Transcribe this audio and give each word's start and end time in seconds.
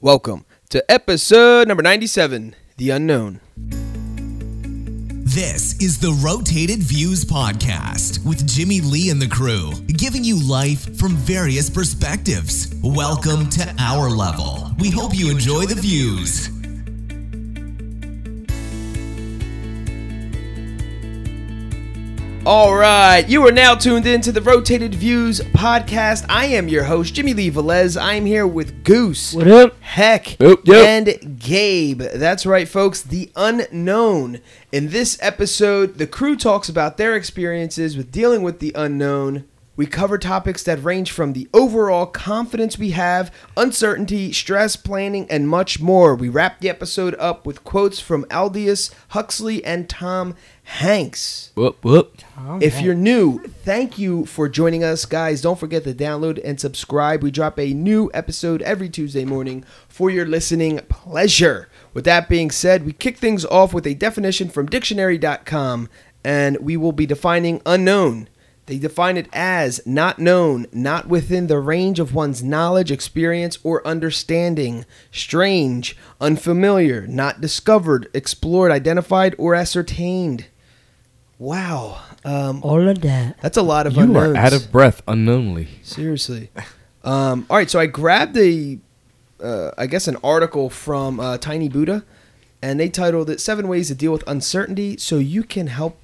Welcome 0.00 0.46
to 0.68 0.88
episode 0.88 1.66
number 1.66 1.82
97 1.82 2.54
The 2.76 2.90
Unknown. 2.90 3.40
This 5.24 5.74
is 5.82 5.98
the 5.98 6.12
Rotated 6.24 6.78
Views 6.78 7.24
Podcast 7.24 8.24
with 8.24 8.46
Jimmy 8.46 8.80
Lee 8.80 9.10
and 9.10 9.20
the 9.20 9.26
crew, 9.26 9.72
giving 9.88 10.22
you 10.22 10.40
life 10.48 10.96
from 10.96 11.16
various 11.16 11.68
perspectives. 11.68 12.72
Welcome 12.80 13.48
to 13.50 13.74
our 13.80 14.08
level. 14.08 14.70
We 14.78 14.88
hope 14.90 15.16
you 15.16 15.32
enjoy 15.32 15.66
the 15.66 15.74
views. 15.74 16.48
All 22.48 22.74
right, 22.74 23.28
you 23.28 23.46
are 23.46 23.52
now 23.52 23.74
tuned 23.74 24.06
in 24.06 24.22
to 24.22 24.32
the 24.32 24.40
Rotated 24.40 24.94
Views 24.94 25.40
podcast. 25.40 26.24
I 26.30 26.46
am 26.46 26.66
your 26.66 26.84
host, 26.84 27.12
Jimmy 27.12 27.34
Lee 27.34 27.50
Velez. 27.50 28.00
I 28.00 28.14
am 28.14 28.24
here 28.24 28.46
with 28.46 28.84
Goose. 28.84 29.34
What 29.34 29.48
up? 29.48 29.78
Heck 29.82 30.40
Yep, 30.40 30.60
yep. 30.64 30.86
and 30.86 31.38
Gabe. 31.38 32.00
That's 32.00 32.46
right, 32.46 32.66
folks. 32.66 33.02
The 33.02 33.30
unknown. 33.36 34.40
In 34.72 34.88
this 34.88 35.18
episode, 35.20 35.98
the 35.98 36.06
crew 36.06 36.36
talks 36.36 36.70
about 36.70 36.96
their 36.96 37.14
experiences 37.14 37.98
with 37.98 38.10
dealing 38.10 38.40
with 38.40 38.60
the 38.60 38.72
unknown. 38.74 39.44
We 39.76 39.86
cover 39.86 40.18
topics 40.18 40.64
that 40.64 40.82
range 40.82 41.12
from 41.12 41.34
the 41.34 41.48
overall 41.54 42.04
confidence 42.06 42.76
we 42.76 42.90
have, 42.90 43.32
uncertainty, 43.56 44.32
stress, 44.32 44.74
planning, 44.74 45.30
and 45.30 45.48
much 45.48 45.78
more. 45.78 46.16
We 46.16 46.28
wrap 46.28 46.58
the 46.58 46.68
episode 46.68 47.14
up 47.20 47.46
with 47.46 47.62
quotes 47.62 48.00
from 48.00 48.26
Aldous 48.32 48.90
Huxley 49.10 49.64
and 49.64 49.88
Tom 49.88 50.34
Hanks. 50.68 51.50
Whoop 51.54 51.82
whoop. 51.82 52.18
If 52.60 52.80
you're 52.82 52.94
new, 52.94 53.40
thank 53.64 53.98
you 53.98 54.26
for 54.26 54.48
joining 54.48 54.84
us, 54.84 55.06
guys. 55.06 55.40
Don't 55.40 55.58
forget 55.58 55.82
to 55.84 55.94
download 55.94 56.38
and 56.44 56.60
subscribe. 56.60 57.22
We 57.22 57.30
drop 57.30 57.58
a 57.58 57.72
new 57.72 58.10
episode 58.14 58.62
every 58.62 58.88
Tuesday 58.88 59.24
morning 59.24 59.64
for 59.88 60.08
your 60.10 60.26
listening 60.26 60.78
pleasure. 60.88 61.68
With 61.94 62.04
that 62.04 62.28
being 62.28 62.50
said, 62.50 62.84
we 62.84 62.92
kick 62.92 63.16
things 63.16 63.44
off 63.46 63.72
with 63.72 63.86
a 63.86 63.94
definition 63.94 64.50
from 64.50 64.66
dictionary.com, 64.66 65.88
and 66.22 66.58
we 66.58 66.76
will 66.76 66.92
be 66.92 67.06
defining 67.06 67.60
unknown. 67.66 68.28
They 68.66 68.78
define 68.78 69.16
it 69.16 69.28
as 69.32 69.80
not 69.86 70.18
known, 70.18 70.66
not 70.70 71.08
within 71.08 71.46
the 71.46 71.58
range 71.58 71.98
of 71.98 72.14
one's 72.14 72.42
knowledge, 72.42 72.92
experience, 72.92 73.58
or 73.64 73.84
understanding, 73.84 74.84
strange, 75.10 75.96
unfamiliar, 76.20 77.06
not 77.06 77.40
discovered, 77.40 78.08
explored, 78.12 78.70
identified, 78.70 79.34
or 79.38 79.54
ascertained. 79.54 80.46
Wow. 81.38 82.00
Um, 82.24 82.60
All 82.62 82.88
of 82.88 83.00
that. 83.02 83.40
that's 83.40 83.56
a 83.56 83.62
lot 83.62 83.86
of 83.86 83.94
You 83.94 84.02
unknowns. 84.02 84.36
are 84.36 84.40
out 84.40 84.52
of 84.52 84.72
breath 84.72 85.02
unknowingly. 85.06 85.68
Seriously. 85.82 86.50
Um, 87.04 87.46
all 87.48 87.56
right, 87.56 87.70
so 87.70 87.78
I 87.78 87.86
grabbed 87.86 88.36
a, 88.36 88.78
uh, 89.42 89.70
I 89.78 89.86
guess, 89.86 90.08
an 90.08 90.16
article 90.24 90.68
from 90.68 91.20
uh, 91.20 91.38
Tiny 91.38 91.68
Buddha, 91.68 92.04
and 92.60 92.80
they 92.80 92.88
titled 92.88 93.30
it 93.30 93.40
Seven 93.40 93.68
Ways 93.68 93.88
to 93.88 93.94
Deal 93.94 94.12
with 94.12 94.24
Uncertainty 94.26 94.96
So 94.96 95.18
You 95.18 95.44
Can 95.44 95.68
Help. 95.68 95.96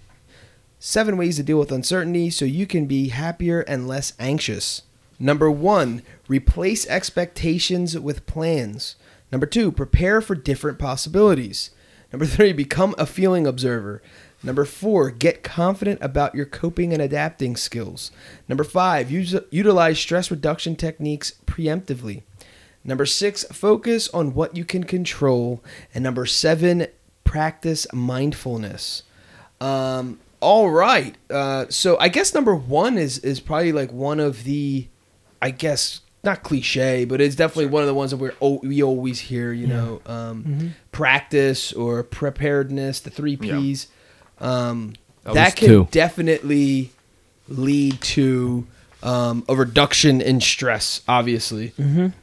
Seven 0.79 1.17
Ways 1.17 1.37
to 1.37 1.43
Deal 1.43 1.59
with 1.59 1.73
Uncertainty 1.73 2.31
So 2.31 2.45
You 2.45 2.67
Can 2.67 2.87
Be 2.87 3.09
Happier 3.09 3.61
and 3.63 3.89
Less 3.89 4.13
Anxious. 4.21 4.83
Number 5.19 5.51
one, 5.51 6.03
replace 6.29 6.87
expectations 6.87 7.99
with 7.99 8.27
plans. 8.27 8.95
Number 9.33 9.47
two, 9.47 9.73
prepare 9.73 10.21
for 10.21 10.35
different 10.37 10.79
possibilities. 10.79 11.71
Number 12.13 12.27
three, 12.27 12.53
become 12.53 12.95
a 12.99 13.07
feeling 13.07 13.47
observer. 13.47 14.01
Number 14.45 14.65
four, 14.67 15.11
get 15.11 15.43
confident 15.43 16.01
about 16.03 16.35
your 16.35 16.45
coping 16.45 16.93
and 16.93 17.01
adapting 17.01 17.57
skills. 17.57 18.11
Number 18.47 18.63
five, 18.65 19.11
use, 19.11 19.35
utilize 19.51 19.99
stress 19.99 20.31
reduction 20.31 20.77
techniques 20.77 21.35
preemptively. 21.47 22.23
Number 22.85 23.07
six, 23.07 23.45
focus 23.45 24.09
on 24.11 24.35
what 24.35 24.57
you 24.57 24.65
can 24.67 24.85
control. 24.85 25.65
And 25.95 26.05
number 26.05 26.27
seven, 26.27 26.87
practice 27.25 27.87
mindfulness. 27.93 29.05
Um, 29.61 30.21
all 30.41 30.69
right. 30.69 31.17
Uh, 31.31 31.65
so 31.71 31.99
I 31.99 32.09
guess 32.09 32.35
number 32.35 32.55
one 32.55 32.99
is 32.99 33.19
is 33.21 33.41
probably 33.41 33.73
like 33.73 33.91
one 33.91 34.21
of 34.21 34.45
the, 34.45 34.87
I 35.41 35.51
guess 35.51 36.03
not 36.23 36.43
cliche, 36.43 37.07
but 37.07 37.21
it's 37.23 37.35
definitely 37.35 37.67
one 37.67 37.83
of 37.83 37.87
the 37.87 37.95
ones 37.95 38.11
that 38.11 38.19
we're 38.19 38.35
we 38.63 38.83
always 38.83 39.21
hear. 39.21 39.53
You 39.53 39.67
know, 39.67 40.03
um, 40.05 40.75
practice 40.93 41.73
or 41.73 42.03
preparedness, 42.03 43.01
the 43.01 43.11
three 43.11 43.39
Yeah. 43.41 43.87
P's. 44.39 44.47
Um, 44.47 44.95
That 45.25 45.35
that 45.35 45.45
was 45.47 45.55
can 45.55 45.69
two. 45.69 45.89
definitely 45.91 46.91
lead 47.49 48.01
to 48.01 48.67
um, 49.03 49.45
a 49.49 49.55
reduction 49.55 50.21
in 50.21 50.41
stress. 50.41 51.03
Obviously. 51.09 51.73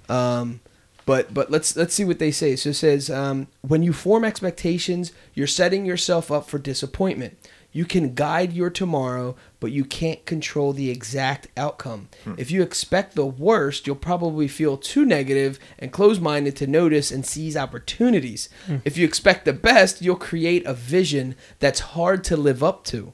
Um, 0.09 0.59
but 1.05 1.33
but 1.33 1.49
let's 1.49 1.75
let's 1.75 1.93
see 1.93 2.05
what 2.05 2.19
they 2.19 2.31
say. 2.31 2.55
So 2.55 2.69
it 2.69 2.75
says 2.75 3.09
um, 3.09 3.47
when 3.61 3.81
you 3.83 3.91
form 3.93 4.23
expectations, 4.23 5.11
you're 5.33 5.47
setting 5.47 5.85
yourself 5.85 6.31
up 6.31 6.47
for 6.47 6.59
disappointment. 6.59 7.37
You 7.73 7.85
can 7.85 8.13
guide 8.13 8.51
your 8.51 8.69
tomorrow, 8.69 9.35
but 9.59 9.71
you 9.71 9.85
can't 9.85 10.25
control 10.25 10.73
the 10.73 10.89
exact 10.89 11.47
outcome. 11.55 12.09
If 12.37 12.51
you 12.51 12.61
expect 12.61 13.15
the 13.15 13.25
worst, 13.25 13.87
you'll 13.87 13.95
probably 13.95 14.47
feel 14.47 14.77
too 14.77 15.05
negative 15.05 15.57
and 15.79 15.91
close-minded 15.91 16.55
to 16.57 16.67
notice 16.67 17.11
and 17.11 17.25
seize 17.25 17.55
opportunities. 17.55 18.49
If 18.83 18.97
you 18.97 19.05
expect 19.05 19.45
the 19.45 19.53
best, 19.53 20.01
you'll 20.01 20.17
create 20.17 20.65
a 20.65 20.73
vision 20.73 21.35
that's 21.59 21.79
hard 21.79 22.23
to 22.25 22.35
live 22.35 22.61
up 22.61 22.83
to. 22.85 23.13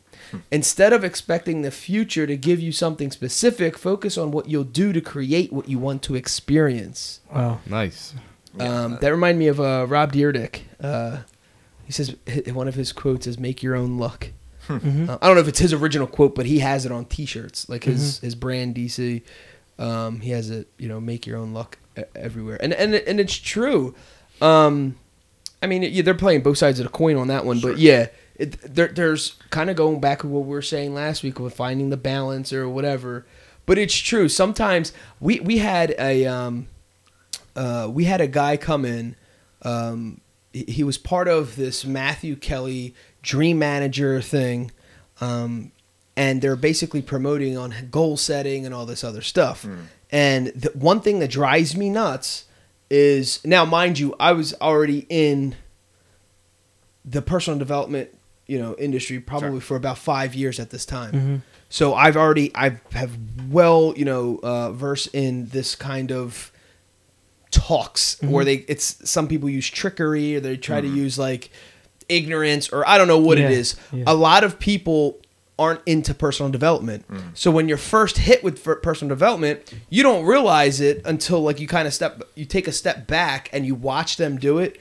Instead 0.50 0.92
of 0.92 1.04
expecting 1.04 1.62
the 1.62 1.72
future 1.72 2.26
to 2.26 2.36
give 2.36 2.60
you 2.60 2.72
something 2.72 3.12
specific, 3.12 3.78
focus 3.78 4.18
on 4.18 4.32
what 4.32 4.50
you'll 4.50 4.64
do 4.64 4.92
to 4.92 5.02
create 5.02 5.54
what 5.54 5.70
you 5.70 5.78
want 5.78 6.02
to 6.04 6.16
experience. 6.16 7.22
Wow. 7.32 7.60
Nice. 7.68 8.16
Um, 8.60 8.98
that 9.02 9.12
reminded 9.12 9.38
me 9.38 9.48
of 9.48 9.60
uh, 9.60 9.86
Rob 9.88 10.14
Dyrdek. 10.14 10.62
Uh, 10.82 11.20
he 11.86 11.92
says 11.92 12.16
one 12.52 12.68
of 12.68 12.74
his 12.74 12.92
quotes 12.92 13.28
is 13.28 13.38
"Make 13.38 13.62
your 13.62 13.76
own 13.76 14.00
luck." 14.00 14.32
Mm-hmm. 14.68 15.10
Uh, 15.10 15.18
I 15.22 15.28
don't 15.28 15.36
know 15.36 15.42
if 15.42 15.48
it's 15.48 15.60
his 15.60 15.74
original 15.74 16.08
quote, 16.08 16.36
but 16.36 16.46
he 16.46 16.60
has 16.60 16.86
it 16.86 16.92
on 16.92 17.06
T-shirts, 17.06 17.70
like 17.70 17.84
his 17.84 18.20
his 18.20 18.36
brand 18.36 18.76
DC. 18.76 19.22
Um, 19.80 20.20
he 20.22 20.32
has 20.32 20.50
it, 20.50 20.68
you 20.78 20.88
know, 20.88 21.00
"Make 21.00 21.26
your 21.26 21.38
own 21.38 21.54
luck" 21.54 21.78
everywhere, 22.16 22.58
and 22.62 22.74
and 22.74 22.96
and 22.96 23.20
it's 23.20 23.36
true. 23.36 23.96
Um, 24.42 24.96
I 25.62 25.68
mean, 25.68 25.84
yeah, 25.84 26.02
they're 26.02 26.14
playing 26.14 26.42
both 26.42 26.58
sides 26.58 26.80
of 26.80 26.86
the 26.86 26.92
coin 26.92 27.16
on 27.16 27.28
that 27.28 27.46
one, 27.46 27.60
but 27.60 27.78
yeah, 27.78 28.08
it, 28.36 28.60
there, 28.62 28.88
there's 28.88 29.36
kind 29.50 29.70
of 29.70 29.76
going 29.76 30.00
back 30.00 30.20
to 30.22 30.28
what 30.28 30.44
we 30.44 30.50
were 30.50 30.62
saying 30.62 30.94
last 30.94 31.24
week 31.24 31.40
with 31.40 31.56
finding 31.56 31.90
the 31.90 31.98
balance 31.98 32.54
or 32.54 32.70
whatever. 32.70 33.26
But 33.66 33.78
it's 33.78 33.96
true. 33.96 34.30
Sometimes 34.30 34.94
we 35.20 35.40
we 35.40 35.58
had 35.58 35.96
a 35.98 36.26
um, 36.26 36.68
uh, 37.56 37.90
we 37.92 38.06
had 38.06 38.22
a 38.22 38.28
guy 38.28 38.58
come 38.58 38.86
in. 38.86 39.16
Um, 39.64 40.22
he 40.54 40.84
was 40.84 40.98
part 40.98 41.28
of 41.28 41.56
this 41.56 41.86
Matthew 41.86 42.36
Kelly 42.36 42.96
Dream 43.28 43.60
Manager 43.60 44.22
thing, 44.22 44.72
um, 45.20 45.72
and 46.16 46.42
they're 46.42 46.56
basically 46.56 47.02
promoting 47.02 47.58
on 47.58 47.74
goal 47.92 48.16
setting 48.16 48.66
and 48.66 48.74
all 48.74 48.86
this 48.86 49.04
other 49.04 49.22
stuff. 49.22 49.66
And 50.12 50.48
the 50.48 50.72
one 50.74 51.02
thing 51.02 51.20
that 51.20 51.30
drives 51.30 51.76
me 51.76 51.90
nuts 51.90 52.46
is 52.90 53.44
now, 53.46 53.66
mind 53.66 54.00
you, 54.00 54.16
I 54.20 54.32
was 54.32 54.54
already 54.62 55.06
in 55.10 55.56
the 57.04 57.22
personal 57.22 57.60
development 57.60 58.10
you 58.48 58.58
know 58.58 58.76
industry 58.78 59.20
probably 59.20 59.60
for 59.60 59.76
about 59.76 59.98
five 59.98 60.34
years 60.34 60.58
at 60.60 60.70
this 60.70 60.86
time. 60.86 61.12
So 61.70 61.94
I've 61.94 62.16
already 62.16 62.50
I 62.56 62.80
have 62.94 63.12
well 63.50 63.94
you 63.98 64.06
know 64.06 64.40
uh, 64.42 64.72
versed 64.72 65.10
in 65.14 65.48
this 65.48 65.76
kind 65.76 66.12
of 66.14 66.52
talks 67.52 68.22
where 68.22 68.46
they 68.46 68.56
it's 68.70 69.10
some 69.10 69.28
people 69.28 69.50
use 69.50 69.68
trickery 69.70 70.36
or 70.38 70.40
they 70.40 70.56
try 70.58 70.80
to 70.80 70.88
use 70.88 71.18
like 71.20 71.50
ignorance 72.10 72.70
or 72.70 72.88
I 72.88 72.98
don't 72.98 73.08
know 73.08 73.18
what 73.18 73.38
it 73.38 73.42
Yeah, 73.44 73.50
is. 73.50 73.76
yeah. 73.92 74.04
A 74.08 74.14
lot 74.16 74.44
of 74.44 74.60
people 74.60 75.20
aren't 75.60 75.82
into 75.88 76.14
personal 76.14 76.52
development. 76.52 77.08
Mm. 77.12 77.22
So 77.34 77.50
when 77.50 77.68
you're 77.68 77.78
first 77.78 78.18
hit 78.20 78.44
with 78.44 78.64
personal 78.84 79.10
development, 79.10 79.74
you 79.90 80.04
don't 80.04 80.26
realize 80.26 80.80
it 80.82 81.02
until 81.06 81.42
like 81.42 81.60
you 81.60 81.68
kind 81.68 81.88
of 81.88 81.94
step 81.94 82.22
you 82.36 82.46
take 82.46 82.68
a 82.68 82.72
step 82.72 83.08
back 83.08 83.50
and 83.52 83.66
you 83.66 83.74
watch 83.76 84.18
them 84.18 84.38
do 84.38 84.60
it. 84.60 84.80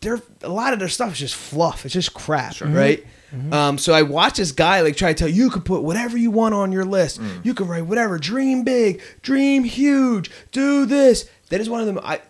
They're 0.00 0.20
a 0.42 0.48
lot 0.48 0.72
of 0.72 0.78
their 0.78 0.88
stuff 0.88 1.12
is 1.12 1.18
just 1.18 1.34
fluff. 1.34 1.84
It's 1.84 1.94
just 1.94 2.14
crap, 2.14 2.60
right? 2.60 3.00
Mm-hmm. 3.00 3.08
Mm-hmm. 3.28 3.52
Um, 3.52 3.78
so 3.78 3.92
I 3.92 4.02
watch 4.02 4.36
this 4.38 4.52
guy 4.52 4.80
like 4.80 4.96
try 4.96 5.12
to 5.12 5.18
tell 5.18 5.28
you, 5.28 5.44
you 5.44 5.50
can 5.50 5.62
put 5.62 5.82
whatever 5.82 6.16
you 6.16 6.30
want 6.30 6.54
on 6.54 6.72
your 6.72 6.84
list. 6.84 7.20
Mm. 7.20 7.44
You 7.44 7.52
can 7.52 7.66
write 7.66 7.84
whatever, 7.86 8.18
dream 8.18 8.62
big, 8.64 9.02
dream 9.22 9.64
huge, 9.64 10.30
do 10.52 10.86
this. 10.86 11.28
That 11.50 11.60
is 11.60 11.68
one 11.68 11.80
of 11.80 11.86
them. 11.86 11.98
I 12.02 12.20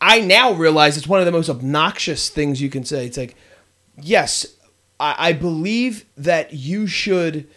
I 0.00 0.20
now 0.20 0.52
realize 0.52 0.96
it's 0.96 1.08
one 1.08 1.20
of 1.20 1.26
the 1.26 1.32
most 1.32 1.48
obnoxious 1.48 2.28
things 2.28 2.60
you 2.60 2.68
can 2.68 2.84
say. 2.84 3.06
It's 3.06 3.16
like, 3.16 3.36
yes, 4.00 4.46
I, 5.00 5.14
I 5.28 5.32
believe 5.32 6.04
that 6.16 6.52
you 6.52 6.86
should 6.86 7.48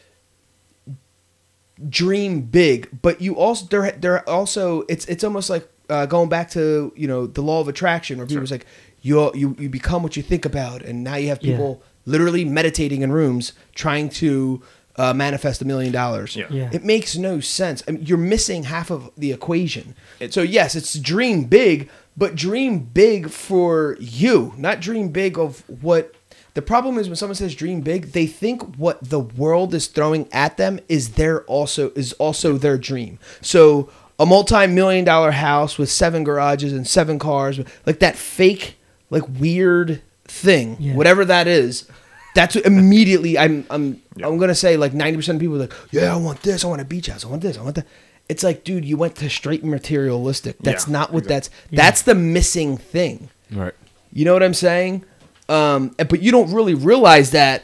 dream 1.89 2.41
big, 2.41 2.89
but 3.01 3.21
you 3.21 3.35
also 3.35 3.65
there 3.67 3.91
there 3.91 4.27
also 4.29 4.83
it's 4.89 5.05
it's 5.05 5.23
almost 5.23 5.49
like 5.49 5.67
uh, 5.89 6.05
going 6.05 6.29
back 6.29 6.49
to 6.51 6.91
you 6.95 7.07
know 7.07 7.27
the 7.27 7.41
law 7.41 7.59
of 7.61 7.67
attraction, 7.67 8.17
where 8.17 8.27
people 8.27 8.41
was 8.41 8.51
like 8.51 8.65
you 9.01 9.31
you 9.33 9.55
you 9.59 9.69
become 9.69 10.03
what 10.03 10.17
you 10.17 10.23
think 10.23 10.45
about, 10.45 10.81
and 10.81 11.03
now 11.03 11.15
you 11.15 11.27
have 11.29 11.39
Yeah. 11.41 11.51
people 11.53 11.83
literally 12.05 12.45
meditating 12.45 13.01
in 13.01 13.11
rooms 13.11 13.53
trying 13.75 14.09
to 14.09 14.61
uh, 14.95 15.13
manifest 15.13 15.61
a 15.61 15.65
million 15.65 15.91
dollars. 15.91 16.35
Yeah. 16.35 16.47
Yeah. 16.49 16.69
It 16.73 16.83
makes 16.83 17.15
no 17.17 17.39
sense. 17.39 17.83
I 17.87 17.91
mean, 17.91 18.05
you're 18.05 18.17
missing 18.17 18.63
half 18.63 18.89
of 18.89 19.11
the 19.17 19.31
equation. 19.31 19.93
It- 20.19 20.33
so 20.33 20.41
yes, 20.41 20.75
it's 20.75 20.97
dream 20.97 21.43
big, 21.43 21.89
but 22.15 22.33
dream 22.33 22.79
big 22.79 23.29
for 23.29 23.97
you, 23.99 24.53
not 24.57 24.79
dream 24.81 25.09
big 25.09 25.37
of 25.37 25.63
what. 25.81 26.13
The 26.57 26.63
problem 26.63 26.97
is 26.97 27.07
when 27.07 27.15
someone 27.15 27.35
says 27.35 27.53
dream 27.53 27.81
big, 27.81 28.13
they 28.13 28.25
think 28.25 28.77
what 28.77 28.97
the 29.07 29.19
world 29.19 29.75
is 29.75 29.85
throwing 29.85 30.27
at 30.33 30.57
them 30.57 30.79
is 30.89 31.09
their 31.11 31.43
also 31.43 31.91
is 31.91 32.13
also 32.13 32.57
their 32.57 32.79
dream. 32.79 33.19
So 33.41 33.91
a 34.17 34.25
multi-million 34.25 35.05
dollar 35.05 35.29
house 35.29 35.77
with 35.77 35.91
seven 35.91 36.23
garages 36.23 36.73
and 36.73 36.87
seven 36.87 37.19
cars, 37.19 37.59
like 37.85 37.99
that 37.99 38.15
fake, 38.15 38.75
like 39.11 39.21
weird 39.39 40.01
thing, 40.25 40.77
Yeah. 40.79 40.95
whatever 40.95 41.23
that 41.25 41.45
is. 41.47 41.85
That's 42.33 42.55
what 42.55 42.65
immediately 42.65 43.37
I'm 43.37 43.67
I'm 43.69 44.01
Yeah. 44.15 44.27
I'm 44.27 44.39
gonna 44.39 44.55
say 44.55 44.77
like 44.77 44.95
ninety 44.95 45.15
percent 45.17 45.35
of 45.35 45.41
people 45.41 45.57
are 45.57 45.59
like, 45.59 45.73
yeah, 45.91 46.11
I 46.11 46.17
want 46.17 46.41
this, 46.41 46.65
I 46.65 46.67
want 46.69 46.81
a 46.81 46.85
beach 46.85 47.05
house, 47.05 47.23
I 47.23 47.27
want 47.27 47.43
this, 47.43 47.55
I 47.59 47.61
want 47.61 47.75
that. 47.75 47.85
It's 48.29 48.41
like, 48.41 48.63
dude, 48.63 48.83
you 48.83 48.97
went 48.97 49.15
to 49.17 49.29
straight 49.29 49.63
materialistic. 49.63 50.55
That's 50.63 50.87
Yeah, 50.87 50.93
not 50.93 51.13
what 51.13 51.25
exactly. 51.25 51.53
that's 51.69 51.83
that's 51.83 52.01
the 52.01 52.15
missing 52.15 52.77
thing. 52.77 53.29
Right. 53.51 53.75
You 54.11 54.25
know 54.25 54.33
what 54.33 54.41
I'm 54.41 54.55
saying? 54.55 55.05
Um, 55.49 55.95
but 55.97 56.21
you 56.21 56.31
don't 56.31 56.51
really 56.51 56.73
realize 56.73 57.31
that 57.31 57.63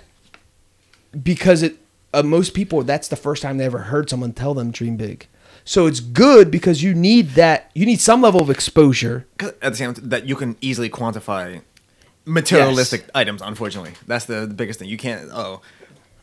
because 1.22 1.64
it 1.64 1.78
uh, 2.14 2.24
most 2.24 2.54
people 2.54 2.84
that's 2.84 3.08
the 3.08 3.16
first 3.16 3.42
time 3.42 3.58
they 3.58 3.66
ever 3.66 3.80
heard 3.80 4.10
someone 4.10 4.34
tell 4.34 4.54
them 4.54 4.72
dream 4.72 4.98
big. 4.98 5.28
So 5.66 5.86
it's 5.88 6.00
good 6.00 6.52
because 6.52 6.84
you 6.84 6.94
need 6.94 7.32
that. 7.32 7.72
You 7.74 7.86
need 7.86 8.00
some 8.02 8.22
level 8.22 8.42
of 8.42 8.50
exposure 8.50 9.26
at 9.40 9.60
the 9.62 9.76
same 9.76 9.94
time 9.94 10.10
that 10.10 10.26
you 10.26 10.36
can 10.36 10.58
easily 10.62 10.90
quantify 10.90 11.62
materialistic 12.26 13.06
items 13.14 13.42
unfortunately 13.42 13.92
that's 14.08 14.24
the, 14.26 14.46
the 14.46 14.54
biggest 14.54 14.80
thing 14.80 14.88
you 14.88 14.98
can't 14.98 15.30
oh 15.34 15.60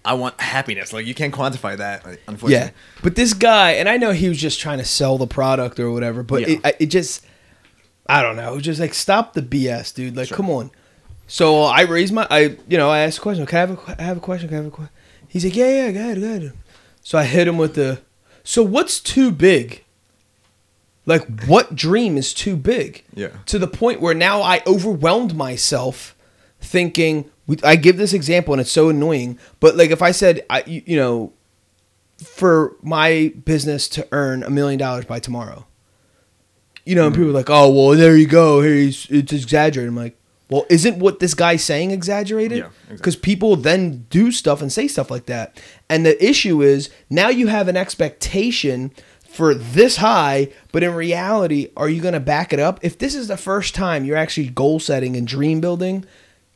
i 0.03 0.15
want 0.15 0.41
happiness 0.41 0.95
like 0.95 1.05
you 1.05 1.15
can't 1.15 1.35
quantify 1.35 1.77
that 1.77 2.03
unfortunately 2.27 2.55
Yeah, 2.55 2.71
but 3.03 3.17
this 3.17 3.35
guy, 3.35 3.73
and 3.73 3.87
I 3.87 3.99
know 3.99 4.13
he 4.13 4.27
was 4.31 4.39
just 4.39 4.59
trying 4.61 4.79
to 4.79 4.85
sell 4.87 5.19
the 5.19 5.27
product 5.27 5.79
or 5.79 5.91
whatever, 5.91 6.23
but 6.23 6.41
Yeah. 6.41 6.59
it, 6.65 6.77
it 6.81 6.87
just, 6.87 7.27
I 8.07 8.23
don't 8.23 8.37
know, 8.37 8.51
it 8.51 8.55
was 8.57 8.65
just 8.65 8.81
like 8.81 8.95
stop 8.95 9.35
the 9.35 9.43
BS, 9.43 9.95
dude. 9.95 10.17
Like, 10.17 10.31
come 10.31 10.49
on. 10.49 10.71
So 11.31 11.63
I 11.63 11.83
raised 11.83 12.13
my, 12.13 12.27
I, 12.29 12.57
you 12.67 12.77
know, 12.77 12.91
I 12.91 13.01
asked 13.01 13.19
a 13.19 13.21
question. 13.21 13.47
Can 13.47 13.57
I 13.57 13.61
have 13.61 13.71
a, 13.71 14.01
I 14.01 14.03
have 14.03 14.17
a 14.17 14.21
question? 14.21 14.49
Can 14.49 14.59
I 14.59 14.63
have 14.63 14.67
a 14.67 14.71
question? 14.71 14.95
He's 15.29 15.45
like, 15.45 15.55
yeah, 15.55 15.87
yeah, 15.87 15.93
go 15.93 16.01
ahead, 16.01 16.21
go 16.21 16.27
ahead. 16.27 16.53
So 17.05 17.19
I 17.19 17.25
hit 17.25 17.47
him 17.47 17.57
with 17.57 17.77
the, 17.77 18.01
so 18.43 18.65
what's 18.65 18.99
too 18.99 19.31
big? 19.31 19.85
Like, 21.07 21.45
what 21.45 21.77
dream 21.77 22.17
is 22.17 22.35
too 22.35 22.57
big? 22.57 23.05
Yeah. 23.15 23.29
To 23.47 23.61
the 23.61 23.69
point 23.69 24.01
where 24.01 24.13
now 24.13 24.43
I 24.43 24.61
overwhelmed 24.67 25.37
myself 25.37 26.17
thinking, 26.61 27.31
I 27.63 27.77
give 27.77 27.97
this 27.97 28.13
example 28.13 28.53
and 28.53 28.61
it's 28.61 28.73
so 28.73 28.89
annoying, 28.89 29.39
but 29.61 29.77
like 29.77 29.91
if 29.91 30.03
I 30.03 30.11
said, 30.11 30.45
I, 30.51 30.65
you, 30.67 30.83
you 30.85 30.97
know, 30.97 31.33
for 32.25 32.75
my 32.83 33.33
business 33.45 33.89
to 33.91 34.09
earn 34.11 34.43
a 34.43 34.51
million 34.51 34.81
dollars 34.81 35.05
by 35.05 35.21
tomorrow. 35.21 35.65
You 36.85 36.97
know, 36.97 37.07
and 37.07 37.15
mm-hmm. 37.15 37.23
people 37.23 37.31
are 37.31 37.39
like, 37.39 37.51
"Oh, 37.51 37.71
well, 37.71 37.97
there 37.97 38.17
you 38.17 38.27
go. 38.27 38.63
Here's, 38.63 39.07
it's 39.11 39.33
exaggerated." 39.33 39.91
I'm 39.91 39.97
like, 39.97 40.17
"Well, 40.51 40.67
isn't 40.69 40.99
what 40.99 41.21
this 41.21 41.35
guy's 41.35 41.65
saying 41.65 41.91
exaggerated?" 41.91 42.59
Yeah, 42.59 42.65
exactly. 42.67 42.97
Because 42.97 43.17
people 43.17 43.57
then 43.57 44.07
do 44.11 44.31
stuff 44.33 44.61
and 44.61 44.73
say 44.73 44.89
stuff 44.89 45.11
like 45.11 45.27
that, 45.27 45.61
and 45.89 46.05
the 46.05 46.23
issue 46.25 46.63
is 46.63 46.91
now 47.09 47.29
you 47.29 47.47
have 47.47 47.69
an 47.69 47.77
expectation 47.77 48.93
for 49.31 49.55
this 49.55 49.97
high, 49.97 50.49
but 50.73 50.83
in 50.83 50.93
reality, 50.93 51.71
are 51.77 51.89
you 51.89 52.03
going 52.03 52.15
to 52.15 52.21
back 52.21 52.53
it 52.53 52.59
up? 52.59 52.81
If 52.83 52.99
this 52.99 53.15
is 53.15 53.29
the 53.29 53.37
first 53.37 53.77
time 53.77 54.05
you're 54.05 54.17
actually 54.17 54.49
goal 54.49 54.81
setting 54.81 55.17
and 55.17 55.27
dream 55.27 55.61
building, 55.61 56.05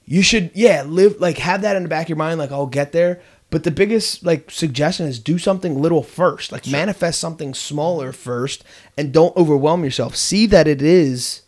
you 0.07 0.23
should 0.23 0.51
yeah 0.55 0.83
live 0.83 1.21
like 1.21 1.39
have 1.39 1.63
that 1.63 1.77
in 1.77 1.85
the 1.85 1.89
back 1.89 2.07
of 2.07 2.09
your 2.11 2.17
mind 2.17 2.39
like 2.39 2.53
I'll 2.53 2.67
get 2.67 2.93
there. 2.93 3.21
But 3.51 3.63
the 3.63 3.71
biggest 3.71 4.25
like 4.25 4.51
suggestion 4.51 5.07
is 5.07 5.21
do 5.21 5.39
something 5.39 5.81
little 5.81 6.03
first, 6.03 6.51
like 6.51 6.67
manifest 6.67 7.21
something 7.21 7.55
smaller 7.55 8.11
first, 8.11 8.65
and 8.99 9.13
don't 9.13 9.37
overwhelm 9.37 9.85
yourself. 9.85 10.17
See 10.17 10.47
that 10.47 10.67
it 10.67 10.83
is 10.83 11.43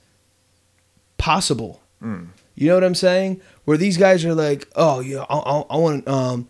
possible. 1.18 1.82
Mm. 2.00 2.28
You 2.56 2.68
know 2.68 2.74
what 2.74 2.84
I'm 2.84 2.94
saying? 2.94 3.40
Where 3.64 3.76
these 3.76 3.96
guys 3.96 4.24
are 4.24 4.34
like, 4.34 4.68
oh 4.74 5.00
yeah, 5.00 5.24
I, 5.28 5.36
I, 5.38 5.60
I 5.70 5.76
want, 5.76 6.08
um, 6.08 6.48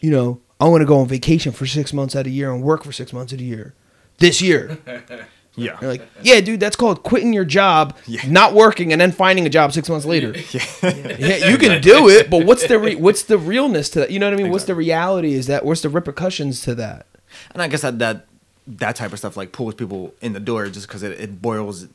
you 0.00 0.10
know, 0.10 0.40
I 0.60 0.68
want 0.68 0.80
to 0.80 0.86
go 0.86 0.98
on 0.98 1.06
vacation 1.06 1.52
for 1.52 1.66
six 1.66 1.92
months 1.92 2.16
out 2.16 2.26
of 2.26 2.32
year 2.32 2.50
and 2.52 2.62
work 2.62 2.82
for 2.84 2.92
six 2.92 3.12
months 3.12 3.32
out 3.32 3.36
of 3.36 3.40
a 3.40 3.44
year. 3.44 3.74
This 4.18 4.40
year, 4.40 4.78
yeah 5.56 5.78
you're 5.80 5.90
like, 5.90 6.02
yeah, 6.22 6.40
dude, 6.40 6.60
that's 6.60 6.76
called 6.76 7.02
quitting 7.02 7.32
your 7.32 7.44
job, 7.44 7.96
Yeah. 8.06 8.22
not 8.26 8.54
working, 8.54 8.90
and 8.92 9.00
then 9.00 9.12
finding 9.12 9.46
a 9.46 9.50
job 9.50 9.72
six 9.72 9.88
months 9.88 10.06
later. 10.06 10.34
Yeah, 10.82 11.48
you 11.50 11.58
can 11.58 11.80
do 11.80 12.08
it, 12.08 12.28
but 12.30 12.44
what's 12.44 12.66
the 12.66 12.78
re- 12.78 12.96
what's 12.96 13.24
the 13.24 13.38
realness 13.38 13.88
to 13.90 14.00
that? 14.00 14.10
You 14.10 14.18
know 14.18 14.26
what 14.30 14.38
I 14.38 14.42
mean? 14.42 14.50
What's 14.52 14.64
the 14.64 14.74
reality? 14.74 15.34
Is 15.34 15.46
that 15.46 15.64
what's 15.64 15.80
the 15.82 15.88
repercussions 15.88 16.60
to 16.62 16.74
that? 16.76 17.06
and 17.52 17.60
i 17.60 17.66
guess 17.66 17.82
that 17.82 17.98
that 17.98 18.26
that 18.66 18.94
type 18.94 19.12
of 19.12 19.18
stuff 19.18 19.36
like 19.36 19.50
pulls 19.50 19.74
people 19.74 20.14
in 20.20 20.32
the 20.34 20.40
door 20.40 20.68
just 20.68 20.86
because 20.86 21.02
it, 21.02 21.18
it 21.18 21.42
boils 21.42 21.88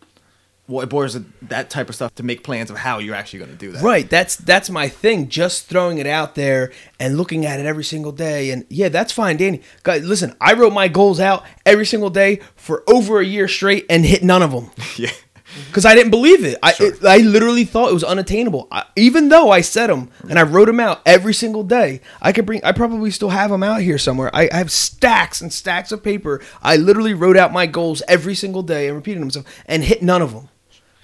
well 0.69 0.81
it 0.83 0.89
boils 0.89 1.17
that 1.41 1.69
type 1.69 1.89
of 1.89 1.95
stuff 1.95 2.13
to 2.15 2.23
make 2.23 2.43
plans 2.43 2.69
of 2.69 2.77
how 2.77 2.99
you're 2.99 3.15
actually 3.15 3.39
going 3.39 3.51
to 3.51 3.57
do 3.57 3.71
that 3.71 3.83
Right. 3.83 4.09
That's 4.09 4.35
that's 4.35 4.69
my 4.69 4.87
thing. 4.87 5.29
Just 5.29 5.67
throwing 5.67 5.97
it 5.97 6.07
out 6.07 6.35
there 6.35 6.71
and 6.99 7.17
looking 7.17 7.45
at 7.45 7.59
it 7.59 7.65
every 7.65 7.83
single 7.83 8.11
day. 8.11 8.51
And 8.51 8.65
yeah, 8.69 8.89
that's 8.89 9.11
fine, 9.11 9.37
Danny. 9.37 9.61
Guys, 9.83 10.05
listen, 10.05 10.35
I 10.39 10.53
wrote 10.53 10.73
my 10.73 10.87
goals 10.87 11.19
out 11.19 11.43
every 11.65 11.85
single 11.85 12.09
day 12.09 12.41
for 12.55 12.83
over 12.87 13.19
a 13.19 13.25
year 13.25 13.47
straight 13.47 13.85
and 13.89 14.05
hit 14.05 14.23
none 14.23 14.43
of 14.43 14.51
them 14.51 14.69
yeah 14.97 15.11
because 15.67 15.85
I 15.85 15.95
didn't 15.95 16.11
believe 16.11 16.43
it. 16.43 16.57
I 16.61 16.73
Sure. 16.73 16.93
it, 16.93 17.03
I 17.03 17.17
literally 17.17 17.65
thought 17.65 17.89
it 17.89 17.93
was 17.93 18.03
unattainable. 18.03 18.67
I, 18.71 18.85
even 18.95 19.29
though 19.29 19.51
I 19.51 19.61
said 19.61 19.87
them 19.87 20.09
and 20.29 20.37
I 20.37 20.43
wrote 20.43 20.67
them 20.67 20.79
out 20.79 21.01
every 21.05 21.33
single 21.33 21.63
day, 21.63 22.01
I 22.21 22.31
could 22.31 22.45
bring. 22.45 22.63
I 22.63 22.71
probably 22.71 23.11
still 23.11 23.29
have 23.29 23.49
them 23.49 23.63
out 23.63 23.81
here 23.81 23.97
somewhere. 23.97 24.29
I, 24.33 24.49
I 24.51 24.57
have 24.57 24.71
stacks 24.71 25.41
and 25.41 25.51
stacks 25.51 25.91
of 25.91 26.03
paper. 26.03 26.41
I 26.61 26.75
literally 26.77 27.13
wrote 27.13 27.37
out 27.37 27.51
my 27.51 27.65
goals 27.65 28.01
every 28.07 28.35
single 28.35 28.63
day 28.63 28.87
and 28.87 28.95
repeated 28.95 29.23
them 29.31 29.45
and 29.65 29.83
hit 29.83 30.01
none 30.01 30.21
of 30.21 30.33
them. 30.33 30.49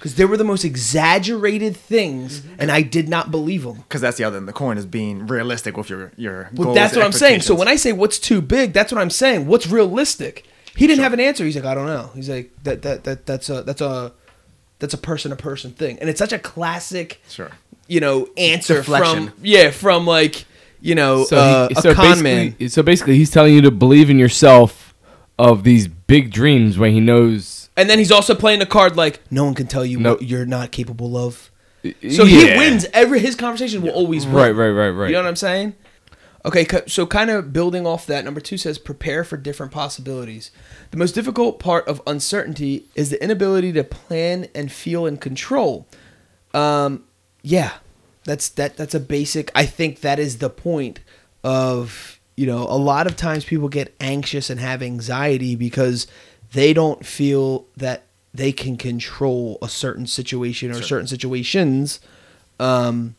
Because 0.05 0.17
they 0.17 0.25
were 0.25 0.37
the 0.37 0.43
most 0.43 0.63
exaggerated 0.63 1.75
things, 1.75 2.43
and 2.59 2.71
I 2.71 2.83
did 2.83 3.09
not 3.09 3.31
believe 3.31 3.63
them. 3.63 3.77
because 3.77 4.01
that's 4.01 4.17
the 4.17 4.23
other 4.23 4.37
end 4.37 4.43
of 4.43 4.53
the 4.53 4.53
coin 4.53 4.77
is 4.77 4.85
being 4.85 5.25
realistic 5.25 5.75
with 5.77 5.89
your 5.89 6.11
your 6.15 6.51
Well, 6.53 6.65
goals, 6.65 6.75
that's 6.75 6.95
what 6.95 7.03
I'm 7.03 7.11
saying. 7.11 7.41
So 7.41 7.55
when 7.55 7.67
I 7.67 7.75
say 7.75 7.91
what's 7.91 8.19
too 8.19 8.39
big, 8.39 8.71
that's 8.71 8.91
what 8.91 9.01
I'm 9.01 9.09
saying. 9.09 9.47
What's 9.47 9.65
realistic? 9.65 10.45
He 10.75 10.85
didn't 10.85 11.01
have 11.01 11.13
an 11.13 11.19
answer. 11.19 11.43
He's 11.43 11.55
like, 11.55 11.65
I 11.65 11.73
don't 11.73 11.87
know. 11.87 12.11
He's 12.13 12.29
like, 12.29 12.51
that 12.65 12.83
that 12.83 13.03
that 13.05 13.25
that's 13.25 13.49
a 13.49 13.63
that's 13.63 13.81
a 13.81 14.13
that's 14.77 14.93
a 14.93 14.97
person 14.99 15.31
to 15.31 15.37
person 15.37 15.71
thing, 15.71 15.97
and 15.99 16.07
it's 16.07 16.19
such 16.19 16.33
a 16.33 16.37
classic, 16.37 17.19
Sure. 17.27 17.49
you 17.87 17.99
know, 17.99 18.27
answer 18.37 18.75
Deflection. 18.75 19.29
from 19.31 19.39
yeah 19.41 19.71
from 19.71 20.05
like 20.05 20.45
you 20.81 20.93
know 20.93 21.23
So, 21.23 21.37
uh, 21.37 21.67
he, 21.69 21.75
a 21.77 21.81
so 21.81 21.93
con 21.95 22.21
man. 22.21 22.69
so 22.69 22.83
basically, 22.83 23.17
he's 23.17 23.31
telling 23.31 23.55
you 23.55 23.61
to 23.61 23.71
believe 23.71 24.11
in 24.11 24.19
yourself 24.19 24.93
of 25.39 25.63
these 25.63 25.87
big 25.87 26.31
dreams 26.31 26.77
when 26.77 26.91
he 26.91 26.99
knows. 26.99 27.64
And 27.77 27.89
then 27.89 27.99
he's 27.99 28.11
also 28.11 28.35
playing 28.35 28.59
the 28.59 28.65
card 28.65 28.95
like 28.95 29.19
no 29.31 29.43
one 29.45 29.53
can 29.53 29.67
tell 29.67 29.85
you 29.85 29.99
No. 29.99 30.13
what 30.13 30.21
you're 30.23 30.45
not 30.45 30.71
capable 30.71 31.17
of. 31.17 31.51
So 31.83 32.25
he 32.25 32.47
Yeah. 32.47 32.57
wins 32.57 32.85
every 32.93 33.19
his 33.19 33.35
conversation 33.35 33.81
will 33.81 33.89
always 33.91 34.25
win. 34.25 34.33
Right, 34.35 34.51
right, 34.51 34.69
right, 34.69 34.89
right. 34.89 35.07
You 35.07 35.13
know 35.13 35.21
what 35.23 35.27
I'm 35.29 35.35
saying? 35.35 35.73
Okay, 36.45 36.65
so 36.87 37.05
kind 37.07 37.31
of 37.31 37.51
building 37.53 37.87
off 37.87 38.05
that, 38.05 38.23
number 38.23 38.39
two 38.39 38.57
says 38.57 38.77
prepare 38.77 39.23
for 39.23 39.35
different 39.35 39.71
possibilities. 39.71 40.51
The 40.91 40.97
most 40.97 41.13
difficult 41.15 41.59
part 41.59 41.87
of 41.87 42.01
uncertainty 42.05 42.85
is 42.95 43.09
the 43.09 43.21
inability 43.23 43.73
to 43.73 43.83
plan 43.83 44.47
and 44.53 44.71
feel 44.71 45.05
in 45.07 45.17
control. 45.17 45.87
Um, 46.53 47.03
yeah, 47.41 47.71
that's 48.25 48.47
that. 48.49 48.77
That's 48.77 48.93
a 48.93 48.99
basic. 48.99 49.51
I 49.55 49.65
think 49.65 50.01
that 50.01 50.19
is 50.19 50.37
the 50.37 50.49
point 50.49 50.99
of 51.43 52.19
you 52.37 52.45
know 52.45 52.63
a 52.63 52.77
lot 52.77 53.07
of 53.07 53.15
times 53.15 53.43
people 53.45 53.67
get 53.69 53.95
anxious 53.99 54.49
and 54.49 54.59
have 54.59 54.81
anxiety 54.83 55.55
because 55.55 56.05
they 56.53 56.73
don't 56.73 57.05
feel 57.05 57.65
that 57.77 58.03
they 58.33 58.51
can 58.51 58.77
control 58.77 59.57
a 59.61 59.69
certain 59.69 60.07
situation 60.07 60.71
or 60.71 60.81
certain 60.81 61.07
situations. 61.07 61.99
Um, 62.59 63.15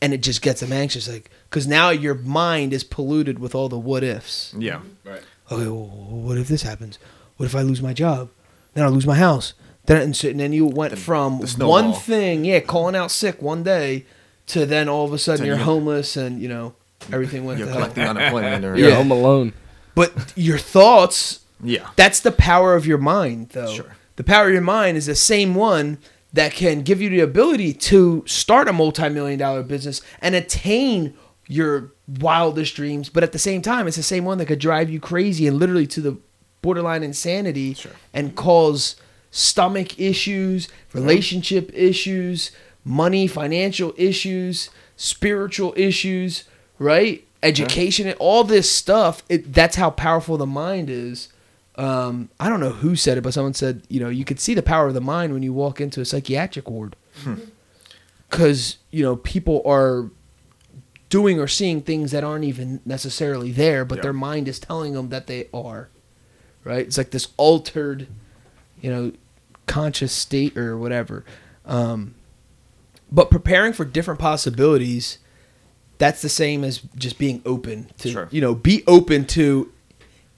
and 0.00 0.12
it 0.12 0.22
just 0.22 0.42
gets 0.42 0.60
them 0.60 0.72
anxious 0.72 1.08
like 1.08 1.30
because 1.48 1.66
now 1.68 1.90
your 1.90 2.14
mind 2.14 2.72
is 2.72 2.82
polluted 2.84 3.38
with 3.38 3.54
all 3.54 3.68
the 3.68 3.78
what 3.78 4.02
ifs. 4.02 4.52
Yeah. 4.58 4.80
Right. 5.04 5.22
okay 5.50 5.64
well, 5.68 5.86
what 5.86 6.38
if 6.38 6.48
this 6.48 6.62
happens? 6.62 6.98
What 7.36 7.46
if 7.46 7.54
i 7.54 7.62
lose 7.62 7.80
my 7.80 7.92
job? 7.92 8.28
Then 8.74 8.84
i 8.84 8.88
lose 8.88 9.06
my 9.06 9.14
house. 9.16 9.54
Then 9.86 10.00
and, 10.02 10.16
so, 10.16 10.28
and 10.28 10.40
then 10.40 10.52
you 10.52 10.66
went 10.66 10.90
The- 10.92 10.96
from 11.00 11.40
the 11.40 11.66
one 11.68 11.92
thing 11.92 12.44
yeah 12.44 12.60
calling 12.60 12.96
out 12.96 13.10
sick 13.12 13.40
one 13.42 13.62
day 13.62 14.06
to 14.48 14.66
then 14.66 14.88
all 14.88 15.04
of 15.04 15.12
a 15.12 15.18
sudden 15.18 15.42
To 15.42 15.46
you're 15.46 15.56
you- 15.58 15.62
homeless 15.64 16.16
and 16.16 16.40
you 16.42 16.48
know 16.48 16.74
everything 17.12 17.44
went 17.44 17.58
you're 17.60 17.66
to 17.68 17.72
hell. 17.72 17.82
collecting 17.82 18.04
unemployment 18.04 18.64
or 18.64 18.76
You're 18.76 18.88
Yeah. 18.90 18.96
home 18.96 19.10
alone. 19.12 19.52
but 19.94 20.32
your 20.36 20.58
thoughts 20.58 21.40
yeah 21.62 21.90
that's 21.96 22.20
the 22.20 22.32
power 22.32 22.74
of 22.74 22.86
your 22.86 22.98
mind, 22.98 23.50
though. 23.50 23.72
Sure. 23.72 23.96
The 24.16 24.24
power 24.24 24.46
of 24.48 24.52
your 24.52 24.62
mind 24.62 24.96
is 24.96 25.06
the 25.06 25.14
same 25.14 25.54
one 25.54 25.98
that 26.32 26.52
can 26.52 26.82
give 26.82 27.00
you 27.00 27.08
the 27.10 27.20
ability 27.20 27.72
to 27.74 28.24
start 28.26 28.68
a 28.68 28.72
multi-million 28.72 29.38
dollar 29.38 29.62
business 29.62 30.00
and 30.20 30.34
attain 30.34 31.14
your 31.46 31.92
wildest 32.20 32.74
dreams. 32.74 33.08
But 33.08 33.22
at 33.22 33.32
the 33.32 33.38
same 33.38 33.62
time, 33.62 33.86
it's 33.86 33.96
the 33.96 34.02
same 34.02 34.24
one 34.24 34.38
that 34.38 34.46
could 34.46 34.58
drive 34.58 34.90
you 34.90 35.00
crazy 35.00 35.46
and 35.46 35.58
literally 35.58 35.86
to 35.88 36.00
the 36.00 36.16
borderline 36.62 37.02
insanity 37.02 37.74
Sure. 37.74 37.92
and 38.14 38.34
cause 38.34 38.96
stomach 39.30 39.98
issues, 39.98 40.68
relationship 40.92 41.70
issues, 41.74 42.50
money, 42.84 43.26
financial 43.26 43.92
issues, 43.96 44.70
spiritual 44.96 45.74
issues, 45.76 46.44
right? 46.78 47.24
education, 47.44 48.06
and 48.06 48.16
all 48.20 48.44
this 48.44 48.70
stuff. 48.70 49.22
It, 49.28 49.52
that's 49.52 49.74
how 49.74 49.90
powerful 49.90 50.36
the 50.36 50.46
mind 50.46 50.88
is. 50.88 51.28
Um, 51.82 52.28
I 52.38 52.48
don't 52.48 52.60
know 52.60 52.70
who 52.70 52.94
said 52.94 53.18
it, 53.18 53.22
but 53.22 53.34
someone 53.34 53.54
said, 53.54 53.82
you 53.88 53.98
know, 53.98 54.08
you 54.08 54.24
could 54.24 54.38
see 54.38 54.54
the 54.54 54.62
power 54.62 54.86
of 54.88 54.94
the 54.94 55.00
mind 55.00 55.32
when 55.32 55.42
you 55.42 55.52
walk 55.52 55.80
into 55.80 56.00
a 56.00 56.04
psychiatric 56.04 56.70
ward, 56.70 56.94
because 58.30 58.76
you 58.90 59.02
know 59.02 59.16
people 59.16 59.62
are 59.66 60.10
doing 61.08 61.40
or 61.40 61.48
seeing 61.48 61.82
things 61.82 62.10
that 62.12 62.24
aren't 62.24 62.44
even 62.44 62.80
necessarily 62.84 63.50
there, 63.52 63.84
but 63.84 64.00
their 64.02 64.12
mind 64.12 64.48
is 64.48 64.58
telling 64.58 64.92
them 64.94 65.08
that 65.10 65.26
they 65.26 65.48
are. 65.52 65.88
Right? 66.64 66.86
It's 66.86 66.96
like 66.96 67.10
this 67.10 67.28
altered, 67.36 68.06
you 68.80 68.90
know, 68.90 69.12
conscious 69.66 70.12
state 70.12 70.56
or 70.56 70.78
whatever. 70.78 71.24
Um, 71.66 72.14
but 73.10 73.30
preparing 73.30 73.72
for 73.72 73.84
different 73.84 74.20
possibilities, 74.20 75.18
that's 75.98 76.22
the 76.22 76.28
same 76.28 76.62
as 76.64 76.78
just 76.96 77.18
being 77.18 77.42
open 77.44 77.90
to, 77.98 78.10
Sure. 78.10 78.28
you 78.30 78.40
know, 78.40 78.54
be 78.54 78.84
open 78.86 79.24
to 79.26 79.72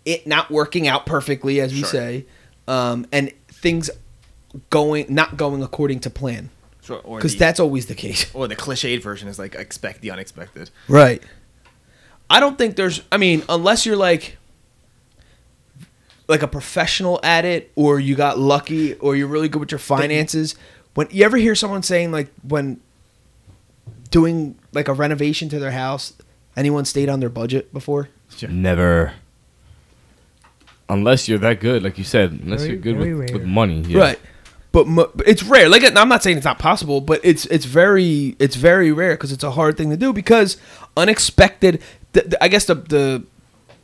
it 0.05 0.27
not 0.27 0.51
working 0.51 0.87
out 0.87 1.07
perfectly, 1.07 1.61
as 1.61 1.73
we 1.73 1.81
Sure. 1.81 1.89
say, 1.89 2.27
um, 2.69 3.07
and 3.13 3.33
things 3.49 3.91
going 4.71 5.07
not 5.09 5.37
going 5.37 5.63
according 5.63 6.01
to 6.01 6.11
plan, 6.11 6.51
Sure, 6.83 7.01
because 7.17 7.37
that's 7.37 7.59
always 7.59 7.87
the 7.87 7.95
case. 7.95 8.27
or 8.35 8.47
the 8.49 8.57
cliched 8.57 9.03
version 9.03 9.29
is 9.29 9.39
like 9.39 9.55
expect 9.55 10.01
the 10.01 10.11
unexpected. 10.11 10.71
Right. 10.89 11.23
I 12.31 12.41
don't 12.41 12.57
think 12.57 12.77
there's. 12.77 13.03
I 13.13 13.17
mean, 13.19 13.43
unless 13.49 13.85
you're 13.85 13.97
like, 13.97 14.39
like 16.29 16.43
a 16.43 16.49
professional 16.49 17.21
at 17.23 17.45
it, 17.45 17.71
or 17.77 18.01
you 18.01 18.15
got 18.15 18.39
lucky, 18.39 18.95
or 18.95 19.15
you're 19.17 19.29
really 19.29 19.49
good 19.49 19.61
with 19.61 19.71
your 19.71 19.79
finances. 19.79 20.55
When 20.95 21.09
you 21.11 21.25
ever 21.25 21.37
hear 21.37 21.55
someone 21.55 21.83
saying 21.83 22.13
like 22.13 22.29
when 22.47 22.81
doing 24.11 24.57
like 24.73 24.89
a 24.89 24.93
renovation 24.93 25.49
to 25.51 25.59
their 25.59 25.73
house, 25.73 26.13
anyone 26.57 26.85
stayed 26.85 27.09
on 27.09 27.21
their 27.21 27.29
budget 27.29 27.73
before? 27.73 28.09
Never. 28.49 29.13
Unless 30.89 31.29
you're 31.29 31.39
that 31.39 31.61
good, 31.61 31.83
like 31.83 31.97
you 31.99 32.05
said, 32.05 32.33
unless 32.33 32.61
Very- 32.61 32.73
you're 32.73 32.81
good 32.81 32.97
very 32.99 33.15
with, 33.15 33.33
with 33.33 33.45
money. 33.45 33.81
Yeah. 33.83 34.01
Right. 34.01 34.19
But, 34.73 34.87
mo- 34.89 35.11
but 35.15 35.27
it's 35.29 35.43
rare. 35.43 35.69
Like 35.69 35.83
I'm 35.97 36.09
not 36.09 36.23
saying 36.23 36.37
it's 36.37 36.45
not 36.45 36.59
possible, 36.59 37.01
but 37.01 37.21
it's 37.23 37.47
it's 37.47 37.65
very 37.65 38.35
it's 38.41 38.57
very 38.57 38.91
rare 38.91 39.13
because 39.15 39.31
it's 39.31 39.45
a 39.45 39.53
hard 39.53 39.77
thing 39.77 39.91
to 39.91 39.97
do 39.97 40.13
because 40.13 40.57
unexpected. 40.97 41.81
The, 42.13 42.23
the- 42.23 42.43
I 42.45 42.49
guess 42.49 42.65
the 42.67 42.75
the 42.75 43.25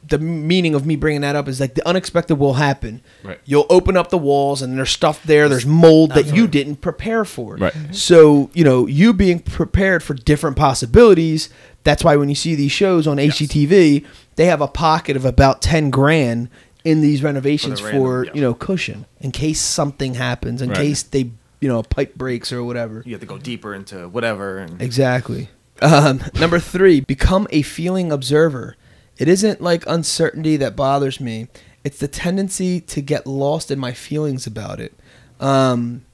the 0.09 0.19
meaning 0.19 0.75
of 0.75 0.85
me 0.87 0.97
bringing 0.97 1.21
that 1.21 1.37
up 1.37 1.47
is 1.47 1.61
like 1.61 1.75
the 1.75 1.87
unexpected 1.87 2.35
will 2.37 2.54
happen. 2.54 3.02
Right. 3.23 3.38
You'll 3.45 3.66
open 3.71 3.97
up 3.97 4.11
the 4.11 4.19
walls 4.19 4.62
and 4.62 4.76
there's 4.76 4.90
stuff 4.90 5.23
there. 5.23 5.49
There's 5.49 5.66
mold 5.66 6.11
that 6.12 6.35
you 6.35 6.49
didn't 6.49 6.76
prepare 6.76 7.25
for. 7.25 7.57
Right. 7.57 7.75
So 7.92 8.50
you 8.52 8.64
know 8.64 8.87
you 8.87 9.12
being 9.12 9.38
prepared 9.38 10.02
for 10.02 10.14
different 10.14 10.57
possibilities. 10.57 11.50
That's 11.85 12.02
why 12.02 12.16
when 12.16 12.28
you 12.28 12.35
see 12.35 12.54
these 12.57 12.73
shows 12.73 13.07
on 13.07 13.16
HGTV, 13.19 14.04
they 14.37 14.47
have 14.47 14.61
a 14.61 14.69
pocket 14.69 15.16
of 15.16 15.25
about 15.25 15.62
ten 15.62 15.90
grand 15.90 16.49
in 16.85 17.01
these 17.01 17.23
renovations 17.23 17.81
for, 17.81 17.89
random, 17.89 18.25
yeah. 18.25 18.33
you 18.35 18.41
know 18.41 18.55
cushion 18.55 19.07
in 19.21 19.31
case 19.31 19.61
something 19.61 20.15
happens, 20.15 20.63
in 20.63 20.71
Right. 20.71 20.79
case 20.79 21.03
they 21.03 21.31
you 21.61 21.69
know 21.69 21.79
a 21.79 21.83
pipe 21.83 22.15
breaks 22.15 22.53
or 22.53 22.65
whatever. 22.65 23.03
You 23.05 23.13
have 23.13 23.21
to 23.21 23.27
go 23.27 23.39
deeper 23.39 23.75
into 23.75 24.09
whatever. 24.09 24.59
And 24.59 24.81
Exactly. 24.81 25.49
Um, 25.83 26.23
number 26.39 26.59
three, 26.59 27.01
become 27.01 27.47
a 27.51 27.63
feeling 27.63 28.13
observer. 28.13 28.77
It 29.17 29.29
isn't 29.29 29.61
like 29.61 29.85
uncertainty 29.87 30.57
that 30.59 30.77
bothers 30.77 31.21
me. 31.21 31.49
It's 31.85 31.99
the 31.99 32.09
tendency 32.09 32.81
to 32.83 33.01
get 33.01 33.27
lost 33.27 33.71
in 33.71 33.79
my 33.79 33.93
feelings 33.93 34.47
about 34.47 34.81
it. 34.81 34.93
Um, 35.39 36.05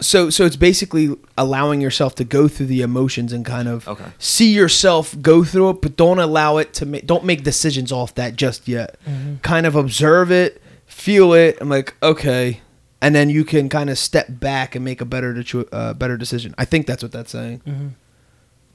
so, 0.00 0.30
so 0.30 0.44
it's 0.44 0.56
basically 0.56 1.16
allowing 1.38 1.80
yourself 1.80 2.14
to 2.16 2.24
go 2.24 2.48
through 2.48 2.66
the 2.66 2.82
emotions 2.82 3.32
and 3.32 3.44
kind 3.44 3.68
of 3.68 3.86
Okay. 3.88 4.04
see 4.18 4.52
yourself 4.52 5.14
go 5.22 5.42
through 5.44 5.70
it, 5.70 5.82
but 5.82 5.96
don't 5.96 6.18
allow 6.18 6.56
it 6.58 6.72
to 6.74 6.86
make. 6.86 7.06
Don't 7.06 7.24
make 7.24 7.42
decisions 7.44 7.90
off 7.92 8.14
that 8.16 8.36
just 8.36 8.68
yet. 8.68 8.96
Kind 9.42 9.66
of 9.66 9.74
observe 9.76 10.30
it, 10.30 10.60
feel 10.86 11.32
it. 11.32 11.58
I'm 11.60 11.68
like, 11.68 11.94
okay, 12.02 12.60
and 13.00 13.14
then 13.14 13.30
you 13.30 13.44
can 13.44 13.68
kind 13.68 13.90
of 13.90 13.98
step 13.98 14.26
back 14.30 14.74
and 14.74 14.84
make 14.84 15.00
a 15.00 15.04
better, 15.04 15.32
dechu- 15.34 15.68
uh, 15.72 15.94
better 15.94 16.16
decision. 16.16 16.54
I 16.58 16.64
think 16.64 16.86
that's 16.86 17.02
what 17.02 17.12
that's 17.12 17.30
saying 17.30 17.94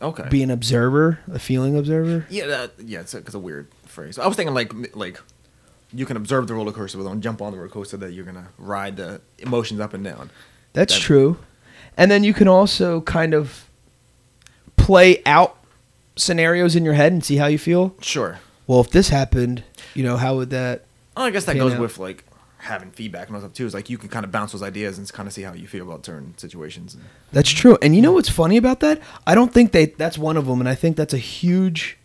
okay. 0.02 0.28
be 0.30 0.44
an 0.44 0.52
observer, 0.52 1.20
a 1.32 1.40
feeling 1.40 1.78
observer. 1.78 2.26
yeah, 2.30 2.48
that, 2.48 2.72
yeah, 2.84 3.00
it's 3.02 3.14
a, 3.14 3.18
it's 3.20 3.34
a 3.34 3.40
weird 3.40 3.68
phrase. 3.86 4.18
I 4.20 4.28
was 4.28 4.36
thinking 4.36 4.54
like 4.56 4.96
like 4.96 5.20
you 5.94 6.06
can 6.06 6.16
observe 6.18 6.48
the 6.48 6.54
roller 6.54 6.72
coaster, 6.72 6.98
but 6.98 7.04
don't 7.04 7.22
jump 7.22 7.42
on 7.42 7.52
the 7.52 7.58
roller 7.58 7.70
coaster 7.70 7.98
that 7.98 8.12
you're 8.14 8.26
gonna 8.26 8.48
ride 8.58 8.98
the 8.98 9.22
emotions 9.40 9.80
up 9.80 9.94
and 9.94 10.04
down. 10.04 10.30
That's 10.74 10.94
That- 10.94 11.02
true. 11.02 11.38
And 11.98 12.10
then 12.10 12.24
you 12.24 12.34
can 12.34 12.48
also 12.48 13.02
kind 13.02 13.34
of 13.34 13.66
play 14.78 15.22
out 15.26 15.58
scenarios 16.16 16.76
in 16.76 16.86
your 16.86 16.94
head 16.94 17.12
and 17.12 17.24
see 17.24 17.38
how 17.38 17.48
you 17.48 17.58
feel. 17.58 17.96
Sure. 18.02 18.40
Well, 18.68 18.80
if 18.82 18.90
this 18.92 19.10
happened, 19.10 19.64
you 19.94 20.04
know, 20.04 20.18
how 20.18 20.36
would 20.38 20.50
that? 20.52 20.86
Oh, 21.18 21.24
I 21.24 21.30
guess 21.32 21.46
that 21.46 21.56
goes 21.58 21.74
out. 21.74 21.80
with 21.82 21.98
like 22.00 22.24
having 22.60 22.92
feedback 22.92 23.28
and 23.28 23.36
all 23.36 23.42
stuff 23.42 23.54
too. 23.54 23.66
Is 23.66 23.74
like 23.74 23.90
you 23.90 23.98
can 23.98 24.08
kind 24.10 24.24
of 24.24 24.32
bounce 24.32 24.52
those 24.54 24.64
ideas 24.64 24.98
and 24.98 25.12
kind 25.12 25.28
of 25.28 25.34
see 25.34 25.42
how 25.42 25.54
you 25.54 25.68
feel 25.68 25.86
about 25.88 26.06
certain 26.06 26.38
situations. 26.38 26.96
That's 27.32 27.50
true. 27.50 27.78
And 27.82 27.96
you 27.96 28.02
know 28.02 28.14
what's 28.14 28.30
funny 28.30 28.58
about 28.58 28.80
that? 28.82 29.02
I 29.28 29.36
don't 29.36 29.54
think 29.54 29.72
they 29.72 29.88
that's 29.88 30.18
one 30.18 30.38
of 30.38 30.46
them, 30.46 30.60
and 30.60 30.70
I 30.70 30.76
think 30.76 30.96
that's 30.96 31.14
a 31.14 31.18
huge. 31.18 31.98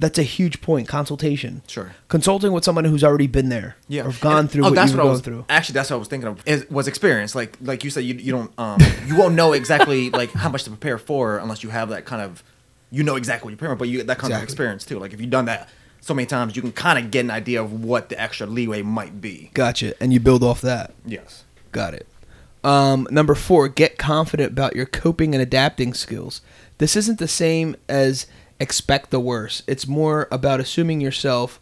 That's 0.00 0.18
a 0.18 0.22
huge 0.24 0.60
point. 0.60 0.88
Consultation. 0.88 1.62
Sure. 1.68 1.92
Consulting 2.08 2.52
with 2.52 2.64
someone 2.64 2.84
who's 2.86 3.04
already 3.04 3.26
been 3.28 3.48
there. 3.50 3.76
Yeah, 3.86 4.06
Or 4.06 4.12
gone 4.20 4.38
And- 4.40 4.50
through 4.50 4.64
oh, 4.64 4.68
what 4.70 4.74
that's 4.74 4.92
what 4.92 5.00
I 5.00 5.04
was, 5.04 5.20
through. 5.20 5.44
Actually, 5.48 5.74
that's 5.74 5.90
what 5.90 5.96
I 5.96 5.98
was 6.00 6.08
thinking 6.08 6.28
of. 6.28 6.42
Is, 6.46 6.68
was 6.70 6.88
experience 6.88 7.34
like 7.34 7.56
like 7.60 7.84
you 7.84 7.90
said 7.90 8.04
you 8.04 8.14
you 8.14 8.32
don't 8.32 8.50
um 8.58 8.80
you 9.06 9.16
won't 9.16 9.34
know 9.34 9.52
exactly 9.52 10.10
like 10.20 10.32
how 10.32 10.48
much 10.48 10.64
to 10.64 10.70
prepare 10.70 10.98
for 10.98 11.38
unless 11.38 11.62
you 11.62 11.70
have 11.70 11.90
that 11.90 12.04
kind 12.06 12.22
of 12.22 12.42
you 12.90 13.02
know 13.04 13.14
exactly 13.16 13.46
what 13.46 13.50
you're 13.52 13.58
preparing, 13.58 13.78
but 13.78 13.88
you 13.88 14.02
that 14.02 14.18
comes 14.18 14.30
with 14.30 14.38
Exactly. 14.38 14.44
experience 14.44 14.84
too. 14.84 14.98
Like 14.98 15.12
if 15.12 15.20
you've 15.20 15.30
done 15.30 15.44
that 15.44 15.68
so 16.00 16.14
many 16.14 16.26
times, 16.26 16.56
you 16.56 16.62
can 16.62 16.72
kind 16.72 16.98
of 16.98 17.10
get 17.10 17.20
an 17.26 17.30
idea 17.30 17.62
of 17.62 17.84
what 17.84 18.08
the 18.08 18.18
extra 18.20 18.46
leeway 18.46 18.80
might 18.82 19.20
be. 19.20 19.50
Gotcha. 19.54 19.94
And 20.02 20.12
you 20.14 20.18
build 20.18 20.42
off 20.42 20.62
that. 20.62 20.94
Yes. 21.04 21.44
Got 21.72 21.92
it. 21.94 22.06
Um, 22.62 23.08
number 23.10 23.34
four, 23.34 23.68
get 23.68 23.98
confident 23.98 24.52
about 24.52 24.76
your 24.76 24.86
coping 24.86 25.34
and 25.34 25.42
adapting 25.42 25.94
skills. 25.94 26.42
This 26.78 26.96
isn't 26.96 27.18
the 27.18 27.28
same 27.28 27.76
as 27.88 28.26
expect 28.58 29.10
the 29.10 29.20
worst. 29.20 29.62
It's 29.66 29.86
more 29.86 30.28
about 30.30 30.60
assuming 30.60 31.00
yourself, 31.00 31.60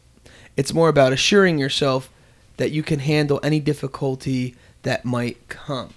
it's 0.57 0.75
more 0.75 0.89
about 0.89 1.13
assuring 1.13 1.59
yourself 1.59 2.11
that 2.57 2.73
you 2.73 2.83
can 2.83 2.99
handle 2.99 3.39
any 3.43 3.61
difficulty 3.61 4.57
that 4.83 5.05
might 5.05 5.49
come. 5.49 5.95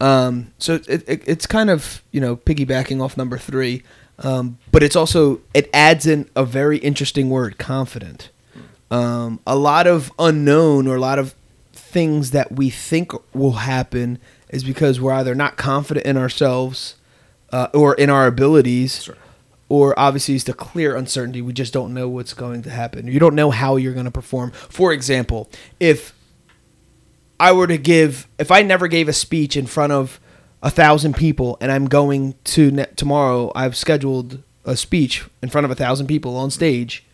Um, 0.00 0.52
so 0.58 0.74
it, 0.74 1.08
it, 1.08 1.22
it's 1.26 1.46
kind 1.46 1.70
of, 1.70 2.02
you 2.10 2.20
know, 2.20 2.36
piggybacking 2.36 3.02
off 3.02 3.16
number 3.16 3.38
three, 3.38 3.82
um, 4.18 4.58
but 4.70 4.82
it's 4.82 4.96
also, 4.96 5.40
it 5.54 5.70
adds 5.72 6.06
in 6.06 6.28
a 6.36 6.44
very 6.44 6.78
interesting 6.78 7.30
word, 7.30 7.56
confident 7.58 8.28
um, 8.90 9.40
a 9.46 9.56
lot 9.56 9.86
of 9.86 10.12
unknown 10.18 10.86
or 10.86 10.96
a 10.96 11.00
lot 11.00 11.18
of 11.18 11.34
things 11.94 12.32
that 12.32 12.50
we 12.52 12.68
think 12.70 13.12
will 13.32 13.52
happen 13.52 14.18
is 14.50 14.64
because 14.64 15.00
we're 15.00 15.12
either 15.12 15.34
not 15.34 15.56
confident 15.56 16.04
in 16.04 16.16
ourselves 16.16 16.96
uh, 17.52 17.68
or 17.72 17.94
in 17.94 18.10
our 18.10 18.26
abilities 18.26 19.04
Sure. 19.04 19.16
or 19.68 19.96
obviously 19.98 20.34
it's 20.34 20.44
the 20.44 20.52
clear 20.54 20.96
uncertainty 20.96 21.40
we 21.40 21.52
just 21.52 21.72
don't 21.72 21.94
know 21.94 22.08
what's 22.08 22.34
going 22.34 22.62
to 22.62 22.70
happen 22.70 23.06
you 23.06 23.20
don't 23.20 23.36
know 23.36 23.50
how 23.50 23.76
you're 23.76 23.92
going 23.94 24.04
to 24.06 24.10
perform 24.10 24.50
for 24.50 24.92
example 24.92 25.48
if 25.78 26.12
i 27.38 27.52
were 27.52 27.68
to 27.68 27.78
give 27.78 28.26
if 28.38 28.50
i 28.50 28.60
never 28.62 28.88
gave 28.88 29.08
a 29.08 29.12
speech 29.12 29.56
in 29.56 29.66
front 29.66 29.92
of 29.92 30.18
a 30.62 30.70
thousand 30.70 31.14
people 31.14 31.56
and 31.60 31.70
i'm 31.70 31.86
going 31.86 32.34
to 32.42 32.70
ne- 32.72 32.86
tomorrow 32.96 33.52
i've 33.54 33.76
scheduled 33.76 34.42
a 34.64 34.76
speech 34.76 35.24
in 35.42 35.48
front 35.48 35.64
of 35.64 35.70
a 35.70 35.74
thousand 35.76 36.06
people 36.08 36.36
on 36.36 36.50
stage 36.50 37.04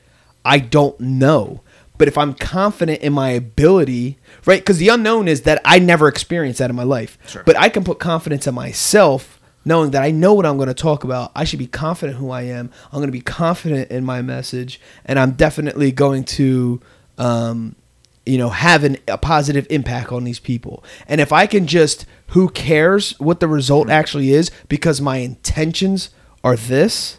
I 0.42 0.58
don't 0.58 0.98
know. 0.98 1.60
But 2.00 2.08
if 2.08 2.16
I'm 2.16 2.32
confident 2.32 3.02
in 3.02 3.12
my 3.12 3.28
ability, 3.28 4.16
right? 4.46 4.62
Because 4.62 4.78
the 4.78 4.88
unknown 4.88 5.28
is 5.28 5.42
that 5.42 5.60
I 5.66 5.78
never 5.78 6.08
experienced 6.08 6.58
that 6.60 6.70
in 6.70 6.74
my 6.74 6.82
life. 6.82 7.18
Sure. 7.26 7.42
But 7.44 7.58
I 7.58 7.68
can 7.68 7.84
put 7.84 7.98
confidence 7.98 8.46
in 8.46 8.54
myself, 8.54 9.38
knowing 9.66 9.90
that 9.90 10.02
I 10.02 10.10
know 10.10 10.32
what 10.32 10.46
I'm 10.46 10.56
going 10.56 10.68
to 10.68 10.74
talk 10.74 11.04
about. 11.04 11.30
I 11.36 11.44
should 11.44 11.58
be 11.58 11.66
confident 11.66 12.16
who 12.16 12.30
I 12.30 12.44
am. 12.44 12.70
I'm 12.86 13.00
going 13.00 13.08
to 13.08 13.12
be 13.12 13.20
confident 13.20 13.90
in 13.90 14.06
my 14.06 14.22
message, 14.22 14.80
and 15.04 15.18
I'm 15.18 15.32
definitely 15.32 15.92
going 15.92 16.24
to, 16.24 16.80
um, 17.18 17.76
you 18.24 18.38
know, 18.38 18.48
have 18.48 18.82
an, 18.82 18.96
a 19.06 19.18
positive 19.18 19.66
impact 19.68 20.10
on 20.10 20.24
these 20.24 20.40
people. 20.40 20.82
And 21.06 21.20
if 21.20 21.34
I 21.34 21.46
can 21.46 21.66
just, 21.66 22.06
who 22.28 22.48
cares 22.48 23.10
what 23.20 23.40
the 23.40 23.48
result 23.48 23.90
actually 23.90 24.32
is, 24.32 24.50
because 24.70 25.02
my 25.02 25.18
intentions 25.18 26.08
are 26.42 26.56
this 26.56 27.18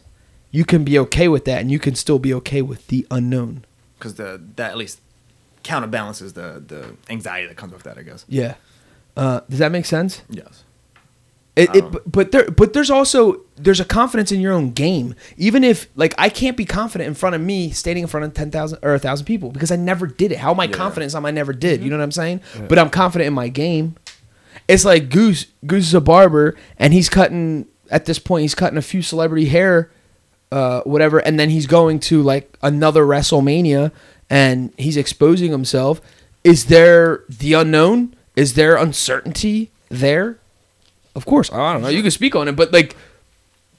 you 0.54 0.66
can 0.66 0.84
be 0.84 1.00
okay 1.00 1.30
with 1.30 1.46
that 1.46 1.62
and 1.62 1.72
you 1.72 1.80
can 1.80 1.96
still 1.96 2.20
be 2.20 2.34
okay 2.34 2.62
with 2.62 2.88
the 2.88 3.08
unknown 3.10 3.64
because 4.02 4.16
the 4.16 4.42
that 4.56 4.72
at 4.72 4.78
least 4.78 5.00
counterbalances 5.64 6.34
the 6.34 6.64
the 6.66 6.96
anxiety 7.10 7.48
that 7.48 7.56
comes 7.58 7.72
with 7.74 7.84
that. 7.84 7.98
I 7.98 8.02
guess. 8.02 8.26
yeah 8.28 8.56
uh, 9.16 9.42
does 9.50 9.60
that 9.60 9.72
make 9.72 9.86
sense 9.86 10.22
Yes. 10.30 10.64
it, 11.56 11.70
it, 11.76 11.84
Um, 11.84 11.92
but- 11.92 12.12
but 12.12 12.32
there 12.32 12.50
but 12.50 12.74
there's 12.74 12.90
also 12.90 13.42
there's 13.58 13.80
a 13.80 13.86
confidence 13.86 14.32
in 14.32 14.40
your 14.42 14.54
own 14.54 14.72
game 14.72 15.14
even 15.38 15.64
if 15.64 15.88
like 15.96 16.16
i 16.18 16.30
can't 16.30 16.58
be 16.58 16.66
confident 16.66 17.08
in 17.08 17.14
front 17.14 17.36
of 17.36 17.42
me 17.42 17.70
standing 17.72 18.02
in 18.04 18.08
front 18.08 18.26
of 18.26 18.34
10,000 18.34 18.80
or 18.82 18.92
1,000 18.94 19.26
people 19.26 19.52
because 19.52 19.72
i 19.72 19.76
never 19.76 20.08
did 20.08 20.32
it 20.32 20.40
how 20.40 20.52
am 20.52 20.60
i 20.60 20.64
Yeah. 20.64 20.72
confident 20.72 21.04
in 21.06 21.10
something 21.12 21.28
i 21.28 21.32
never 21.32 21.54
did 21.54 21.84
you 21.84 21.90
know 21.92 21.98
what 21.98 22.04
i'm 22.04 22.12
saying 22.12 22.42
but 22.68 22.80
i'm 22.80 22.90
confident 22.90 23.28
in 23.28 23.34
my 23.34 23.50
game 23.50 23.96
it's 24.68 24.84
like 24.86 25.10
goose 25.10 25.46
goose 25.68 25.86
is 25.88 25.94
a 25.94 26.02
barber 26.02 26.56
and 26.80 26.94
he's 26.94 27.10
cutting 27.10 27.68
at 27.92 28.06
this 28.06 28.18
point 28.18 28.42
he's 28.44 28.56
cutting 28.56 28.78
a 28.78 28.82
few 28.82 29.02
celebrity 29.04 29.46
hair 29.46 29.92
uh, 30.52 30.82
whatever, 30.82 31.20
and 31.20 31.40
then 31.40 31.50
he's 31.50 31.68
going 31.68 32.00
to 32.02 32.22
like 32.22 32.58
another 32.62 33.04
WrestleMania 33.06 33.92
and 34.30 34.74
he's 34.78 34.98
exposing 34.98 35.52
himself. 35.52 36.02
Is 36.44 36.66
there 36.66 37.24
the 37.30 37.54
unknown? 37.54 38.16
Is 38.36 38.54
there 38.56 38.76
uncertainty 38.76 39.72
there? 39.90 40.38
Of 41.16 41.26
course, 41.26 41.52
I 41.52 41.74
don't 41.74 41.82
know. 41.82 41.90
You 41.90 42.02
can 42.02 42.12
speak 42.12 42.36
on 42.36 42.48
it, 42.48 42.54
but 42.56 42.72
like 42.72 42.96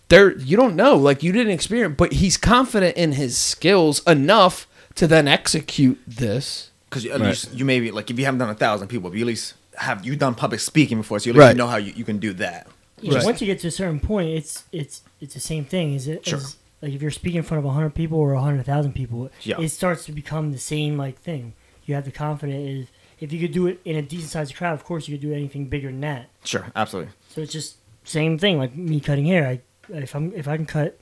there, 0.09 0.37
you 0.39 0.57
don't 0.57 0.77
know. 0.77 0.97
Like 0.97 1.23
you 1.23 1.33
didn't 1.33 1.53
experience, 1.53 1.95
but 1.97 2.13
he's 2.15 2.37
confident 2.37 2.97
in 2.97 3.13
his 3.13 3.37
skills 3.39 4.03
enough 4.07 4.67
to 4.97 5.07
then 5.07 5.27
execute 5.27 5.99
this. 6.07 6.71
Because 6.89 7.07
at 7.07 7.13
Right. 7.21 7.29
least 7.29 7.55
you 7.55 7.65
maybe 7.65 7.91
like 7.91 8.11
if 8.11 8.19
you 8.19 8.25
haven't 8.27 8.39
done 8.41 8.51
a 8.51 8.55
thousand 8.55 8.89
people, 8.89 9.09
but 9.11 9.17
you 9.17 9.25
at 9.25 9.29
least 9.29 9.55
have 9.77 10.05
you 10.05 10.15
done 10.17 10.35
public 10.35 10.61
speaking 10.61 10.99
before, 10.99 11.19
so 11.19 11.27
you 11.27 11.33
at 11.33 11.37
least 11.37 11.47
Right. 11.49 11.57
know 11.57 11.67
how 11.67 11.77
you, 11.79 11.93
you 11.97 12.05
can 12.05 12.19
do 12.19 12.35
that. 12.35 12.67
Yeah, 13.01 13.15
Right. 13.17 13.25
Once 13.25 13.41
you 13.41 13.47
get 13.47 13.59
to 13.61 13.69
a 13.69 13.71
certain 13.71 13.99
point, 14.01 14.29
it's 14.29 14.65
it's 14.71 15.01
it's 15.21 15.33
the 15.35 15.41
same 15.41 15.65
thing. 15.65 15.95
Is 15.95 16.07
it? 16.07 16.27
Sure. 16.27 16.39
as- 16.39 16.57
like 16.83 16.93
if 16.93 17.01
you're 17.01 17.11
speaking 17.13 17.39
in 17.39 17.45
front 17.45 17.65
of 17.65 17.73
hundred 17.73 17.95
people 17.95 18.19
or 18.19 18.35
hundred 18.35 18.67
thousand 18.67 18.93
people, 18.95 19.31
Yeah. 19.43 19.61
it 19.61 19.69
starts 19.71 20.05
to 20.07 20.13
become 20.13 20.53
the 20.53 20.59
same 20.59 20.97
like 20.99 21.19
thing. 21.19 21.55
You 21.87 21.95
have 21.95 22.05
the 22.05 22.11
confidence. 22.13 22.89
If, 23.21 23.25
if 23.25 23.33
you 23.33 23.41
could 23.41 23.53
do 23.53 23.67
it 23.69 23.81
in 23.85 23.97
a 23.97 24.03
decent 24.03 24.31
sized 24.31 24.55
crowd, 24.57 24.75
of 24.75 24.85
course 24.85 25.09
you 25.09 25.17
could 25.17 25.23
do 25.29 25.33
anything 25.33 25.67
bigger 25.67 25.89
than 25.89 26.01
that. 26.01 26.29
Sure, 26.45 26.67
absolutely. 26.77 27.13
So 27.29 27.41
it's 27.41 27.53
just 27.53 27.77
same 28.05 28.37
thing. 28.39 28.59
Like 28.59 28.75
me 28.77 29.01
cutting 29.01 29.27
hair. 29.27 29.47
I 29.47 29.61
if 29.89 30.15
I'm 30.15 30.33
if 30.35 30.47
I 30.49 30.57
can 30.57 30.67
cut 30.67 30.99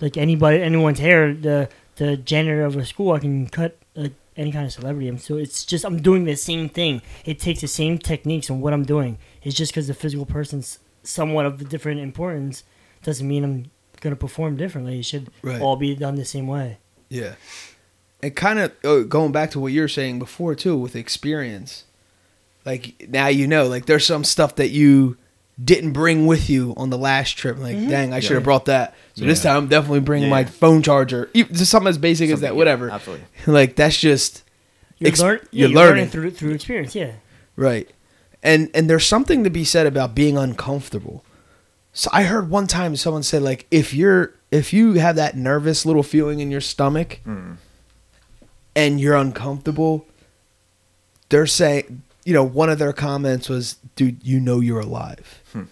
like 0.00 0.16
anybody 0.16 0.60
anyone's 0.62 0.98
hair, 0.98 1.32
the 1.34 1.68
the 1.96 2.16
janitor 2.16 2.64
of 2.64 2.76
a 2.76 2.84
school, 2.84 3.12
I 3.12 3.18
can 3.20 3.46
cut 3.48 3.76
like 3.94 4.12
any 4.36 4.50
kind 4.52 4.66
of 4.66 4.72
celebrity. 4.72 5.08
And 5.08 5.20
so 5.20 5.36
it's 5.36 5.64
just 5.64 5.84
I'm 5.84 6.00
doing 6.02 6.24
the 6.24 6.34
same 6.36 6.68
thing. 6.68 7.02
It 7.24 7.38
takes 7.38 7.60
the 7.60 7.68
same 7.68 7.98
techniques 7.98 8.50
and 8.50 8.60
what 8.60 8.72
I'm 8.72 8.84
doing. 8.84 9.18
It's 9.42 9.54
just 9.54 9.72
because 9.72 9.86
the 9.86 9.94
physical 9.94 10.26
person's 10.26 10.78
somewhat 11.02 11.46
of 11.46 11.60
a 11.60 11.64
different 11.64 12.00
importance 12.00 12.64
doesn't 13.02 13.28
mean 13.28 13.44
I'm 13.44 13.70
gonna 14.04 14.14
perform 14.16 14.56
differently. 14.56 15.00
It 15.00 15.04
should 15.04 15.28
Right. 15.42 15.60
all 15.60 15.74
be 15.74 15.96
done 15.96 16.14
the 16.14 16.24
same 16.24 16.46
way. 16.46 16.78
Yeah. 17.08 17.34
And 18.22 18.36
kind 18.36 18.58
of 18.60 18.72
uh, 18.84 19.00
going 19.00 19.32
back 19.32 19.50
to 19.52 19.60
what 19.60 19.72
you 19.72 19.80
were 19.80 19.88
saying 19.88 20.18
before 20.20 20.54
too 20.54 20.76
with 20.76 20.94
experience. 20.94 21.84
Like 22.64 23.06
now 23.08 23.26
you 23.26 23.46
know, 23.48 23.66
like 23.66 23.86
there's 23.86 24.06
some 24.06 24.22
stuff 24.24 24.54
that 24.56 24.70
you 24.70 25.16
didn't 25.62 25.92
bring 25.92 26.26
with 26.26 26.48
you 26.50 26.74
on 26.76 26.90
the 26.90 26.98
last 26.98 27.36
trip. 27.38 27.58
Like, 27.58 27.76
dang, 27.76 28.12
I 28.12 28.20
should 28.20 28.32
have 28.32 28.42
Yeah. 28.42 28.44
brought 28.44 28.64
that. 28.64 28.94
So 29.14 29.24
this 29.24 29.42
time 29.42 29.56
I'm 29.56 29.68
definitely 29.68 30.00
bringing 30.00 30.28
Yeah, 30.28 30.34
my 30.34 30.44
phone 30.44 30.82
charger. 30.82 31.30
Even- 31.34 31.54
Just 31.54 31.70
something 31.70 31.88
as 31.88 31.98
basic 31.98 32.24
as 32.30 32.40
Something, 32.40 32.42
that, 32.48 32.54
yeah, 32.54 32.56
whatever. 32.58 32.90
absolutely. 32.90 33.26
Like 33.46 33.76
that's 33.76 33.98
just 33.98 34.42
You're, 34.98 35.08
Ex- 35.08 35.20
learn- 35.20 35.40
you're 35.50 35.68
yeah, 35.68 35.76
learning. 35.76 36.08
through 36.08 36.30
through 36.32 36.52
experience. 36.52 36.94
Yeah. 36.94 37.12
Right. 37.56 37.88
And 38.42 38.70
and 38.74 38.88
there's 38.90 39.06
something 39.06 39.44
to 39.44 39.50
be 39.50 39.64
said 39.64 39.86
about 39.86 40.14
being 40.14 40.36
uncomfortable. 40.38 41.24
So 41.94 42.10
I 42.12 42.24
heard 42.24 42.50
one 42.50 42.66
time 42.66 42.96
someone 42.96 43.22
said 43.22 43.42
like 43.42 43.66
if 43.70 43.94
you're 43.94 44.34
if 44.50 44.72
you 44.72 44.94
have 44.94 45.16
that 45.16 45.36
nervous 45.36 45.86
little 45.86 46.02
feeling 46.02 46.40
in 46.40 46.50
your 46.50 46.60
stomach 46.60 47.20
hmm. 47.24 47.52
and 48.76 49.00
you're 49.00 49.14
uncomfortable, 49.14 50.06
they're 51.28 51.46
saying 51.46 52.02
you 52.24 52.32
know, 52.32 52.42
one 52.42 52.70
of 52.70 52.78
their 52.78 52.92
comments 52.92 53.48
was, 53.48 53.76
dude, 53.96 54.24
you 54.24 54.40
know 54.40 54.60
you're 54.60 54.80
alive. 54.80 55.42
Hmm. 55.52 55.64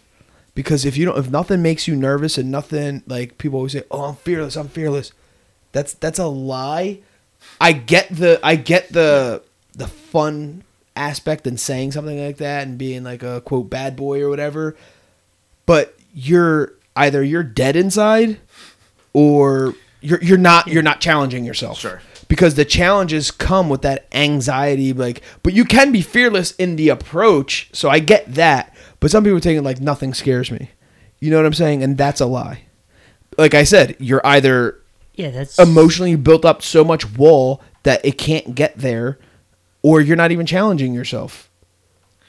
Because 0.55 0.85
if 0.85 0.97
you 0.97 1.07
don't 1.07 1.19
if 1.19 1.31
nothing 1.31 1.63
makes 1.63 1.89
you 1.89 1.97
nervous 1.97 2.39
and 2.39 2.51
nothing 2.51 3.03
like 3.07 3.39
people 3.39 3.59
always 3.59 3.73
say, 3.73 3.85
Oh, 3.91 4.05
I'm 4.05 4.17
fearless, 4.17 4.57
I'm 4.57 4.69
fearless. 4.69 5.13
That's 5.73 5.95
that's 5.95 6.19
a 6.19 6.27
lie. 6.27 7.01
I 7.61 7.73
get 7.73 8.15
the 8.15 8.39
I 8.43 8.57
get 8.57 8.93
the 8.93 9.43
the 9.75 9.89
fun 9.89 10.63
aspect 10.95 11.47
in 11.47 11.57
saying 11.57 11.93
something 11.93 12.23
like 12.23 12.37
that 12.37 12.67
and 12.67 12.77
being 12.77 13.03
like 13.03 13.23
a 13.23 13.41
quote 13.41 13.71
bad 13.71 13.97
boy 13.97 14.21
or 14.21 14.29
whatever. 14.29 14.77
But 15.65 15.97
you're 16.13 16.75
either 16.97 17.23
you're 17.23 17.43
dead 17.43 17.77
inside 17.77 18.39
or 19.13 19.75
you're 20.01 20.23
you're 20.23 20.39
not 20.39 20.69
you're 20.69 20.83
not 20.83 21.01
challenging 21.01 21.45
yourself. 21.45 21.79
Sure. 21.79 22.01
Because 22.29 22.55
the 22.55 22.65
challenges 22.65 23.31
come 23.31 23.69
with 23.69 23.83
that 23.83 24.07
anxiety, 24.13 24.93
like 24.93 25.23
but 25.43 25.53
you 25.53 25.65
can 25.65 25.93
be 25.93 26.03
fearless 26.03 26.53
in 26.53 26.77
the 26.77 26.89
approach, 26.89 27.69
so 27.73 27.89
I 27.91 27.99
get 27.99 28.35
that. 28.35 28.75
But 29.01 29.11
some 29.11 29.25
people 29.25 29.41
take 29.41 29.57
it 29.59 29.63
like 29.63 29.81
nothing 29.81 30.15
scares 30.15 30.51
me. 30.51 30.71
You 31.21 31.31
know 31.31 31.37
what 31.37 31.47
I'm 31.47 31.55
saying? 31.55 31.83
And 31.83 31.97
that's 31.99 32.21
a 32.21 32.27
lie. 32.27 32.63
Like 33.39 33.55
I 33.55 33.65
said, 33.65 33.97
you're 33.99 34.25
either 34.27 34.81
Yeah, 35.15 35.31
that's 35.31 35.59
emotionally 35.59 36.17
built 36.17 36.45
up 36.45 36.63
so 36.63 36.85
much 36.85 37.11
wall 37.17 37.63
that 37.83 38.05
it 38.05 38.17
can't 38.19 38.55
get 38.55 38.77
there, 38.79 39.19
or 39.83 40.01
you're 40.01 40.17
not 40.17 40.33
even 40.33 40.47
challenging 40.47 40.95
yourself. 40.95 41.51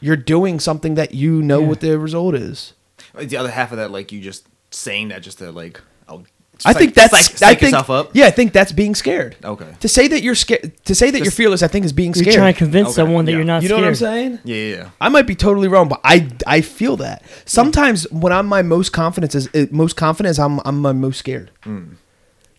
You're 0.02 0.16
doing 0.18 0.60
something 0.60 0.96
that 0.96 1.14
you 1.14 1.42
know 1.42 1.62
Yeah. 1.62 1.68
what 1.68 1.80
the 1.82 1.98
result 1.98 2.36
is. 2.36 2.74
The 3.16 3.38
other 3.38 3.52
half 3.52 3.72
of 3.72 3.78
that, 3.78 3.92
like 3.92 4.12
you 4.12 4.22
just 4.22 4.48
saying 4.72 5.10
that 5.10 5.22
just 5.22 5.38
to 5.40 5.52
like, 5.52 5.80
oh, 6.08 6.24
I 6.66 6.72
psych- 6.74 6.78
think 6.78 6.94
that's 6.96 7.38
psych, 7.40 7.42
I 7.44 7.50
think 7.56 7.62
yourself 7.74 7.90
up. 7.90 8.10
yeah, 8.14 8.26
I 8.26 8.32
think 8.32 8.54
that's 8.54 8.72
being 8.72 8.96
scared. 8.96 9.36
Okay. 9.44 9.68
To 9.82 9.88
say 9.88 10.08
that 10.08 10.22
you're 10.24 10.36
scared, 10.36 10.74
to 10.86 10.96
say 10.96 11.12
that 11.12 11.22
you're 11.22 11.32
fearless, 11.32 11.62
I 11.64 11.68
think 11.68 11.86
is 11.86 11.94
being 11.94 12.14
you're 12.14 12.24
scared. 12.24 12.36
trying 12.36 12.54
to 12.54 12.58
convince 12.58 12.88
Okay, 12.90 12.96
someone 12.96 13.26
that 13.26 13.32
yeah. 13.32 13.38
you're 13.38 13.46
not 13.46 13.64
you 13.64 13.70
know 13.70 13.76
scared. 13.76 13.84
what 13.84 13.90
I'm 13.90 13.96
saying? 13.96 14.40
Yeah, 14.46 14.56
yeah, 14.56 14.76
yeah. 14.76 14.90
I 15.02 15.10
might 15.10 15.28
be 15.28 15.36
totally 15.36 15.68
wrong, 15.68 15.90
but 15.90 16.00
I 16.04 16.30
I 16.48 16.62
feel 16.62 16.98
that 16.98 17.24
sometimes 17.46 18.10
when 18.12 18.32
I'm 18.34 18.48
my 18.48 18.62
most 18.62 18.94
confidence 18.94 19.36
is 19.36 19.50
it- 19.54 19.72
most 19.74 19.96
confident 19.96 20.32
is 20.32 20.40
I'm 20.40 20.60
I'm 20.66 20.80
my 20.80 20.92
most 20.94 21.20
scared. 21.20 21.52
Mm. 21.66 21.96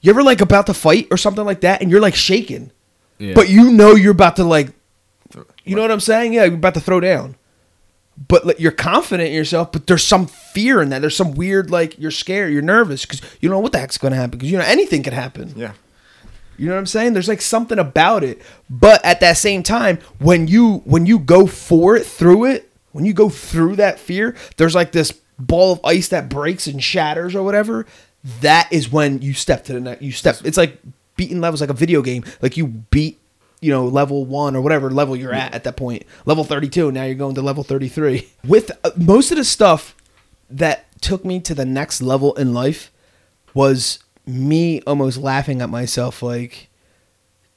You 0.02 0.10
ever 0.10 0.22
like 0.22 0.40
about 0.40 0.66
to 0.66 0.74
fight 0.74 1.08
or 1.10 1.16
something 1.16 1.44
like 1.44 1.62
that, 1.62 1.80
and 1.80 1.90
you're 1.90 2.00
like 2.00 2.14
shaking, 2.14 2.70
Yeah. 3.18 3.34
but 3.34 3.48
you 3.48 3.72
know 3.72 3.94
you're 3.94 4.12
about 4.12 4.36
to 4.36 4.44
like, 4.44 4.68
you 5.64 5.74
know 5.76 5.82
what 5.82 5.90
I'm 5.90 6.00
saying? 6.00 6.32
Yeah, 6.34 6.44
you're 6.44 6.54
about 6.54 6.74
to 6.74 6.80
throw 6.80 7.00
down, 7.00 7.36
but 8.28 8.46
like, 8.46 8.60
you're 8.60 8.72
confident 8.72 9.28
in 9.28 9.34
yourself. 9.34 9.72
But 9.72 9.86
there's 9.86 10.04
some 10.04 10.26
fear 10.26 10.80
in 10.80 10.90
that. 10.90 11.00
There's 11.00 11.16
some 11.16 11.34
weird 11.34 11.70
like 11.70 11.98
you're 11.98 12.10
scared, 12.10 12.52
you're 12.52 12.62
nervous 12.62 13.04
because 13.04 13.20
you 13.40 13.48
don't 13.48 13.56
know 13.56 13.60
what 13.60 13.72
the 13.72 13.78
heck's 13.78 13.98
going 13.98 14.12
to 14.12 14.16
happen 14.16 14.38
because 14.38 14.50
you 14.50 14.58
know 14.58 14.64
anything 14.64 15.02
could 15.02 15.12
happen. 15.12 15.52
Yeah. 15.56 15.72
You 16.56 16.66
know 16.68 16.74
what 16.74 16.80
I'm 16.80 16.86
saying? 16.86 17.14
There's 17.14 17.28
like 17.28 17.42
something 17.42 17.78
about 17.78 18.22
it. 18.22 18.40
But 18.70 19.04
at 19.04 19.20
that 19.20 19.36
same 19.36 19.62
time, 19.62 19.98
when 20.18 20.46
you 20.46 20.78
when 20.84 21.06
you 21.06 21.18
go 21.18 21.46
for 21.46 21.96
it 21.96 22.06
through 22.06 22.46
it, 22.46 22.70
when 22.92 23.04
you 23.04 23.12
go 23.12 23.28
through 23.28 23.76
that 23.76 23.98
fear, 23.98 24.36
there's 24.56 24.74
like 24.74 24.92
this 24.92 25.12
ball 25.38 25.72
of 25.72 25.80
ice 25.84 26.08
that 26.08 26.28
breaks 26.28 26.66
and 26.66 26.82
shatters 26.82 27.34
or 27.34 27.42
whatever. 27.42 27.86
That 28.40 28.68
is 28.70 28.90
when 28.90 29.20
you 29.20 29.32
step 29.34 29.64
to 29.64 29.72
the 29.72 29.80
next. 29.80 30.02
You 30.02 30.12
step. 30.12 30.36
It's 30.44 30.56
like 30.56 30.78
beating 31.16 31.40
levels, 31.40 31.60
like 31.60 31.70
a 31.70 31.74
video 31.74 32.02
game. 32.02 32.24
Like 32.40 32.56
you 32.56 32.68
beat, 32.68 33.18
you 33.64 33.70
know, 33.70 33.86
level 33.86 34.24
one 34.26 34.54
or 34.54 34.60
whatever 34.60 34.90
level 34.90 35.16
you're 35.16 35.32
at 35.32 35.54
at 35.54 35.64
that 35.64 35.76
point. 35.76 36.02
Level 36.26 36.44
32. 36.44 36.92
Now 36.92 37.04
you're 37.04 37.14
going 37.14 37.34
to 37.34 37.42
level 37.42 37.64
33. 37.64 38.28
With 38.46 38.70
uh, 38.84 38.90
most 38.96 39.30
of 39.30 39.38
the 39.38 39.44
stuff 39.44 39.96
that 40.50 40.84
took 41.00 41.24
me 41.24 41.40
to 41.40 41.54
the 41.54 41.64
next 41.64 42.02
level 42.02 42.34
in 42.34 42.52
life 42.52 42.90
was 43.54 44.00
me 44.26 44.80
almost 44.82 45.18
laughing 45.18 45.60
at 45.62 45.68
myself 45.70 46.22
like 46.22 46.68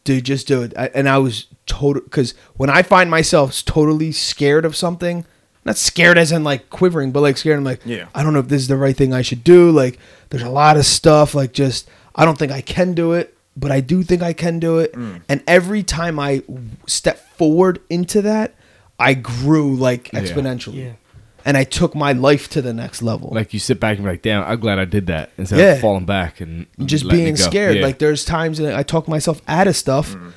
dude 0.04 0.24
just 0.26 0.48
do 0.48 0.62
it 0.64 0.74
I, 0.78 0.88
and 0.94 1.08
i 1.08 1.18
was 1.18 1.48
total 1.66 2.02
because 2.04 2.34
when 2.56 2.70
i 2.70 2.82
find 2.82 3.10
myself 3.10 3.64
totally 3.66 4.12
scared 4.12 4.66
of 4.66 4.76
something 4.76 5.26
not 5.64 5.78
scared 5.78 6.18
as 6.18 6.32
in 6.34 6.44
like 6.44 6.70
quivering 6.70 7.12
but 7.12 7.22
like 7.22 7.38
scared 7.38 7.58
i'm 7.58 7.64
like 7.64 7.82
Yeah. 7.86 8.08
i 8.14 8.22
don't 8.24 8.34
know 8.34 8.40
if 8.40 8.48
this 8.50 8.62
is 8.62 8.68
the 8.68 8.76
right 8.78 8.96
thing 8.98 9.14
i 9.14 9.22
should 9.22 9.44
do 9.46 9.72
like 9.72 9.98
there's 10.30 10.44
a 10.44 10.50
lot 10.50 10.76
of 10.78 10.86
stuff 10.86 11.34
like 11.34 11.54
just 11.54 11.90
i 12.16 12.26
don't 12.26 12.38
think 12.38 12.52
i 12.52 12.62
can 12.62 12.94
do 12.94 13.14
it 13.14 13.37
but 13.58 13.72
i 13.72 13.80
do 13.82 14.04
think 14.04 14.22
i 14.22 14.34
can 14.34 14.60
do 14.60 14.80
it 14.80 14.94
and 14.96 15.44
every 15.48 15.84
time 15.84 16.20
i 16.20 16.42
step 16.86 17.18
forward 17.38 17.80
into 17.90 18.22
that 18.22 18.54
i 19.00 19.14
grew 19.14 19.76
like 19.76 20.06
exponentially 20.12 20.76
Yeah. 20.86 20.92
and 21.46 21.58
i 21.58 21.64
took 21.64 21.96
my 21.96 22.12
life 22.14 22.50
to 22.50 22.62
the 22.62 22.74
next 22.74 23.02
level 23.02 23.30
like 23.34 23.54
you 23.54 23.60
sit 23.60 23.80
back 23.80 23.98
and 23.98 24.06
be 24.06 24.12
like, 24.12 24.22
damn, 24.22 24.44
I'm 24.44 24.60
glad 24.60 24.80
I 24.80 24.86
did 24.86 25.08
that 25.08 25.32
instead 25.38 25.60
Yeah. 25.60 25.74
of 25.74 25.82
falling 25.82 26.06
back 26.06 26.40
and 26.42 26.68
just 26.86 27.10
being 27.10 27.28
it 27.28 27.38
go. 27.38 27.44
scared. 27.44 27.78
Yeah. 27.78 27.84
Like 27.84 27.98
there's 28.00 28.24
times 28.26 28.58
that 28.60 28.76
I 28.76 28.84
talk 28.84 29.08
myself 29.08 29.42
out 29.48 29.68
of 29.68 29.76
stuff. 29.76 30.14
Mm. 30.16 30.32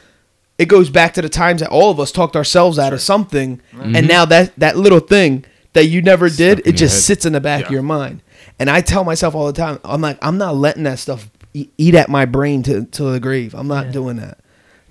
It 0.59 0.67
goes 0.67 0.91
back 0.91 1.15
to 1.15 1.23
the 1.23 1.29
times 1.31 1.61
that 1.63 1.71
all 1.71 1.91
of 1.91 1.99
us 1.99 2.13
talked 2.13 2.37
ourselves 2.37 2.79
out 2.79 2.93
of 2.93 3.01
something, 3.01 3.61
Mm-hmm. 3.73 3.97
and 3.97 4.09
now 4.09 4.25
that 4.27 4.53
that 4.59 4.77
little 4.77 5.01
thing 5.01 5.45
that 5.73 5.87
you 5.87 6.03
never 6.03 6.29
did, 6.29 6.59
Stuck 6.59 6.67
in 6.67 6.75
it 6.75 6.77
just 6.77 6.95
head. 6.97 7.03
sits 7.03 7.25
in 7.27 7.33
the 7.33 7.41
back 7.41 7.65
of 7.67 7.71
your 7.71 7.83
mind. 7.83 8.21
And 8.59 8.69
I 8.69 8.81
tell 8.83 9.05
myself 9.05 9.35
all 9.35 9.47
the 9.47 9.55
time, 9.55 9.79
I'm 9.85 10.03
like, 10.03 10.19
I'm 10.21 10.37
not 10.37 10.55
letting 10.57 10.83
that 10.85 10.99
stuff 10.99 11.31
eat 11.55 11.95
at 11.95 12.09
my 12.09 12.25
brain 12.25 12.63
to 12.65 12.85
to 12.85 13.03
the 13.05 13.21
grave. 13.21 13.55
I'm 13.55 13.69
not 13.69 13.87
Yeah. 13.87 13.93
doing 13.93 14.17
that. 14.17 14.39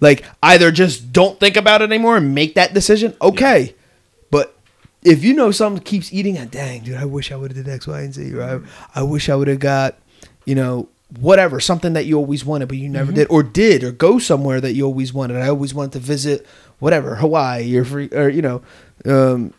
Like 0.02 0.24
either 0.44 0.72
just 0.72 1.12
don't 1.12 1.40
think 1.40 1.58
about 1.58 1.82
it 1.82 1.92
anymore 1.92 2.18
and 2.18 2.34
make 2.34 2.56
that 2.56 2.74
decision. 2.74 3.14
Okay, 3.22 3.76
but 4.32 4.56
if 5.04 5.24
you 5.24 5.34
know 5.34 5.52
something 5.52 5.84
keeps 5.84 6.12
eating 6.14 6.38
at, 6.38 6.52
dang, 6.52 6.84
dude, 6.84 6.96
I 6.98 7.06
wish 7.06 7.32
I 7.32 7.36
would 7.36 7.52
have 7.56 7.66
did 7.66 7.72
X, 7.74 7.86
Y, 7.88 8.02
and 8.02 8.14
Z, 8.14 8.34
or 8.34 8.44
I, 8.96 9.00
I 9.00 9.04
wish 9.04 9.30
I 9.30 9.36
would 9.36 9.48
have 9.50 9.60
got, 9.60 9.96
you 10.46 10.56
know, 10.56 10.88
whatever, 11.20 11.60
something 11.60 11.94
that 11.94 12.06
you 12.06 12.18
always 12.18 12.46
wanted 12.46 12.68
but 12.68 12.78
you 12.78 12.88
never 12.88 13.12
did, 13.12 13.28
or 13.30 13.42
did, 13.44 13.84
or 13.84 13.92
go 13.92 14.20
somewhere 14.20 14.62
that 14.62 14.74
you 14.74 14.86
always 14.86 15.14
wanted. 15.14 15.38
I 15.38 15.48
always 15.50 15.74
wanted 15.74 15.94
to 15.94 16.00
visit, 16.00 16.46
whatever, 16.80 17.16
Hawaii 17.16 17.76
or 17.78 17.84
free, 17.84 18.10
or 18.14 18.30
you 18.30 18.42
know, 18.42 18.62
um, 19.06 19.54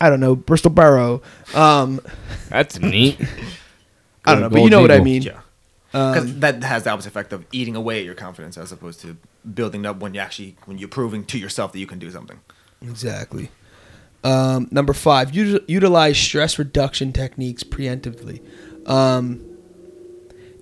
I 0.00 0.08
don't 0.08 0.20
know, 0.20 0.34
Bristol 0.36 0.70
Borough. 0.70 1.20
Um, 1.54 2.00
That's 2.48 2.78
neat. 2.80 3.20
I 4.24 4.32
don't 4.32 4.42
know, 4.42 4.50
but 4.50 4.62
you 4.62 4.70
know 4.70 4.82
what 4.82 4.90
I 4.92 5.00
mean. 5.00 5.22
Yeah. 5.22 5.40
Because 5.92 6.24
Um, 6.24 6.40
that 6.40 6.62
has 6.62 6.84
the 6.84 6.90
opposite 6.90 7.08
effect 7.08 7.32
of 7.32 7.44
eating 7.52 7.74
away 7.74 7.98
at 8.00 8.04
your 8.04 8.14
confidence 8.14 8.56
as 8.56 8.70
opposed 8.70 9.00
to 9.00 9.16
building 9.54 9.84
up 9.86 9.98
when 10.00 10.14
you 10.14 10.20
actually 10.20 10.56
when 10.66 10.78
you're 10.78 10.88
proving 10.88 11.24
to 11.24 11.38
yourself 11.38 11.72
that 11.72 11.78
you 11.78 11.86
can 11.86 11.98
do 11.98 12.10
something. 12.10 12.38
Exactly. 12.82 13.50
Um, 14.22 14.68
number 14.70 14.92
five, 14.92 15.32
util- 15.32 15.64
utilize 15.66 16.18
stress 16.18 16.58
reduction 16.58 17.12
techniques 17.12 17.64
preemptively. 17.64 18.40
Um, 18.86 19.40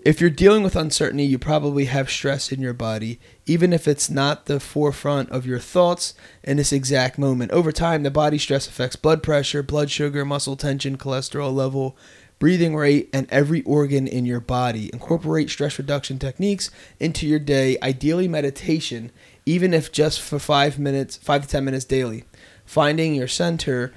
If 0.05 0.21
you're 0.21 0.31
dealing 0.31 0.63
with 0.63 0.77
uncertainty, 0.77 1.25
you 1.25 1.39
probably 1.39 1.87
have 1.87 2.09
stress 2.09 2.51
in 2.51 2.63
your 2.63 2.73
body, 2.73 3.19
even 3.45 3.73
if 3.75 3.87
it's 3.87 4.09
not 4.09 4.47
the 4.47 4.59
forefront 4.61 5.29
of 5.31 5.45
your 5.45 5.59
thoughts 5.59 6.15
in 6.43 6.57
this 6.57 6.73
exact 6.73 7.19
moment. 7.19 7.51
Over 7.51 7.73
time, 7.73 8.05
the 8.05 8.11
body 8.11 8.39
stress 8.39 8.67
affects 8.69 8.97
blood 8.97 9.23
pressure, 9.23 9.63
blood 9.63 9.91
sugar, 9.91 10.25
muscle 10.25 10.57
tension, 10.57 10.97
cholesterol 10.97 11.53
level, 11.53 11.95
breathing 12.39 12.77
rate, 12.77 13.09
and 13.13 13.27
every 13.31 13.63
organ 13.63 14.07
in 14.07 14.25
your 14.25 14.41
body. 14.41 14.91
Incorporate 14.93 15.51
stress 15.51 15.79
reduction 15.79 16.19
techniques 16.19 16.71
into 17.01 17.27
your 17.27 17.39
day, 17.41 17.77
ideally 17.83 18.29
meditation, 18.29 19.11
even 19.45 19.75
if 19.75 19.91
just 19.91 20.21
for 20.21 20.39
five 20.39 20.79
minutes, 20.79 21.17
five 21.17 21.43
to 21.43 21.49
10 21.49 21.65
minutes 21.65 21.85
daily. 21.85 22.25
Finding 22.65 23.15
your 23.15 23.29
center 23.29 23.93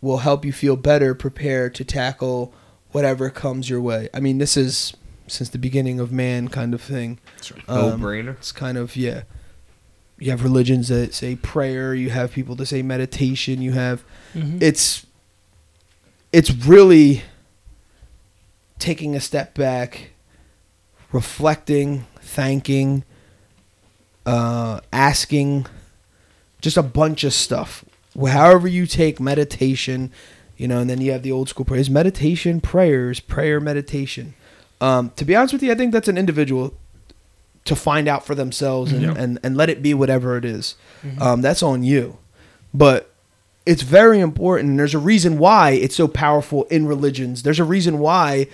will 0.00 0.18
help 0.18 0.44
you 0.44 0.52
feel 0.52 0.76
better 0.76 1.14
prepared 1.14 1.74
to 1.76 1.84
tackle 1.84 2.52
whatever 2.92 3.30
comes 3.30 3.70
your 3.70 3.80
way. 3.80 4.08
I 4.12 4.20
mean, 4.20 4.38
this 4.38 4.56
is 4.56 4.92
since 5.26 5.48
the 5.50 5.58
beginning 5.58 5.98
of 6.00 6.10
man 6.12 6.48
kind 6.48 6.72
of 6.74 6.80
thing. 6.82 7.18
No 7.68 7.92
Um, 7.92 8.00
brainer. 8.02 8.36
It's 8.38 8.52
kind 8.52 8.76
of 8.78 8.96
yeah. 8.96 9.22
You 10.18 10.30
have 10.30 10.42
religions 10.42 10.88
that 10.88 11.14
say 11.14 11.36
prayer. 11.36 11.94
You 11.94 12.10
have 12.10 12.32
people 12.32 12.54
that 12.56 12.66
say 12.66 12.82
meditation. 12.82 13.62
You 13.62 13.72
have 13.72 14.02
Mhm. 14.34 14.60
it's 14.62 15.06
it's 16.32 16.50
really 16.50 17.22
taking 18.78 19.14
a 19.16 19.20
step 19.20 19.54
back, 19.54 20.10
reflecting, 21.12 22.06
thanking, 22.20 23.04
uh, 24.26 24.80
asking, 24.92 25.66
just 26.60 26.76
a 26.76 26.82
bunch 26.82 27.24
of 27.24 27.32
stuff. 27.32 27.84
However 28.20 28.66
you 28.68 28.86
take 28.86 29.20
meditation, 29.20 30.10
you 30.56 30.66
know, 30.68 30.80
and 30.80 30.90
then 30.90 31.00
you 31.00 31.12
have 31.12 31.22
the 31.22 31.32
old 31.32 31.48
school 31.48 31.64
prayers, 31.64 31.88
meditation, 31.88 32.60
prayers, 32.60 33.20
prayer, 33.20 33.60
meditation. 33.60 34.34
Um, 34.80 35.10
to 35.16 35.24
be 35.24 35.34
honest 35.36 35.52
with 35.52 35.62
you, 35.62 35.70
I 35.72 35.74
think 35.74 35.92
that's 35.92 36.08
an 36.08 36.18
individual 36.18 36.74
to 37.64 37.76
find 37.76 38.08
out 38.08 38.24
for 38.26 38.34
themselves 38.34 38.92
and, 38.92 39.02
Yeah. 39.02 39.14
and, 39.16 39.38
and 39.42 39.56
let 39.56 39.70
it 39.70 39.82
be 39.82 39.94
whatever 39.94 40.36
it 40.36 40.44
is. 40.44 40.74
Um, 41.20 41.42
that's 41.42 41.62
on 41.62 41.82
you. 41.82 42.18
But 42.74 43.12
it's 43.68 43.82
very 43.82 44.18
important. 44.20 44.70
and 44.70 44.78
There's 44.78 44.94
a 44.94 44.98
reason 44.98 45.38
why 45.38 45.70
it's 45.70 45.94
so 45.96 46.08
powerful 46.08 46.64
in 46.64 46.86
religions. 46.86 47.42
There's 47.42 47.60
a 47.60 47.64
reason 47.64 47.98
why, 47.98 48.46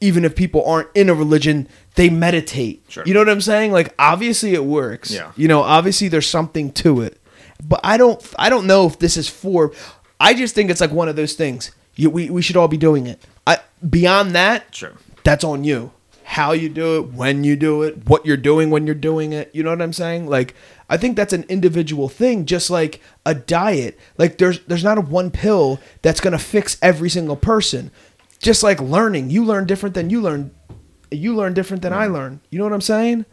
even 0.00 0.24
if 0.24 0.34
people 0.36 0.64
aren't 0.64 0.88
in 0.94 1.08
a 1.08 1.14
religion, 1.14 1.68
they 1.96 2.08
meditate. 2.10 2.84
Sure. 2.88 3.04
You 3.06 3.14
know 3.14 3.20
what 3.20 3.28
I'm 3.28 3.40
saying? 3.40 3.72
Like 3.72 3.92
obviously 3.98 4.54
it 4.54 4.64
works. 4.64 5.10
Yeah. 5.10 5.32
You 5.36 5.48
know, 5.48 5.60
obviously 5.62 6.08
there's 6.08 6.28
something 6.28 6.72
to 6.72 7.00
it. 7.02 7.20
But 7.66 7.80
I 7.82 7.96
don't 7.96 8.20
I 8.38 8.48
don't 8.50 8.66
know 8.66 8.86
if 8.86 8.98
this 8.98 9.16
is 9.16 9.28
for 9.28 9.72
I 10.20 10.34
just 10.34 10.54
think 10.54 10.70
it's 10.70 10.80
like 10.80 10.90
one 10.92 11.08
of 11.08 11.16
those 11.16 11.34
things. 11.34 11.70
You, 11.96 12.10
we, 12.10 12.28
we 12.30 12.42
should 12.42 12.56
all 12.56 12.68
be 12.68 12.76
doing 12.76 13.06
it. 13.06 13.20
I 13.46 13.58
beyond 13.88 14.34
that, 14.34 14.74
Sure. 14.74 14.92
that's 15.22 15.44
on 15.44 15.64
you. 15.64 15.92
How 16.24 16.52
you 16.52 16.68
do 16.68 16.98
it, 16.98 17.12
when 17.12 17.44
you 17.44 17.54
do 17.54 17.82
it, 17.82 18.06
what 18.08 18.24
you're 18.26 18.36
doing 18.36 18.70
when 18.70 18.86
you're 18.86 18.94
doing 18.96 19.32
it. 19.32 19.50
You 19.54 19.62
know 19.62 19.70
what 19.70 19.82
I'm 19.82 19.92
saying? 19.92 20.26
Like 20.26 20.54
I 20.88 20.96
think 20.96 21.16
that's 21.16 21.32
an 21.32 21.44
individual 21.48 22.08
thing, 22.08 22.46
just 22.46 22.70
like 22.70 23.00
a 23.24 23.34
diet. 23.34 23.98
Like 24.18 24.38
there's 24.38 24.60
there's 24.64 24.84
not 24.84 24.98
a 24.98 25.02
one 25.02 25.30
pill 25.30 25.80
that's 26.02 26.20
gonna 26.20 26.38
fix 26.38 26.76
every 26.82 27.08
single 27.08 27.36
person. 27.36 27.90
Just 28.38 28.62
like 28.62 28.80
learning, 28.80 29.30
you 29.30 29.44
learn 29.44 29.66
different 29.66 29.94
than 29.94 30.10
you 30.10 30.20
learn. 30.20 30.50
You 31.10 31.34
learn 31.34 31.54
different 31.54 31.82
than 31.82 31.92
I 31.92 32.06
learn. 32.06 32.40
You 32.50 32.58
know 32.58 32.64
what 32.64 32.72
I'm 32.72 32.80
saying? 32.80 33.24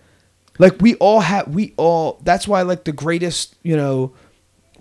Like 0.60 0.82
we 0.82 0.96
all 0.96 1.22
have, 1.22 1.48
we 1.48 1.74
all. 1.78 2.20
That's 2.24 2.48
why 2.48 2.62
like 2.62 2.84
the 2.86 2.92
greatest, 2.92 3.56
you 3.64 3.76
know, 3.76 4.14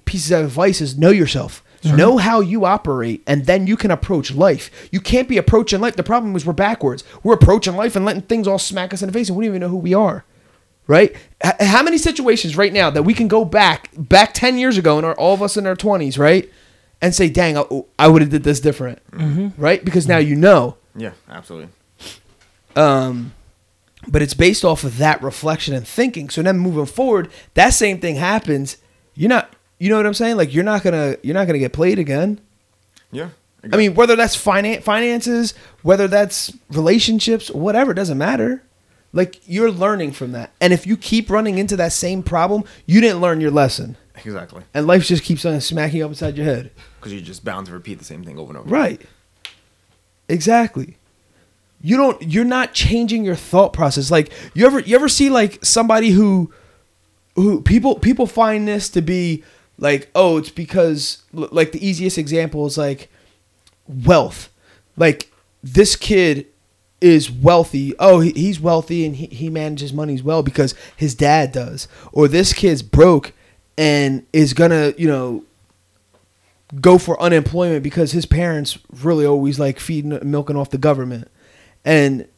pieces 0.05 0.31
of 0.31 0.45
advice 0.45 0.81
is 0.81 0.99
know 0.99 1.11
yourself. 1.11 1.65
Know 1.83 2.19
how 2.19 2.41
you 2.41 2.67
operate, 2.67 3.23
and 3.27 3.47
then 3.47 3.67
you 3.67 3.75
can 3.75 3.91
approach 3.91 4.33
life. 4.33 4.71
You 4.93 5.01
can't 5.01 5.27
be 5.29 5.39
approaching 5.39 5.81
life. 5.81 5.97
The 5.97 6.03
problem 6.03 6.37
is 6.37 6.45
we're 6.45 6.53
backwards. 6.53 7.05
We're 7.23 7.33
approaching 7.33 7.75
life 7.75 7.97
and 7.97 8.05
letting 8.05 8.23
things 8.23 8.47
all 8.47 8.59
smack 8.59 8.93
us 8.93 9.01
in 9.01 9.07
the 9.07 9.15
face, 9.15 9.31
and 9.31 9.39
we 9.39 9.47
don't 9.47 9.53
even 9.53 9.61
know 9.63 9.69
who 9.69 9.79
we 9.79 9.95
are. 9.95 10.27
Right? 10.91 11.15
H- 11.45 11.53
how 11.61 11.85
many 11.85 11.99
situations 11.99 12.57
right 12.57 12.73
now 12.73 12.91
that 12.91 13.05
we 13.05 13.15
can 13.15 13.29
go 13.29 13.45
back, 13.45 13.91
back 13.97 14.35
ten 14.35 14.59
years 14.59 14.77
ago, 14.77 14.97
and 14.97 15.07
are 15.07 15.15
all 15.15 15.35
of 15.35 15.41
us 15.41 15.57
in 15.57 15.65
our 15.65 15.77
twenties, 15.77 16.19
right, 16.19 16.51
and 17.01 17.15
say, 17.15 17.29
"Dang, 17.29 17.57
I, 17.57 17.65
I 17.97 18.09
would 18.09 18.23
have 18.23 18.31
did 18.33 18.43
this 18.43 18.59
different," 18.59 18.99
right? 19.57 19.85
Because 19.85 20.09
now 20.09 20.19
you 20.19 20.35
know. 20.35 20.77
Yeah, 20.97 21.13
absolutely. 21.29 21.69
Um, 22.75 23.33
but 24.09 24.21
it's 24.23 24.35
based 24.35 24.65
off 24.65 24.83
of 24.83 24.99
that 24.99 25.23
reflection 25.23 25.75
and 25.75 25.87
thinking. 25.87 26.29
So 26.29 26.43
then 26.43 26.59
moving 26.59 26.87
forward, 26.87 27.31
that 27.55 27.71
same 27.71 28.01
thing 28.01 28.17
happens. 28.17 28.77
You're 29.15 29.29
not, 29.29 29.55
you 29.79 29.91
know 29.91 29.97
what 29.97 30.07
I'm 30.07 30.15
saying? 30.15 30.37
Like 30.39 30.53
you're 30.53 30.65
not 30.65 30.83
gonna, 30.83 31.17
you're 31.23 31.35
not 31.35 31.47
gonna 31.47 31.59
get 31.61 31.73
played 31.73 31.99
again. 32.01 32.41
Yeah. 33.13 33.29
I 33.73 33.77
mean, 33.77 33.95
whether 33.95 34.17
that's 34.17 34.37
finan- 34.37 34.83
finances, 34.83 35.55
whether 35.83 36.09
that's 36.09 36.53
relationships, 36.71 37.51
whatever, 37.51 37.93
it 37.93 37.95
doesn't 37.95 38.19
matter. 38.19 38.63
Like 39.13 39.41
you're 39.45 39.73
learning 39.73 40.13
from 40.13 40.33
that, 40.33 40.53
and 40.61 40.73
if 40.73 40.87
you 40.87 40.97
keep 40.97 41.31
running 41.31 41.59
into 41.59 41.77
that 41.77 41.93
same 41.93 42.23
problem, 42.23 42.65
you 42.87 43.01
didn't 43.01 43.21
learn 43.21 43.41
your 43.41 43.51
lesson, 43.51 43.97
exactly. 44.25 44.63
and 44.73 44.87
life 44.87 45.05
just 45.05 45.25
keeps 45.25 45.45
on 45.45 45.61
smacking 45.61 45.99
you 45.99 46.05
up 46.05 46.13
inside 46.13 46.37
your 46.37 46.47
head. 46.47 46.71
Because 46.99 47.13
you're 47.13 47.23
just 47.23 47.45
bound 47.45 47.67
to 47.67 47.73
repeat 47.73 47.99
the 47.99 48.05
same 48.05 48.23
thing 48.25 48.39
over 48.39 48.51
and 48.51 48.59
over. 48.59 48.71
Right. 48.71 49.03
Exactly. 50.29 50.97
You 51.83 51.97
don't 51.97 52.23
you're 52.23 52.45
not 52.45 52.73
changing 52.73 53.25
your 53.25 53.35
thought 53.35 53.73
process. 53.73 54.11
Like 54.11 54.31
you 54.55 54.65
ever 54.65 54.81
you 54.81 54.95
ever 54.95 55.09
see 55.09 55.29
like 55.29 55.65
somebody 55.65 56.11
who 56.11 56.53
who 57.35 57.63
people 57.63 57.99
people 57.99 58.27
find 58.27 58.69
this 58.69 58.89
to 58.91 59.01
be 59.03 59.43
like 59.79 60.11
oh 60.15 60.37
it's 60.37 60.51
because 60.51 61.23
like 61.33 61.73
the 61.73 61.85
easiest 61.85 62.17
example 62.17 62.67
is 62.67 62.79
like 62.79 63.11
wealth. 63.89 64.51
Like 64.97 65.33
this 65.63 65.97
kid 65.97 66.47
is 67.01 67.31
wealthy. 67.31 67.95
Oh, 67.99 68.21
he, 68.21 68.33
he's 68.33 68.61
wealthy 68.61 69.07
and 69.07 69.17
he, 69.17 69.27
he 69.27 69.49
manages 69.49 69.93
money 69.93 70.21
well 70.21 70.43
because 70.43 70.75
his 70.97 71.15
dad 71.15 71.53
does. 71.53 71.89
Or 72.13 72.29
this 72.29 72.53
kid's 72.53 72.83
broke 72.83 73.33
and 73.79 74.27
is 74.33 74.53
gonna, 74.53 74.93
you 74.99 75.09
know, 75.09 75.45
go 76.81 76.99
for 76.99 77.21
unemployment 77.21 77.83
because 77.83 78.13
his 78.13 78.27
parents 78.27 78.79
really 79.03 79.27
always 79.27 79.59
like 79.59 79.81
feeding 79.81 80.19
milking 80.23 80.57
off 80.57 80.71
the 80.71 80.79
government 80.79 81.29
and 81.85 82.29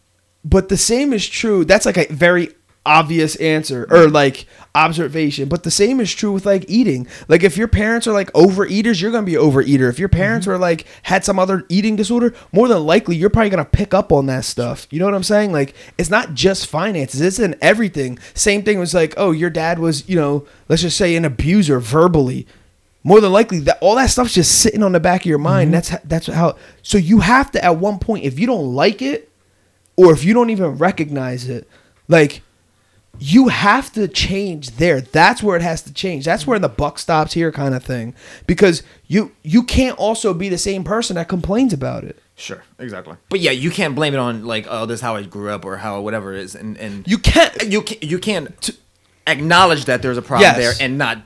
but 0.44 0.68
the 0.68 0.77
same 0.77 1.12
is 1.12 1.29
true 1.29 1.64
that's 1.64 1.85
like 1.85 1.98
a 1.98 2.07
very 2.12 2.48
obvious 2.85 3.37
answer 3.37 3.87
or 3.90 4.09
like 4.09 4.47
observation. 4.75 5.49
But 5.49 5.62
the 5.62 5.71
same 5.71 6.01
is 6.01 6.12
true 6.12 6.33
with 6.33 6.45
like 6.45 6.64
eating. 6.68 7.07
Like 7.29 7.42
if 7.42 7.57
your 7.57 7.68
parents 7.68 8.07
are 8.07 8.12
like 8.12 8.33
overeaters 8.33 9.01
you're 9.01 9.12
gonna 9.12 9.27
be 9.27 9.37
an 9.37 9.40
overeater. 9.40 9.88
If 9.88 9.99
your 9.99 10.09
parents 10.09 10.45
mm-hmm. 10.45 10.53
were 10.53 10.59
like 10.59 10.87
had 11.03 11.25
some 11.25 11.38
other 11.38 11.64
eating 11.68 11.97
disorder 11.97 12.35
more 12.51 12.68
than 12.68 12.85
likely 12.85 13.16
you're 13.16 13.31
probably 13.31 13.51
gonna 13.51 13.64
pick 13.64 13.95
up 13.95 14.12
on 14.12 14.27
that 14.27 14.45
stuff. 14.45 14.87
You 14.90 14.99
know 14.99 15.05
what 15.05 15.14
i'm 15.14 15.23
saying? 15.23 15.53
Like 15.53 15.75
it's 15.99 16.11
not 16.11 16.35
just 16.35 16.66
finances. 16.66 17.21
It's 17.21 17.38
in 17.38 17.57
everything. 17.61 18.18
Same 18.35 18.62
thing 18.62 18.79
was 18.79 18.95
like 18.95 19.14
oh 19.16 19.31
your 19.31 19.51
dad 19.51 19.79
was 19.79 20.09
you 20.09 20.16
know 20.16 20.47
let's 20.68 20.83
just 20.83 20.97
say 20.97 21.14
an 21.16 21.25
abuser 21.25 21.79
verbally. 21.79 22.47
More 23.05 23.21
than 23.21 23.33
likely 23.33 23.59
that 23.61 23.79
all 23.81 23.97
that 23.97 24.11
stuff's 24.11 24.35
just 24.35 24.61
sitting 24.61 24.83
on 24.83 24.92
the 24.92 25.01
back 25.01 25.23
of 25.23 25.27
your 25.27 25.38
mind. 25.38 25.68
Mm-hmm. 25.68 25.73
That's 25.73 25.88
ho- 25.88 25.99
that's 26.05 26.27
how. 26.27 26.57
So 26.83 26.99
you 26.99 27.21
have 27.21 27.51
to 27.53 27.64
at 27.64 27.77
one 27.77 27.99
point, 27.99 28.25
if 28.25 28.38
you 28.38 28.47
don't 28.47 28.75
like 28.75 29.03
it, 29.03 29.29
or 29.97 30.12
if 30.12 30.25
you 30.25 30.35
don't 30.35 30.51
even 30.51 30.79
recognize 30.79 31.49
it, 31.49 31.68
like 32.07 32.42
you 33.18 33.48
have 33.48 33.92
to 33.92 34.09
change 34.09 34.72
there. 34.77 35.01
That's 35.01 35.42
where 35.42 35.57
it 35.57 35.62
has 35.62 35.83
to 35.83 35.92
change. 35.92 36.25
That's 36.25 36.46
where 36.46 36.59
the 36.59 36.68
buck 36.68 36.98
stops 36.98 37.35
here, 37.35 37.53
kind 37.53 37.75
of 37.75 37.85
thing. 37.85 38.14
Because 38.46 38.83
you 39.07 39.33
you 39.42 39.62
can't 39.62 39.96
also 39.98 40.33
be 40.35 40.48
the 40.48 40.59
same 40.59 40.83
person 40.85 41.16
that 41.16 41.29
complains 41.29 41.72
about 41.72 42.05
it. 42.05 42.18
Sure. 42.35 42.62
Exactly. 42.79 43.16
But 43.29 43.40
yeah, 43.40 43.51
you 43.53 43.70
can't 43.70 43.94
blame 43.94 44.14
it 44.14 44.18
on 44.18 44.44
like 44.44 44.66
oh 44.68 44.87
this 44.87 44.96
is 44.96 45.01
how 45.03 45.14
I 45.16 45.22
grew 45.22 45.51
up 45.51 45.64
or 45.64 45.77
how 45.77 46.01
whatever 46.01 46.33
it 46.35 46.40
is 46.40 46.55
and 46.55 46.77
and 46.79 47.07
You 47.07 47.18
can't. 47.18 47.62
you 47.70 47.83
can 47.83 47.98
you 48.01 48.18
can't 48.18 48.70
acknowledge 49.27 49.85
that 49.85 50.03
there's 50.03 50.18
a 50.18 50.22
problem 50.22 50.42
Yes. 50.42 50.57
there 50.79 50.85
and 50.87 50.98
not 50.98 51.18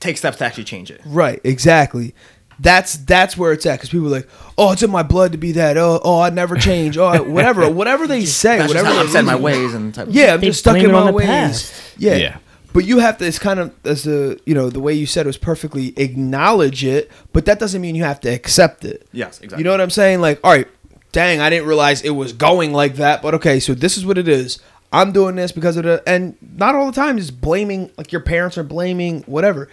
take 0.00 0.18
steps 0.18 0.38
to 0.38 0.44
actually 0.44 0.64
change 0.64 0.90
it. 0.90 1.00
Right, 1.06 1.40
exactly. 1.44 2.14
That's 2.60 2.94
that's 2.98 3.38
where 3.38 3.52
it's 3.52 3.64
at 3.64 3.76
because 3.78 3.88
people 3.88 4.08
are 4.08 4.10
like, 4.10 4.28
oh, 4.58 4.72
it's 4.72 4.82
in 4.82 4.90
my 4.90 5.02
blood 5.02 5.32
to 5.32 5.38
be 5.38 5.52
that. 5.52 5.78
Oh, 5.78 5.98
oh, 6.04 6.20
I 6.20 6.28
never 6.28 6.56
change. 6.56 6.98
Oh, 6.98 7.22
whatever, 7.22 7.70
whatever 7.72 8.06
they 8.06 8.26
say, 8.26 8.58
That's 8.58 8.68
whatever. 8.68 8.88
I'm 8.90 9.06
they 9.06 9.12
set 9.12 9.24
my 9.24 9.36
ways 9.36 9.72
and 9.72 9.94
type. 9.94 10.08
Of 10.08 10.14
Yeah, 10.14 10.34
I'm 10.34 10.40
They 10.40 10.48
just 10.48 10.60
stuck 10.60 10.74
blame 10.74 10.84
in 10.86 10.90
it 10.90 10.94
my 10.94 11.06
the 11.06 11.12
ways. 11.12 11.26
past. 11.26 11.74
Yeah. 11.96 12.16
Yeah. 12.16 12.38
But 12.72 12.84
you 12.84 12.98
have 12.98 13.18
to. 13.18 13.26
It's 13.26 13.38
kind 13.38 13.58
of 13.60 13.74
as 13.84 14.04
the 14.04 14.38
you 14.44 14.54
know 14.54 14.68
the 14.70 14.78
way 14.78 14.92
you 14.92 15.06
said 15.06 15.26
it 15.26 15.28
was 15.28 15.38
perfectly 15.38 15.94
acknowledge 15.98 16.84
it, 16.84 17.10
but 17.32 17.46
that 17.46 17.58
doesn't 17.58 17.80
mean 17.80 17.94
you 17.94 18.04
have 18.04 18.20
to 18.20 18.28
accept 18.28 18.84
it. 18.84 19.08
Yes, 19.10 19.38
exactly. 19.38 19.58
You 19.58 19.64
know 19.64 19.70
what 19.72 19.80
I'm 19.80 19.90
saying? 19.90 20.20
Like, 20.20 20.38
all 20.44 20.52
right, 20.52 20.68
dang, 21.10 21.40
I 21.40 21.50
didn't 21.50 21.66
realize 21.66 22.02
it 22.02 22.10
was 22.10 22.32
going 22.32 22.72
like 22.72 22.96
that. 22.96 23.22
But 23.22 23.34
okay, 23.34 23.58
so 23.58 23.74
this 23.74 23.96
is 23.96 24.06
what 24.06 24.18
it 24.18 24.28
is. 24.28 24.60
I'm 24.92 25.10
doing 25.12 25.34
this 25.34 25.50
because 25.50 25.76
of 25.76 25.84
the 25.84 26.02
and 26.06 26.36
not 26.56 26.74
all 26.76 26.86
the 26.86 26.92
time 26.92 27.16
just 27.16 27.40
blaming 27.40 27.90
like 27.96 28.12
your 28.12 28.20
parents 28.20 28.56
are 28.58 28.62
blaming 28.64 29.22
whatever. 29.22 29.68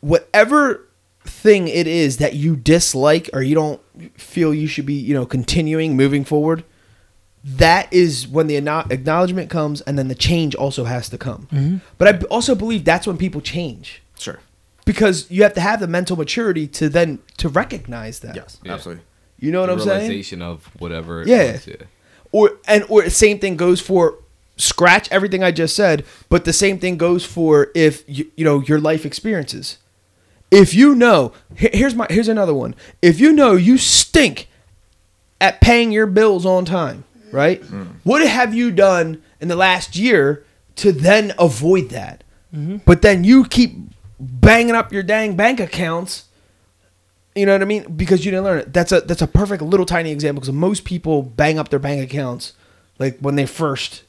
Whatever 0.00 0.86
thing 1.28 1.68
it 1.68 1.86
is 1.86 2.16
that 2.18 2.34
you 2.34 2.56
dislike 2.56 3.30
or 3.32 3.42
you 3.42 3.54
don't 3.54 3.80
feel 4.20 4.52
you 4.54 4.66
should 4.66 4.86
be, 4.86 4.94
you 4.94 5.14
know, 5.14 5.26
continuing 5.26 5.96
moving 5.96 6.24
forward, 6.24 6.64
that 7.44 7.92
is 7.92 8.26
when 8.26 8.46
the 8.46 8.56
acknowledgement 8.56 9.48
comes 9.50 9.80
and 9.82 9.98
then 9.98 10.08
the 10.08 10.14
change 10.14 10.54
also 10.54 10.84
has 10.84 11.08
to 11.08 11.18
come. 11.18 11.48
Mm-hmm. 11.52 11.76
But 11.96 12.08
I 12.08 12.26
also 12.26 12.54
believe 12.54 12.84
that's 12.84 13.06
when 13.06 13.16
people 13.16 13.40
change 13.40 14.02
Sure. 14.18 14.40
because 14.84 15.30
you 15.30 15.42
have 15.44 15.54
to 15.54 15.60
have 15.60 15.80
the 15.80 15.86
mental 15.86 16.16
maturity 16.16 16.66
to 16.68 16.88
then 16.88 17.20
to 17.36 17.48
recognize 17.48 18.20
that. 18.20 18.34
Yes. 18.34 18.58
Yeah. 18.64 18.74
Absolutely. 18.74 19.04
You 19.38 19.52
know 19.52 19.60
what 19.60 19.66
the 19.68 19.72
I'm 19.74 19.78
saying? 19.80 19.98
realization 20.00 20.42
of 20.42 20.66
whatever. 20.80 21.22
Yeah. 21.26 21.52
Was, 21.52 21.66
yeah. 21.68 21.76
or 22.32 22.52
and 22.66 22.84
or 22.88 23.08
same 23.08 23.38
thing 23.38 23.56
goes 23.56 23.80
for 23.80 24.16
scratch 24.56 25.08
everything 25.12 25.44
I 25.44 25.52
just 25.52 25.76
said, 25.76 26.04
but 26.28 26.44
the 26.44 26.52
same 26.52 26.80
thing 26.80 26.96
goes 26.96 27.24
for 27.24 27.68
if 27.76 28.02
you, 28.08 28.30
you 28.36 28.44
know 28.44 28.60
your 28.62 28.80
life 28.80 29.06
experiences. 29.06 29.78
If 30.50 30.74
you 30.74 30.94
know, 30.94 31.32
here's 31.54 31.94
my 31.94 32.06
here's 32.10 32.28
another 32.28 32.54
one. 32.54 32.74
If 33.02 33.20
you 33.20 33.32
know 33.32 33.54
you 33.54 33.78
stink 33.78 34.48
at 35.40 35.60
paying 35.60 35.92
your 35.92 36.06
bills 36.06 36.46
on 36.46 36.64
time, 36.64 37.04
right? 37.32 37.62
Mm. 37.62 37.88
What 38.04 38.26
have 38.26 38.54
you 38.54 38.70
done 38.70 39.22
in 39.40 39.48
the 39.48 39.56
last 39.56 39.96
year 39.96 40.44
to 40.76 40.92
then 40.92 41.34
avoid 41.38 41.90
that? 41.90 42.24
Mm-hmm. 42.54 42.78
But 42.86 43.02
then 43.02 43.24
you 43.24 43.44
keep 43.44 43.76
banging 44.18 44.74
up 44.74 44.92
your 44.92 45.02
dang 45.02 45.36
bank 45.36 45.60
accounts. 45.60 46.24
You 47.34 47.46
know 47.46 47.52
what 47.52 47.62
I 47.62 47.66
mean? 47.66 47.92
Because 47.94 48.24
you 48.24 48.30
didn't 48.30 48.44
learn 48.44 48.58
it. 48.60 48.72
That's 48.72 48.90
a 48.90 49.00
that's 49.02 49.22
a 49.22 49.26
perfect 49.26 49.62
little 49.62 49.86
tiny 49.86 50.10
example. 50.12 50.40
Because 50.40 50.54
most 50.54 50.84
people 50.84 51.22
bang 51.22 51.58
up 51.58 51.68
their 51.68 51.78
bank 51.78 52.02
accounts 52.02 52.54
like 52.98 53.18
when 53.18 53.36
they 53.36 53.46
first, 53.46 54.02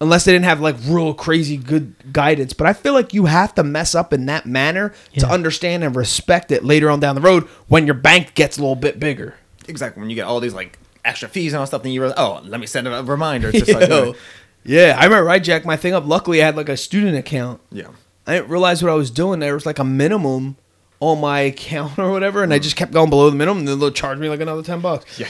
unless 0.00 0.24
they 0.24 0.32
didn't 0.32 0.46
have 0.46 0.60
like 0.60 0.76
real 0.86 1.14
crazy 1.14 1.56
good 1.56 1.94
guidance. 2.12 2.52
But 2.52 2.66
I 2.66 2.72
feel 2.72 2.94
like 2.94 3.12
you 3.12 3.26
have 3.26 3.54
to 3.56 3.62
mess 3.62 3.94
up 3.94 4.12
in 4.12 4.26
that 4.26 4.46
manner 4.46 4.92
to 5.18 5.28
understand 5.28 5.84
and 5.84 5.94
respect 5.94 6.50
it 6.50 6.64
later 6.64 6.90
on 6.90 7.00
down 7.00 7.14
the 7.14 7.20
road 7.20 7.44
when 7.68 7.86
your 7.86 7.94
bank 7.94 8.34
gets 8.34 8.56
a 8.58 8.60
little 8.60 8.76
bit 8.76 8.98
bigger. 8.98 9.34
Exactly. 9.68 10.00
When 10.00 10.10
you 10.10 10.16
get 10.16 10.26
all 10.26 10.40
these 10.40 10.54
like 10.54 10.78
extra 11.04 11.28
fees 11.28 11.52
and 11.52 11.60
all 11.60 11.66
stuff, 11.66 11.82
then 11.82 11.92
you 11.92 12.00
realize, 12.00 12.18
oh, 12.18 12.40
let 12.44 12.60
me 12.60 12.66
send 12.66 12.88
a 12.88 13.02
reminder. 13.02 13.50
It's 13.52 13.66
just 13.66 13.78
like, 13.78 13.88
Yo. 13.88 14.14
yeah, 14.64 14.96
I 14.98 15.04
remember 15.04 15.28
I 15.30 15.38
jacked 15.38 15.66
my 15.66 15.76
thing 15.76 15.92
up. 15.92 16.06
Luckily, 16.06 16.42
I 16.42 16.46
had 16.46 16.56
like 16.56 16.68
a 16.68 16.76
student 16.76 17.16
account. 17.16 17.60
yeah. 17.70 17.88
I 18.26 18.34
didn't 18.34 18.50
realize 18.50 18.82
what 18.82 18.92
I 18.92 18.94
was 18.94 19.10
doing. 19.10 19.40
There 19.40 19.54
was 19.54 19.66
like 19.66 19.78
a 19.78 19.84
minimum 19.84 20.56
on 21.00 21.20
my 21.20 21.40
account 21.40 21.98
or 21.98 22.10
whatever, 22.10 22.42
and 22.42 22.52
I 22.52 22.58
mm. 22.58 22.62
just 22.62 22.76
kept 22.76 22.92
going 22.92 23.10
below 23.10 23.28
the 23.28 23.36
minimum, 23.36 23.60
and 23.60 23.68
then 23.68 23.78
they'll 23.78 23.90
charge 23.90 24.18
me 24.18 24.28
like 24.28 24.40
another 24.40 24.62
ten 24.62 24.80
bucks. 24.80 25.18
Yeah. 25.18 25.26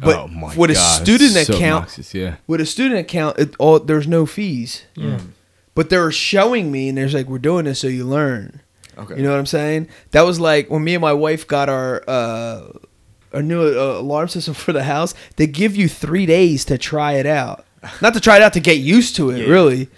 But 0.00 0.16
oh 0.16 0.26
my 0.28 0.54
with 0.56 0.70
a 0.70 0.74
God, 0.74 1.02
student 1.02 1.30
so 1.32 1.54
account, 1.54 1.84
obnoxious, 1.84 2.14
yeah. 2.14 2.36
with 2.46 2.60
a 2.60 2.66
student 2.66 3.00
account, 3.00 3.38
it, 3.38 3.54
all 3.58 3.78
there's 3.78 4.08
no 4.08 4.26
fees. 4.26 4.84
Yeah. 4.96 5.20
But 5.74 5.90
they're 5.90 6.10
showing 6.12 6.70
me, 6.72 6.88
and 6.88 6.98
there's 6.98 7.14
like, 7.14 7.26
we're 7.26 7.38
doing 7.38 7.64
this 7.64 7.80
so 7.80 7.86
you 7.88 8.04
learn. 8.04 8.60
Okay. 8.96 9.16
You 9.16 9.22
know 9.22 9.30
what 9.30 9.38
I'm 9.38 9.46
saying? 9.46 9.88
That 10.12 10.22
was 10.22 10.38
like 10.40 10.70
when 10.70 10.82
me 10.84 10.94
and 10.94 11.02
my 11.02 11.12
wife 11.12 11.46
got 11.46 11.68
our 11.68 12.02
uh, 12.08 12.68
our 13.32 13.42
new 13.42 13.62
uh, 13.62 13.98
alarm 14.00 14.28
system 14.28 14.54
for 14.64 14.72
the 14.72 14.84
house. 14.84 15.14
They 15.36 15.46
give 15.46 15.74
you 15.76 15.88
three 15.88 16.26
days 16.26 16.64
to 16.66 16.78
try 16.78 17.12
it 17.14 17.26
out, 17.26 17.64
not 18.00 18.14
to 18.14 18.20
try 18.20 18.36
it 18.36 18.42
out 18.42 18.52
to 18.54 18.60
get 18.60 18.78
used 18.78 19.16
to 19.16 19.30
it, 19.30 19.38
Yeah. 19.40 19.46
really, 19.52 19.88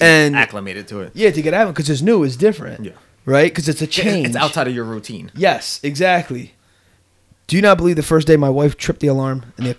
and 0.00 0.34
acclimated 0.36 0.88
to 0.88 1.00
it. 1.00 1.12
yeah, 1.14 1.30
to 1.30 1.42
get 1.42 1.54
out 1.54 1.68
because 1.68 1.88
it's 1.90 2.02
new, 2.02 2.22
it's 2.24 2.36
different, 2.36 2.84
Yeah. 2.86 2.92
right? 3.26 3.50
Because 3.50 3.68
it's 3.68 3.82
a 3.82 3.86
change. 3.86 4.28
It's 4.28 4.36
outside 4.36 4.66
of 4.68 4.74
your 4.74 4.84
routine. 4.84 5.30
Yes, 5.34 5.80
exactly. 5.82 6.54
Do 7.52 7.58
you 7.58 7.62
not 7.62 7.76
believe 7.76 7.96
the 7.96 8.02
first 8.02 8.26
day 8.26 8.38
my 8.38 8.48
wife 8.48 8.78
tripped 8.78 9.00
the 9.00 9.08
alarm 9.08 9.44
and 9.58 9.66
they 9.66 9.74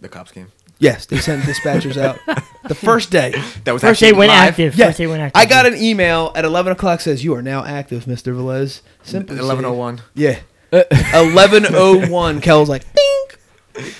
The 0.00 0.08
cops 0.10 0.30
came. 0.30 0.48
yes 0.78 1.06
they 1.06 1.16
sent 1.16 1.42
dispatchers 1.44 1.96
out 1.96 2.18
the 2.68 2.74
first 2.74 3.10
day. 3.10 3.32
That 3.64 3.72
was 3.72 3.80
First 3.80 4.00
day 4.00 4.12
went 4.12 4.28
live. 4.28 4.50
active. 4.50 4.74
Yeah, 4.76 4.88
First 4.88 4.98
day 4.98 5.06
went 5.06 5.22
active. 5.22 5.40
I 5.40 5.46
got 5.46 5.64
an 5.64 5.76
email 5.78 6.30
at 6.36 6.44
eleven 6.44 6.72
o'clock 6.72 7.00
says 7.00 7.24
you 7.24 7.34
are 7.36 7.40
now 7.40 7.64
active, 7.64 8.06
Mister 8.06 8.34
Velez. 8.34 8.82
Simply 9.02 9.38
Eleven 9.38 9.64
oh 9.64 9.72
say- 9.72 9.78
one. 9.78 10.02
Yeah. 10.12 10.40
Eleven 11.14 11.64
oh 11.70 12.06
one. 12.10 12.42
Kel's 12.42 12.68
like, 12.68 12.84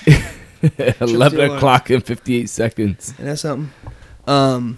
ding, 0.05 0.23
Eleven 1.01 1.40
o'clock 1.53 1.88
and 1.88 2.05
fifty-eight 2.05 2.51
seconds. 2.51 3.14
and 3.16 3.29
that's 3.29 3.40
something. 3.40 3.73
Um, 4.27 4.77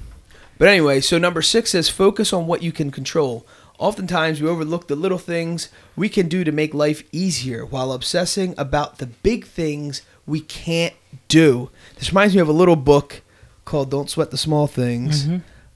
but 0.58 0.68
anyway, 0.68 1.00
so 1.00 1.18
number 1.18 1.42
six 1.42 1.70
says 1.72 1.88
focus 1.88 2.32
on 2.32 2.46
what 2.46 2.62
you 2.62 2.70
can 2.70 2.92
control. 2.92 3.44
Oftentimes, 3.78 4.40
we 4.40 4.48
overlook 4.48 4.88
the 4.88 4.96
little 4.96 5.18
things 5.18 5.68
we 5.96 6.08
can 6.08 6.28
do 6.28 6.44
to 6.44 6.52
make 6.52 6.72
life 6.74 7.02
easier 7.12 7.64
while 7.64 7.92
obsessing 7.92 8.54
about 8.56 8.98
the 8.98 9.06
big 9.06 9.46
things 9.46 10.02
we 10.26 10.40
can't 10.40 10.94
do. 11.28 11.70
This 11.96 12.10
reminds 12.10 12.34
me 12.34 12.40
of 12.40 12.48
a 12.48 12.52
little 12.52 12.76
book 12.76 13.22
called 13.64 13.90
"Don't 13.90 14.08
Sweat 14.10 14.30
the 14.30 14.38
Small 14.38 14.66
Things," 14.66 15.28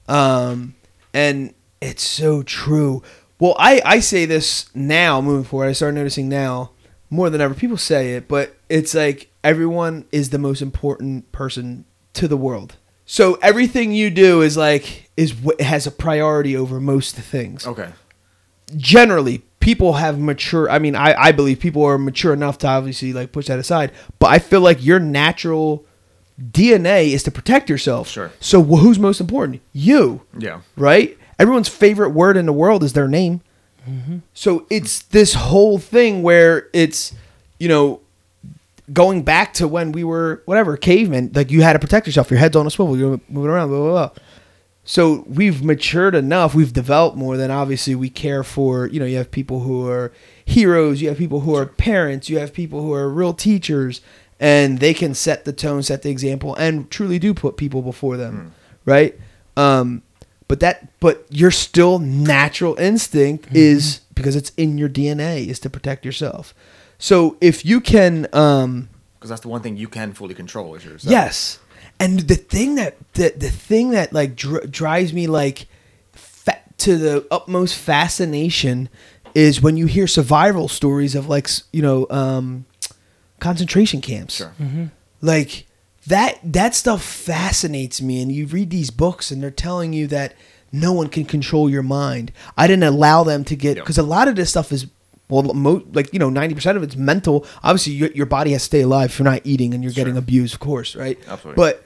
um, 0.07 0.75
and 1.13 1.53
it's 1.79 2.03
so 2.03 2.43
true. 2.43 3.03
Well, 3.39 3.55
I 3.59 3.81
I 3.85 3.99
say 3.99 4.25
this 4.25 4.69
now, 4.75 5.21
moving 5.21 5.43
forward. 5.43 5.67
I 5.67 5.73
start 5.73 5.93
noticing 5.93 6.29
now 6.29 6.71
more 7.09 7.29
than 7.29 7.41
ever. 7.41 7.53
People 7.53 7.77
say 7.77 8.13
it, 8.15 8.27
but 8.27 8.55
it's 8.69 8.93
like 8.93 9.29
everyone 9.43 10.05
is 10.11 10.29
the 10.29 10.37
most 10.39 10.61
important 10.61 11.31
person 11.31 11.85
to 12.13 12.27
the 12.27 12.37
world. 12.37 12.77
So 13.05 13.35
everything 13.41 13.91
you 13.91 14.09
do 14.09 14.41
is 14.41 14.55
like 14.55 15.10
is 15.21 15.33
what 15.35 15.59
has 15.61 15.85
a 15.87 15.91
priority 15.91 16.55
over 16.57 16.79
most 16.79 17.15
things. 17.15 17.67
Okay. 17.67 17.89
Generally, 18.77 19.39
people 19.59 19.93
have 19.93 20.17
mature. 20.19 20.69
I 20.69 20.79
mean, 20.79 20.95
I 20.95 21.13
I 21.27 21.31
believe 21.31 21.59
people 21.59 21.83
are 21.83 21.97
mature 21.97 22.33
enough 22.33 22.57
to 22.59 22.67
obviously 22.67 23.11
like 23.13 23.31
push 23.31 23.47
that 23.47 23.59
aside. 23.59 23.91
But 24.19 24.27
I 24.31 24.39
feel 24.39 24.61
like 24.61 24.83
your 24.83 24.99
natural 24.99 25.85
DNA 26.41 27.09
is 27.13 27.23
to 27.23 27.31
protect 27.31 27.69
yourself. 27.69 28.07
Sure. 28.07 28.31
So 28.39 28.63
wh- 28.63 28.79
who's 28.79 28.97
most 28.97 29.19
important? 29.21 29.61
You 29.73 30.21
Yeah. 30.37 30.61
right? 30.77 31.17
Everyone's 31.37 31.67
favorite 31.69 32.09
word 32.11 32.37
in 32.37 32.45
the 32.45 32.53
world 32.53 32.83
is 32.83 32.93
their 32.93 33.07
name. 33.07 33.41
Mm-hmm. 33.89 34.17
So 34.33 34.65
it's 34.69 35.01
this 35.03 35.33
whole 35.33 35.77
thing 35.79 36.23
where 36.23 36.67
it's, 36.71 37.13
you 37.59 37.67
know, 37.67 37.99
going 38.93 39.23
back 39.23 39.53
to 39.55 39.67
when 39.67 39.91
we 39.91 40.03
were 40.03 40.41
whatever 40.45 40.77
cavemen. 40.77 41.31
Like 41.33 41.51
you 41.51 41.61
had 41.61 41.73
to 41.73 41.79
protect 41.79 42.07
yourself. 42.07 42.31
Your 42.31 42.39
head's 42.39 42.55
on 42.55 42.65
a 42.67 42.71
swivel. 42.71 42.97
You're 42.97 43.19
moving 43.27 43.51
around. 43.51 43.69
Blah 43.69 43.79
blah 43.79 43.91
blah. 43.91 44.23
So 44.83 45.23
we've 45.27 45.63
matured 45.63 46.15
enough. 46.15 46.55
We've 46.55 46.73
developed 46.73 47.15
more 47.15 47.37
than 47.37 47.51
obviously 47.51 47.93
we 47.93 48.09
care 48.09 48.43
for. 48.43 48.87
You 48.87 48.99
know, 48.99 49.05
you 49.05 49.17
have 49.17 49.29
people 49.29 49.59
who 49.61 49.87
are 49.87 50.11
heroes. 50.43 51.01
You 51.01 51.09
have 51.09 51.17
people 51.17 51.41
who 51.41 51.55
are 51.55 51.65
parents. 51.65 52.29
You 52.29 52.39
have 52.39 52.51
people 52.51 52.81
who 52.81 52.91
are 52.93 53.07
real 53.07 53.33
teachers, 53.33 54.01
and 54.39 54.79
they 54.79 54.93
can 54.93 55.13
set 55.13 55.45
the 55.45 55.53
tone, 55.53 55.83
set 55.83 56.01
the 56.01 56.09
example, 56.09 56.55
and 56.55 56.89
truly 56.89 57.19
do 57.19 57.33
put 57.33 57.57
people 57.57 57.81
before 57.83 58.17
them, 58.17 58.53
right? 58.85 59.17
Um, 59.55 60.01
but 60.47 60.59
that, 60.61 60.99
but 60.99 61.25
your 61.29 61.51
still 61.51 61.99
natural 61.99 62.75
instinct 62.77 63.53
is 63.53 64.01
because 64.15 64.35
it's 64.35 64.49
in 64.57 64.77
your 64.77 64.89
DNA 64.89 65.47
is 65.47 65.59
to 65.59 65.69
protect 65.69 66.03
yourself. 66.05 66.53
So 66.97 67.37
if 67.39 67.63
you 67.65 67.79
can, 67.81 68.27
um, 68.33 68.89
Because 69.17 69.29
that's 69.29 69.41
the 69.41 69.47
one 69.47 69.61
thing 69.61 69.77
you 69.77 69.87
can 69.87 70.11
fully 70.13 70.33
control 70.33 70.75
is 70.75 70.83
yourself. 70.83 71.11
Yes, 71.11 71.59
and 72.01 72.19
the 72.21 72.35
thing 72.35 72.75
that 72.75 72.97
the 73.13 73.33
the 73.37 73.49
thing 73.49 73.91
that 73.91 74.11
like 74.13 74.35
dr- 74.35 74.69
drives 74.71 75.13
me 75.13 75.27
like 75.27 75.67
fa- 76.13 76.61
to 76.77 76.97
the 76.97 77.25
utmost 77.31 77.75
fascination 77.75 78.89
is 79.35 79.61
when 79.61 79.77
you 79.77 79.85
hear 79.85 80.07
survival 80.07 80.67
stories 80.67 81.15
of 81.15 81.27
like 81.29 81.47
you 81.71 81.81
know 81.81 82.07
um, 82.09 82.65
concentration 83.39 84.01
camps. 84.01 84.35
Sure. 84.37 84.53
Like 85.21 85.67
that 86.07 86.39
that 86.43 86.73
stuff 86.75 87.03
fascinates 87.03 88.01
me 88.01 88.21
and 88.21 88.31
you 88.31 88.47
read 88.47 88.69
these 88.71 88.89
books 88.91 89.31
and 89.31 89.41
they're 89.41 89.51
telling 89.51 89.93
you 89.93 90.07
that 90.07 90.33
no 90.71 90.93
one 90.93 91.07
can 91.09 91.25
control 91.25 91.69
your 91.69 91.83
mind. 91.83 92.31
I 92.57 92.65
didn't 92.67 92.83
allow 92.83 93.23
them 93.23 93.43
to 93.45 93.55
get 93.55 93.77
Yep. 93.77 93.85
cuz 93.85 93.97
a 93.97 94.03
lot 94.03 94.27
of 94.27 94.35
this 94.35 94.49
stuff 94.49 94.71
is 94.71 94.87
well 95.29 95.43
mo- 95.43 95.83
like 95.93 96.11
you 96.13 96.19
know 96.19 96.29
90% 96.29 96.75
of 96.75 96.83
it's 96.83 96.95
mental. 96.95 97.45
Obviously 97.63 97.93
your, 97.93 98.09
your 98.13 98.25
body 98.25 98.51
has 98.53 98.61
to 98.63 98.65
stay 98.65 98.81
alive 98.81 99.11
if 99.11 99.19
you're 99.19 99.23
not 99.29 99.41
eating 99.43 99.73
and 99.73 99.83
you're 99.83 99.93
getting 99.93 100.17
abused, 100.17 100.53
of 100.55 100.59
course, 100.59 100.95
right? 100.95 101.19
Absolutely. 101.27 101.55
But 101.61 101.83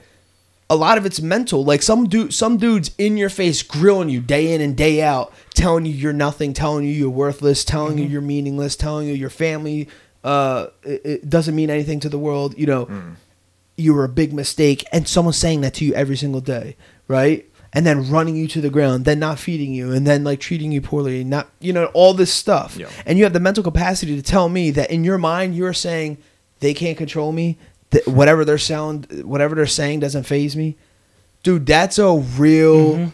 a 0.68 0.76
lot 0.76 0.98
of 0.98 1.06
it's 1.06 1.20
mental. 1.20 1.64
Like 1.64 1.82
some 1.82 2.08
dude, 2.08 2.34
some 2.34 2.56
dudes 2.56 2.90
in 2.98 3.16
your 3.16 3.28
face 3.28 3.62
grilling 3.62 4.08
you 4.08 4.20
day 4.20 4.52
in 4.52 4.60
and 4.60 4.76
day 4.76 5.02
out, 5.02 5.32
telling 5.54 5.86
you 5.86 5.92
you're 5.92 6.12
nothing, 6.12 6.52
telling 6.52 6.84
you 6.84 6.92
you're 6.92 7.10
worthless, 7.10 7.64
telling 7.64 7.98
you 7.98 8.04
you're 8.04 8.20
meaningless, 8.20 8.76
telling 8.76 9.06
you 9.06 9.14
your 9.14 9.30
family 9.30 9.88
uh, 10.26 10.70
it, 10.82 11.00
it 11.04 11.30
doesn't 11.30 11.54
mean 11.54 11.70
anything 11.70 12.00
to 12.00 12.08
the 12.08 12.18
world. 12.18 12.58
You 12.58 12.66
know, 12.66 13.14
you 13.76 13.94
were 13.94 14.04
a 14.04 14.08
big 14.08 14.32
mistake, 14.32 14.84
and 14.92 15.06
someone's 15.06 15.38
saying 15.38 15.60
that 15.60 15.74
to 15.74 15.84
you 15.84 15.94
every 15.94 16.16
single 16.16 16.40
day, 16.40 16.76
right? 17.06 17.48
And 17.72 17.86
then 17.86 18.10
running 18.10 18.34
you 18.34 18.48
to 18.48 18.60
the 18.60 18.70
ground, 18.70 19.04
then 19.04 19.20
not 19.20 19.38
feeding 19.38 19.72
you, 19.72 19.92
and 19.92 20.04
then 20.04 20.24
like 20.24 20.40
treating 20.40 20.72
you 20.72 20.80
poorly, 20.80 21.22
not 21.22 21.48
you 21.60 21.72
know 21.72 21.86
all 21.94 22.12
this 22.12 22.32
stuff. 22.32 22.76
Yeah. 22.76 22.88
And 23.06 23.18
you 23.18 23.24
have 23.24 23.34
the 23.34 23.40
mental 23.40 23.62
capacity 23.62 24.16
to 24.16 24.22
tell 24.22 24.48
me 24.48 24.72
that 24.72 24.90
in 24.90 25.04
your 25.04 25.18
mind 25.18 25.54
you're 25.54 25.72
saying 25.72 26.18
they 26.58 26.74
can't 26.74 26.98
control 26.98 27.30
me. 27.30 27.56
That 27.90 28.06
whatever 28.08 28.44
they're 28.44 28.58
sound, 28.58 29.22
whatever 29.24 29.54
they're 29.54 29.66
saying 29.66 30.00
doesn't 30.00 30.24
faze 30.24 30.56
me, 30.56 30.76
dude. 31.42 31.66
That's 31.66 31.98
a 31.98 32.12
real 32.12 32.94
mm-hmm. 32.94 33.08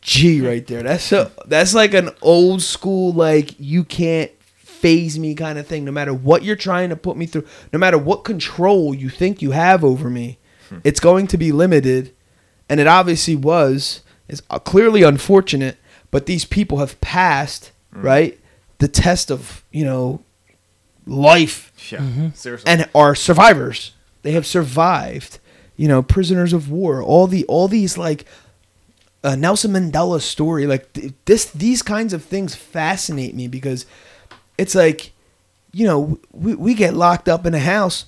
G 0.00 0.40
right 0.40 0.66
there. 0.66 0.82
That's 0.82 1.10
a 1.12 1.30
that's 1.46 1.74
like 1.74 1.94
an 1.94 2.10
old 2.22 2.62
school 2.62 3.12
like 3.12 3.58
you 3.58 3.84
can't 3.84 4.30
faze 4.58 5.18
me 5.18 5.34
kind 5.34 5.58
of 5.58 5.66
thing. 5.66 5.84
No 5.84 5.92
matter 5.92 6.14
what 6.14 6.42
you're 6.42 6.56
trying 6.56 6.90
to 6.90 6.96
put 6.96 7.16
me 7.16 7.26
through, 7.26 7.46
no 7.72 7.78
matter 7.78 7.98
what 7.98 8.24
control 8.24 8.94
you 8.94 9.08
think 9.08 9.42
you 9.42 9.52
have 9.52 9.82
over 9.82 10.10
me, 10.10 10.38
hmm. 10.68 10.78
it's 10.84 11.00
going 11.00 11.26
to 11.28 11.36
be 11.36 11.50
limited, 11.52 12.14
and 12.68 12.80
it 12.80 12.86
obviously 12.86 13.36
was. 13.36 14.02
It's 14.28 14.42
uh, 14.50 14.58
clearly 14.58 15.02
unfortunate, 15.02 15.76
but 16.10 16.26
these 16.26 16.44
people 16.44 16.78
have 16.78 17.00
passed 17.00 17.72
mm-hmm. 17.92 18.06
right 18.06 18.40
the 18.78 18.88
test 18.88 19.30
of 19.30 19.64
you 19.70 19.84
know 19.84 20.22
life 21.06 21.72
Yeah. 21.90 22.30
Seriously. 22.34 22.70
and 22.70 22.88
are 22.94 23.14
survivors. 23.14 23.92
They 24.22 24.32
have 24.32 24.46
survived. 24.46 25.38
You 25.76 25.88
know, 25.88 26.02
prisoners 26.02 26.52
of 26.52 26.70
war. 26.70 27.02
All 27.02 27.26
the 27.26 27.44
all 27.46 27.68
these 27.68 27.98
like 27.98 28.24
uh, 29.22 29.34
Nelson 29.36 29.72
Mandela's 29.72 30.24
story. 30.24 30.66
Like 30.66 30.92
th- 30.94 31.12
this, 31.26 31.46
these 31.46 31.82
kinds 31.82 32.12
of 32.12 32.24
things 32.24 32.54
fascinate 32.54 33.34
me 33.34 33.46
because 33.48 33.84
it's 34.56 34.74
like, 34.74 35.12
you 35.72 35.86
know, 35.86 36.18
we 36.32 36.54
we 36.54 36.74
get 36.74 36.94
locked 36.94 37.28
up 37.28 37.44
in 37.44 37.52
a 37.54 37.58
house, 37.58 38.06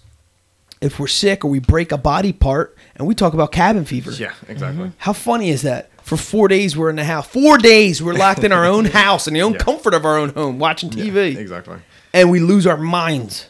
if 0.81 0.99
we're 0.99 1.09
sick 1.09 1.45
or 1.45 1.49
we 1.51 1.59
break 1.59 1.93
a 1.93 1.99
body 1.99 2.33
part, 2.33 2.75
and 2.97 3.07
we 3.07 3.15
talk 3.15 3.35
about 3.35 3.53
cabin 3.53 3.85
fever. 3.85 4.13
Yeah, 4.13 4.33
exactly. 4.49 4.93
How 4.99 5.13
funny 5.13 5.51
is 5.51 5.63
that? 5.63 5.91
For 6.03 6.17
four 6.17 6.49
days 6.49 6.75
we're 6.75 6.89
in 6.89 6.97
the 6.97 7.05
house. 7.05 7.27
Four 7.27 7.59
days 7.59 8.03
we're 8.03 8.15
locked 8.15 8.45
in 8.45 8.51
our 8.53 8.65
own 8.65 8.85
house 9.03 9.29
in 9.29 9.35
the 9.35 9.43
own 9.43 9.53
Yeah. 9.53 9.59
comfort 9.59 9.93
of 9.93 10.07
our 10.07 10.17
own 10.17 10.31
home, 10.31 10.59
watching 10.59 10.89
TV, 10.89 11.37
Exactly. 11.37 11.77
And 12.13 12.31
we 12.31 12.41
lose 12.41 12.67
our 12.67 12.77
minds. 12.77 13.49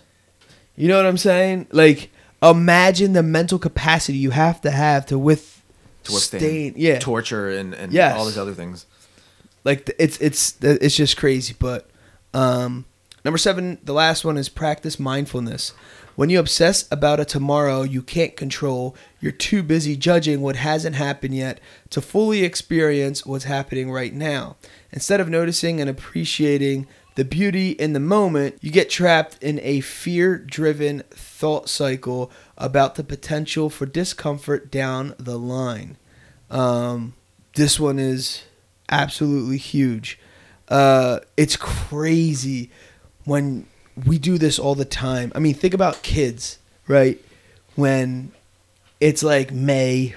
You 0.76 0.88
know 0.88 0.96
what 0.96 1.06
I'm 1.06 1.18
saying? 1.18 1.66
Like, 1.72 2.10
imagine 2.42 3.12
the 3.14 3.22
mental 3.22 3.58
capacity 3.58 4.18
you 4.18 4.30
have 4.30 4.60
to 4.62 4.70
have 4.70 5.06
to 5.06 5.18
with 5.18 5.62
To 6.04 6.12
withstand 6.12 6.76
yeah. 6.76 6.98
torture 6.98 7.48
and, 7.50 7.74
and 7.74 7.92
Yes. 7.92 8.16
all 8.16 8.26
these 8.26 8.38
other 8.38 8.54
things. 8.54 8.86
like 9.64 9.90
it's 9.98 10.18
it's 10.18 10.54
it's 10.62 10.94
just 10.94 11.16
crazy 11.16 11.54
but 11.58 11.90
um 12.32 12.84
number 13.24 13.36
seven 13.38 13.78
the 13.82 13.92
last 13.92 14.24
one 14.24 14.38
is 14.38 14.48
practice 14.48 15.00
mindfulness 15.00 15.72
when 16.14 16.30
you 16.30 16.38
obsess 16.38 16.86
about 16.92 17.18
a 17.18 17.24
tomorrow 17.24 17.82
you 17.82 18.00
can't 18.00 18.36
control 18.36 18.94
you're 19.20 19.32
too 19.32 19.62
busy 19.64 19.96
judging 19.96 20.40
what 20.40 20.54
hasn't 20.56 20.94
happened 20.94 21.34
yet 21.34 21.58
to 21.90 22.00
fully 22.00 22.44
experience 22.44 23.26
what's 23.26 23.44
happening 23.44 23.90
right 23.90 24.14
now 24.14 24.54
instead 24.92 25.20
of 25.20 25.28
noticing 25.28 25.80
and 25.80 25.90
appreciating 25.90 26.86
the 27.18 27.24
beauty 27.24 27.72
in 27.72 27.92
the 27.92 28.00
moment 28.00 28.56
you 28.60 28.70
get 28.70 28.88
trapped 28.88 29.42
in 29.42 29.60
a 29.62 29.80
fear 29.80 30.38
driven 30.38 31.00
thought 31.10 31.68
cycle 31.68 32.30
about 32.56 32.94
the 32.94 33.04
potential 33.04 33.68
for 33.68 33.86
discomfort 33.86 34.70
down 34.70 35.14
the 35.18 35.38
line 35.38 35.96
um, 36.50 37.14
this 37.54 37.78
one 37.78 37.98
is 37.98 38.44
absolutely 38.88 39.58
huge. 39.58 40.18
Uh, 40.68 41.20
it's 41.36 41.56
crazy 41.56 42.70
when 43.24 43.66
we 44.06 44.18
do 44.18 44.38
this 44.38 44.58
all 44.58 44.74
the 44.74 44.84
time. 44.84 45.32
I 45.34 45.38
mean, 45.38 45.54
think 45.54 45.74
about 45.74 46.02
kids, 46.02 46.58
right? 46.86 47.22
When 47.74 48.32
it's 49.00 49.22
like 49.22 49.52
May 49.52 50.14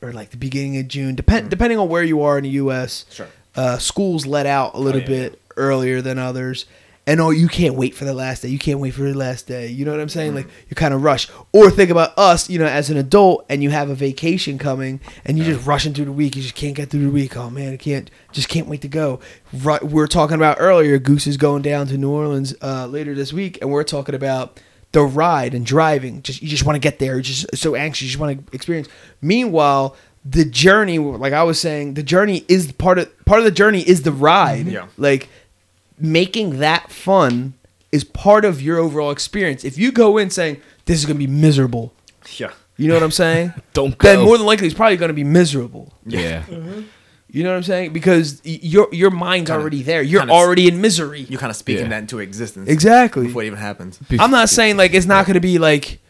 or 0.00 0.12
like 0.12 0.30
the 0.30 0.36
beginning 0.36 0.78
of 0.78 0.88
June, 0.88 1.14
depend 1.14 1.50
depending 1.50 1.78
on 1.78 1.88
where 1.88 2.02
you 2.02 2.22
are 2.22 2.38
in 2.38 2.44
the 2.44 2.50
U.S. 2.50 3.04
Sure. 3.10 3.28
Uh, 3.54 3.78
schools 3.78 4.24
let 4.26 4.46
out 4.46 4.74
a 4.74 4.78
little 4.78 5.00
yeah, 5.00 5.06
bit 5.06 5.37
earlier 5.58 6.00
than 6.00 6.18
others. 6.18 6.66
And 7.06 7.22
oh, 7.22 7.30
you 7.30 7.48
can't 7.48 7.74
wait 7.74 7.94
for 7.94 8.04
the 8.04 8.12
last 8.12 8.42
day. 8.42 8.48
You 8.48 8.58
can't 8.58 8.80
wait 8.80 8.90
for 8.90 9.00
the 9.00 9.14
last 9.14 9.46
day. 9.46 9.68
You 9.68 9.86
know 9.86 9.92
what 9.92 10.00
I'm 10.00 10.10
saying? 10.10 10.34
Like 10.34 10.46
you 10.68 10.76
kind 10.76 10.92
of 10.92 11.02
rush. 11.02 11.26
Or 11.52 11.70
think 11.70 11.88
about 11.90 12.12
us, 12.18 12.50
you 12.50 12.58
know, 12.58 12.66
as 12.66 12.90
an 12.90 12.98
adult, 12.98 13.46
and 13.48 13.62
you 13.62 13.70
have 13.70 13.88
a 13.88 13.94
vacation 13.94 14.58
coming, 14.58 15.00
and 15.24 15.38
you 15.38 15.44
just 15.44 15.66
rushing 15.66 15.94
through 15.94 16.04
the 16.04 16.12
week. 16.12 16.36
You 16.36 16.42
just 16.42 16.54
can't 16.54 16.74
get 16.74 16.90
through 16.90 17.04
the 17.04 17.10
week. 17.10 17.34
Oh 17.34 17.48
man, 17.48 17.72
I 17.72 17.76
can't. 17.78 18.10
Just 18.32 18.50
can't 18.50 18.66
wait 18.66 18.82
to 18.82 18.88
go. 18.88 19.20
Right, 19.54 19.82
we 19.82 20.02
are 20.02 20.06
talking 20.06 20.36
about 20.36 20.58
earlier. 20.60 20.98
Goose 20.98 21.26
is 21.26 21.38
going 21.38 21.62
down 21.62 21.86
to 21.86 21.96
New 21.96 22.10
Orleans 22.10 22.54
uh, 22.60 22.86
later 22.86 23.14
this 23.14 23.32
week, 23.32 23.56
and 23.62 23.70
we're 23.70 23.84
talking 23.84 24.14
about 24.14 24.60
the 24.92 25.00
ride 25.00 25.54
and 25.54 25.64
driving. 25.64 26.20
Just 26.20 26.42
you 26.42 26.48
just 26.48 26.64
want 26.64 26.76
to 26.76 26.80
get 26.80 26.98
there. 26.98 27.14
You're 27.14 27.22
just 27.22 27.56
so 27.56 27.74
anxious. 27.74 28.02
You 28.02 28.08
just 28.08 28.20
want 28.20 28.46
to 28.46 28.54
experience. 28.54 28.88
Meanwhile, 29.22 29.96
the 30.24 30.44
journey, 30.44 30.98
like 30.98 31.32
I 31.32 31.42
was 31.42 31.58
saying, 31.58 31.94
the 31.94 32.02
journey 32.02 32.44
is 32.48 32.70
part 32.72 32.98
of 32.98 33.24
part 33.24 33.38
of 33.38 33.44
the 33.44 33.50
journey 33.50 33.80
is 33.80 34.02
the 34.02 34.12
ride. 34.12 34.66
Yeah. 34.66 34.88
Like 34.96 35.28
making 36.00 36.58
that 36.58 36.90
fun 36.90 37.54
is 37.92 38.04
part 38.04 38.44
of 38.44 38.60
your 38.62 38.78
overall 38.78 39.10
experience. 39.10 39.64
If 39.64 39.78
you 39.78 39.92
go 39.92 40.18
in 40.18 40.30
saying 40.30 40.60
this 40.84 40.98
is 40.98 41.06
gonna 41.06 41.18
be 41.18 41.26
miserable, 41.26 41.92
Yeah. 42.36 42.50
you 42.76 42.88
know 42.88 42.94
what 42.94 43.02
I'm 43.02 43.10
saying? 43.10 43.52
Don't 43.72 43.98
then 43.98 44.20
more 44.20 44.36
than 44.36 44.46
likely 44.46 44.66
it's 44.66 44.76
probably 44.76 44.96
gonna 44.96 45.12
be 45.12 45.24
miserable. 45.24 45.92
yeah. 46.06 46.42
Mm-hmm. 46.42 46.82
You 47.30 47.42
know 47.44 47.50
what 47.50 47.56
I'm 47.56 47.62
saying? 47.62 47.92
Because 47.92 48.40
your 48.44 48.88
your 48.90 49.10
mind's 49.10 49.50
Kinda- 49.50 49.60
already 49.60 49.82
there. 49.82 50.00
You're 50.02 50.20
kinda- 50.22 50.32
already 50.32 50.66
in 50.66 50.80
misery. 50.80 51.26
You're 51.28 51.38
kind 51.38 51.50
of 51.50 51.56
speaking 51.56 51.84
Yeah. 51.84 51.90
that 51.90 51.98
into 51.98 52.20
existence. 52.20 52.70
Exactly. 52.70 53.26
Before 53.26 53.42
it 53.42 53.46
even 53.48 53.58
happens. 53.58 53.98
I'm 54.18 54.30
not 54.30 54.48
saying 54.48 54.78
like 54.78 54.94
it's 54.94 55.04
not 55.06 55.26
going 55.26 55.34
to 55.34 55.40
be 55.40 55.58
like 55.58 56.00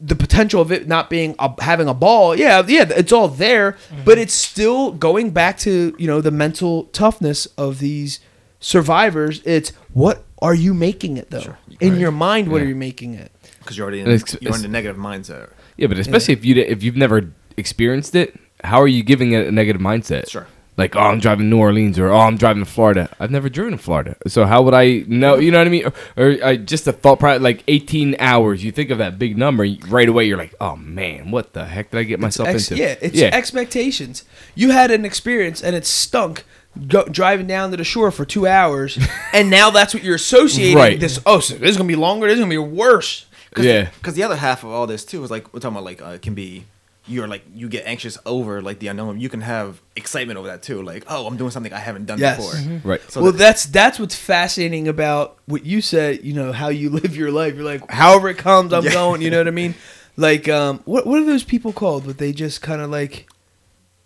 the 0.00 0.14
potential 0.14 0.60
of 0.60 0.70
it 0.70 0.86
not 0.86 1.08
being 1.10 1.34
a, 1.38 1.50
having 1.62 1.88
a 1.88 1.94
ball. 1.94 2.36
Yeah, 2.36 2.62
yeah, 2.68 2.84
it's 2.90 3.12
all 3.12 3.28
there, 3.28 3.72
mm-hmm. 3.72 4.04
but 4.04 4.18
it's 4.18 4.34
still 4.34 4.92
going 4.92 5.30
back 5.30 5.58
to 5.60 5.96
you 5.98 6.06
know 6.06 6.20
the 6.20 6.30
mental 6.30 6.84
toughness 6.92 7.46
of 7.58 7.78
these 7.80 8.20
survivors. 8.60 9.42
It's 9.44 9.70
what 9.92 10.24
are 10.42 10.54
you 10.54 10.74
making 10.74 11.16
it 11.16 11.30
though? 11.30 11.40
Sure. 11.40 11.58
In 11.80 11.92
Right. 11.92 12.00
your 12.00 12.10
mind, 12.12 12.48
what 12.48 12.58
Yeah. 12.58 12.64
are 12.64 12.68
you 12.68 12.76
making 12.76 13.14
it? 13.14 13.30
Because 13.60 13.76
you're 13.76 13.84
already 13.84 14.00
in, 14.00 14.06
And 14.06 14.14
it's- 14.14 14.32
you're 14.40 14.48
in 14.50 14.54
it's- 14.54 14.62
the 14.62 14.68
negative 14.68 14.96
mindset. 14.96 15.48
Yeah, 15.76 15.88
but 15.88 15.98
especially 15.98 16.34
if 16.34 16.44
you 16.44 16.54
di- 16.54 16.62
if 16.66 16.82
you've 16.82 16.96
never 16.96 17.30
experienced 17.56 18.14
it, 18.14 18.38
how 18.64 18.80
are 18.80 18.88
you 18.88 19.02
giving 19.02 19.32
it 19.32 19.46
a 19.46 19.52
negative 19.52 19.80
mindset? 19.82 20.30
Sure. 20.30 20.46
Like, 20.78 20.94
oh, 20.94 21.00
I'm 21.00 21.20
driving 21.20 21.46
to 21.46 21.56
New 21.56 21.58
Orleans, 21.58 21.98
or 21.98 22.08
oh, 22.10 22.18
I'm 22.20 22.36
driving 22.36 22.62
to 22.62 22.70
Florida. 22.70 23.08
I've 23.18 23.30
never 23.30 23.48
driven 23.48 23.72
to 23.72 23.78
Florida, 23.78 24.14
so 24.26 24.44
how 24.44 24.60
would 24.60 24.74
I 24.74 25.04
know? 25.08 25.36
You 25.36 25.50
know 25.50 25.56
what 25.58 25.66
I 25.66 25.70
mean? 25.70 25.86
Or, 25.86 25.92
or 26.22 26.36
uh, 26.44 26.54
just 26.56 26.86
a 26.86 26.92
thought, 26.92 27.18
pro- 27.18 27.38
like 27.38 27.62
18 27.66 28.14
hours. 28.18 28.62
You 28.62 28.72
think 28.72 28.90
of 28.90 28.98
that 28.98 29.18
big 29.18 29.38
number 29.38 29.64
y- 29.64 29.78
right 29.88 30.06
away. 30.08 30.26
You're 30.26 30.36
like, 30.36 30.54
oh 30.60 30.76
man, 30.76 31.30
what 31.30 31.54
the 31.54 31.64
heck 31.64 31.90
did 31.92 31.98
I 31.98 32.02
get 32.02 32.20
myself 32.20 32.50
Ex- 32.50 32.70
into? 32.70 32.82
yeah, 32.82 32.94
it's 33.00 33.18
expectations. 33.22 34.24
You 34.54 34.70
had 34.70 34.90
an 34.90 35.06
experience 35.06 35.62
and 35.62 35.74
it 35.74 35.86
stunk. 35.86 36.44
Go, 36.88 37.04
driving 37.04 37.46
down 37.46 37.70
to 37.70 37.76
the 37.76 37.84
shore 37.84 38.10
for 38.10 38.24
two 38.24 38.46
hours, 38.46 38.98
and 39.32 39.48
now 39.50 39.70
that's 39.70 39.94
what 39.94 40.02
you're 40.02 40.16
associating. 40.16 40.76
Right. 40.76 41.00
This 41.00 41.20
oh, 41.26 41.40
so 41.40 41.54
this 41.54 41.70
is 41.70 41.76
gonna 41.76 41.88
be 41.88 41.96
longer. 41.96 42.26
This 42.26 42.34
is 42.34 42.40
gonna 42.40 42.50
be 42.50 42.58
worse. 42.58 43.26
Cause 43.54 43.64
Yeah. 43.64 43.88
Because 43.96 44.14
the 44.14 44.22
other 44.22 44.36
half 44.36 44.62
of 44.64 44.70
all 44.70 44.86
this 44.86 45.04
too 45.04 45.24
is 45.24 45.30
like 45.30 45.52
we're 45.54 45.60
talking 45.60 45.76
about 45.76 45.84
like 45.84 46.02
uh, 46.02 46.08
it 46.10 46.22
can 46.22 46.34
be 46.34 46.64
you're 47.08 47.28
like 47.28 47.42
you 47.54 47.68
get 47.68 47.86
anxious 47.86 48.18
over 48.26 48.60
like 48.60 48.78
the 48.80 48.88
unknown. 48.88 49.20
You 49.20 49.28
can 49.28 49.40
have 49.40 49.80
excitement 49.94 50.38
over 50.38 50.48
that 50.48 50.62
too. 50.62 50.82
Like 50.82 51.04
oh, 51.08 51.26
I'm 51.26 51.36
doing 51.38 51.50
something 51.50 51.72
I 51.72 51.78
haven't 51.78 52.04
done 52.06 52.18
Yes. 52.18 52.36
before. 52.36 52.80
right. 52.90 53.00
So 53.10 53.22
well, 53.22 53.32
that- 53.32 53.38
that's 53.38 53.64
that's 53.66 53.98
what's 53.98 54.14
fascinating 54.16 54.86
about 54.88 55.38
what 55.46 55.64
you 55.64 55.80
said. 55.80 56.24
You 56.24 56.34
know 56.34 56.52
how 56.52 56.68
you 56.68 56.90
live 57.00 57.16
your 57.16 57.30
life. 57.30 57.54
You're 57.54 57.64
like, 57.64 57.90
however 57.90 58.28
it 58.28 58.36
comes, 58.38 58.72
I'm 58.74 58.84
Yeah. 58.84 58.92
going. 58.92 59.22
You 59.22 59.30
know 59.30 59.38
what 59.38 59.48
I 59.48 59.52
mean? 59.52 59.74
Like, 60.18 60.48
um, 60.48 60.80
what 60.86 61.06
what 61.06 61.20
are 61.20 61.24
those 61.26 61.44
people 61.44 61.74
called? 61.74 62.06
But 62.06 62.16
they 62.16 62.32
just 62.32 62.62
kind 62.62 62.80
of 62.80 62.88
like, 62.88 63.28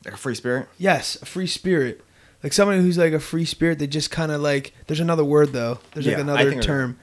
like 0.04 0.14
a 0.14 0.16
free 0.16 0.34
spirit. 0.34 0.66
yes, 0.76 1.16
a 1.22 1.24
free 1.24 1.46
spirit. 1.46 2.00
Like 2.42 2.52
somebody 2.52 2.80
who's 2.80 2.98
like 2.98 3.12
a 3.12 3.20
free 3.20 3.44
spirit. 3.44 3.78
They 3.78 3.86
just 3.86 4.10
kind 4.10 4.32
of 4.32 4.40
like. 4.40 4.72
There's 4.86 5.00
another 5.00 5.24
word 5.24 5.52
though. 5.52 5.78
There's 5.92 6.06
Yeah, 6.06 6.12
like 6.12 6.22
another 6.22 6.62
term. 6.62 6.98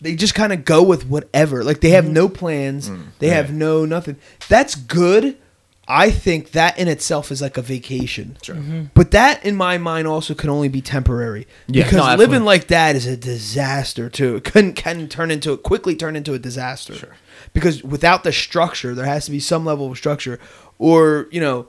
They 0.00 0.16
just 0.16 0.34
kind 0.34 0.52
of 0.52 0.64
go 0.64 0.82
with 0.82 1.06
whatever. 1.06 1.62
Like 1.62 1.80
they 1.80 1.90
have 1.90 2.04
mm-hmm. 2.04 2.14
no 2.14 2.28
plans. 2.28 2.90
they 3.20 3.28
Yeah. 3.28 3.34
have 3.34 3.52
no 3.52 3.84
nothing. 3.84 4.16
That's 4.48 4.74
good. 4.74 5.36
I 5.88 6.10
think 6.10 6.52
that 6.52 6.78
in 6.78 6.86
itself 6.86 7.32
is 7.32 7.42
like 7.42 7.58
a 7.58 7.62
vacation. 7.62 8.36
Sure. 8.40 8.54
Mm-hmm. 8.54 8.84
But 8.94 9.10
that, 9.10 9.44
in 9.44 9.56
my 9.56 9.78
mind, 9.78 10.06
also 10.06 10.32
can 10.32 10.48
only 10.48 10.68
be 10.68 10.80
temporary. 10.80 11.46
Yeah, 11.66 11.84
because 11.84 11.98
no, 11.98 12.14
living 12.14 12.44
like 12.44 12.68
that 12.68 12.94
is 12.94 13.06
a 13.06 13.16
disaster 13.16 14.08
too. 14.08 14.36
It 14.36 14.44
can 14.52 14.74
can 14.74 15.08
turn 15.08 15.30
into 15.30 15.56
quickly 15.56 15.96
turn 15.96 16.14
into 16.14 16.34
a 16.34 16.38
disaster. 16.38 16.94
Sure. 16.94 17.16
Because 17.52 17.82
without 17.82 18.22
the 18.22 18.32
structure, 18.32 18.94
there 18.94 19.06
has 19.06 19.24
to 19.24 19.30
be 19.32 19.40
some 19.40 19.64
level 19.64 19.90
of 19.90 19.98
structure, 19.98 20.38
or 20.78 21.26
you 21.32 21.40
know, 21.40 21.66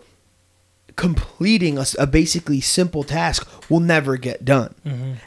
completing 0.96 1.78
a 2.00 2.06
basically 2.08 2.62
simple 2.62 3.04
task 3.04 3.48
will 3.70 3.80
never 3.80 4.18
get 4.18 4.46
done. 4.46 4.76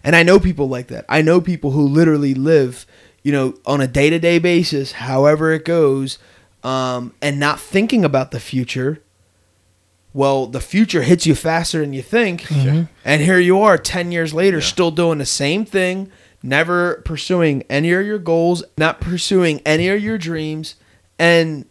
And 0.04 0.14
I 0.16 0.22
know 0.22 0.38
people 0.38 0.68
like 0.68 0.88
that. 0.88 1.04
I 1.08 1.22
know 1.22 1.40
people 1.40 1.72
who 1.72 1.86
literally 1.86 2.34
live, 2.34 2.86
you 3.22 3.32
know, 3.32 3.54
on 3.66 3.80
a 3.80 3.86
day 3.86 4.10
to 4.10 4.18
day 4.18 4.38
basis, 4.38 4.92
however 4.92 5.52
it 5.52 5.64
goes, 5.64 6.18
um, 6.62 7.14
and 7.20 7.38
not 7.40 7.58
thinking 7.60 8.04
about 8.04 8.30
the 8.30 8.40
future. 8.40 9.02
Well, 10.12 10.46
the 10.46 10.60
future 10.60 11.02
hits 11.02 11.26
you 11.26 11.34
faster 11.34 11.80
than 11.80 11.92
you 11.92 12.00
think, 12.02 12.50
and 13.04 13.20
here 13.20 13.38
you 13.38 13.60
are, 13.60 13.76
ten 13.76 14.12
years 14.12 14.32
later, 14.32 14.60
still 14.62 14.90
doing 14.90 15.18
the 15.18 15.26
same 15.26 15.66
thing, 15.66 16.10
never 16.42 17.02
pursuing 17.04 17.64
any 17.68 17.92
of 17.92 18.06
your 18.06 18.18
goals, 18.18 18.64
not 18.78 18.98
pursuing 19.00 19.60
any 19.66 19.88
of 19.88 20.00
your 20.02 20.16
dreams, 20.16 20.76
and 21.18 21.66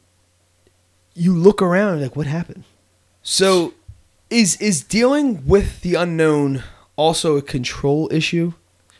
you 1.15 1.33
look 1.33 1.59
around 1.61 1.93
and 1.93 2.01
like, 2.03 2.15
what 2.15 2.27
happened? 2.27 2.65
So, 3.23 3.73
is 4.29 4.59
is 4.61 4.83
dealing 4.83 5.45
with 5.45 5.81
the 5.81 5.95
unknown 5.95 6.63
also 6.95 7.37
a 7.37 7.41
control 7.41 8.09
issue? 8.11 8.53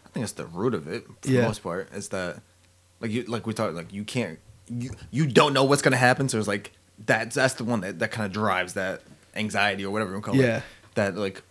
I 0.05 0.09
think 0.09 0.23
it's 0.23 0.33
the 0.33 0.45
root 0.45 0.73
of 0.73 0.87
it 0.87 1.05
for 1.21 1.29
Yeah. 1.29 1.41
the 1.41 1.47
most 1.47 1.63
part. 1.63 1.93
Is 1.93 2.09
that 2.09 2.41
like 3.01 3.11
you 3.11 3.23
like 3.23 3.45
we 3.45 3.53
talked 3.53 3.73
like 3.73 3.91
you 3.93 4.03
can't 4.03 4.39
you 4.69 4.91
you 5.11 5.27
don't 5.27 5.53
know 5.53 5.63
what's 5.63 5.81
gonna 5.81 5.97
happen. 5.97 6.29
So 6.29 6.37
it's 6.39 6.47
like 6.47 6.71
that's 7.05 7.35
that's 7.35 7.55
the 7.55 7.63
one 7.63 7.81
that 7.81 7.99
that 7.99 8.11
kind 8.11 8.25
of 8.25 8.31
drives 8.31 8.73
that 8.73 9.01
anxiety 9.35 9.83
or 9.85 9.91
whatever 9.91 10.13
you 10.15 10.21
call 10.21 10.35
Yeah. 10.35 10.57
it. 10.57 10.63
That 10.95 11.17
like 11.17 11.41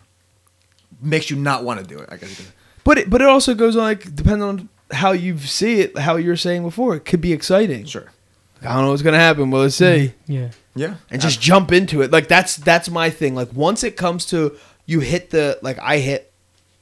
makes 1.01 1.29
you 1.29 1.35
not 1.35 1.63
want 1.63 1.79
to 1.79 1.85
do 1.85 1.99
it. 1.99 2.09
I 2.11 2.17
guess. 2.17 2.51
But 2.83 2.97
it, 2.99 3.09
but 3.09 3.21
it 3.21 3.27
also 3.27 3.53
goes 3.55 3.75
on 3.75 3.83
like 3.83 4.15
depending 4.15 4.43
on 4.43 4.69
how 4.91 5.11
you 5.11 5.37
see 5.39 5.81
it, 5.81 5.97
how 5.97 6.15
you're 6.15 6.37
saying 6.37 6.63
before, 6.63 6.95
it 6.95 7.05
could 7.05 7.21
be 7.21 7.33
exciting. 7.33 7.85
Sure. 7.85 8.11
I 8.61 8.73
don't 8.73 8.83
know 8.85 8.89
what's 8.91 9.01
gonna 9.03 9.17
happen. 9.19 9.51
Well, 9.51 9.61
let's 9.63 9.75
see. 9.75 10.13
Mm-hmm. 10.27 10.31
Yeah. 10.31 10.49
Yeah. 10.77 10.95
and 11.09 11.21
just 11.21 11.39
jump 11.41 11.71
into 11.71 12.01
it. 12.01 12.11
Like 12.11 12.27
that's 12.27 12.57
that's 12.57 12.89
my 12.89 13.09
thing. 13.09 13.33
Like 13.35 13.53
once 13.53 13.83
it 13.83 13.95
comes 13.95 14.25
to 14.27 14.57
you 14.85 14.99
hit 14.99 15.29
the 15.29 15.57
like 15.61 15.79
I 15.79 15.99
hit 15.99 16.31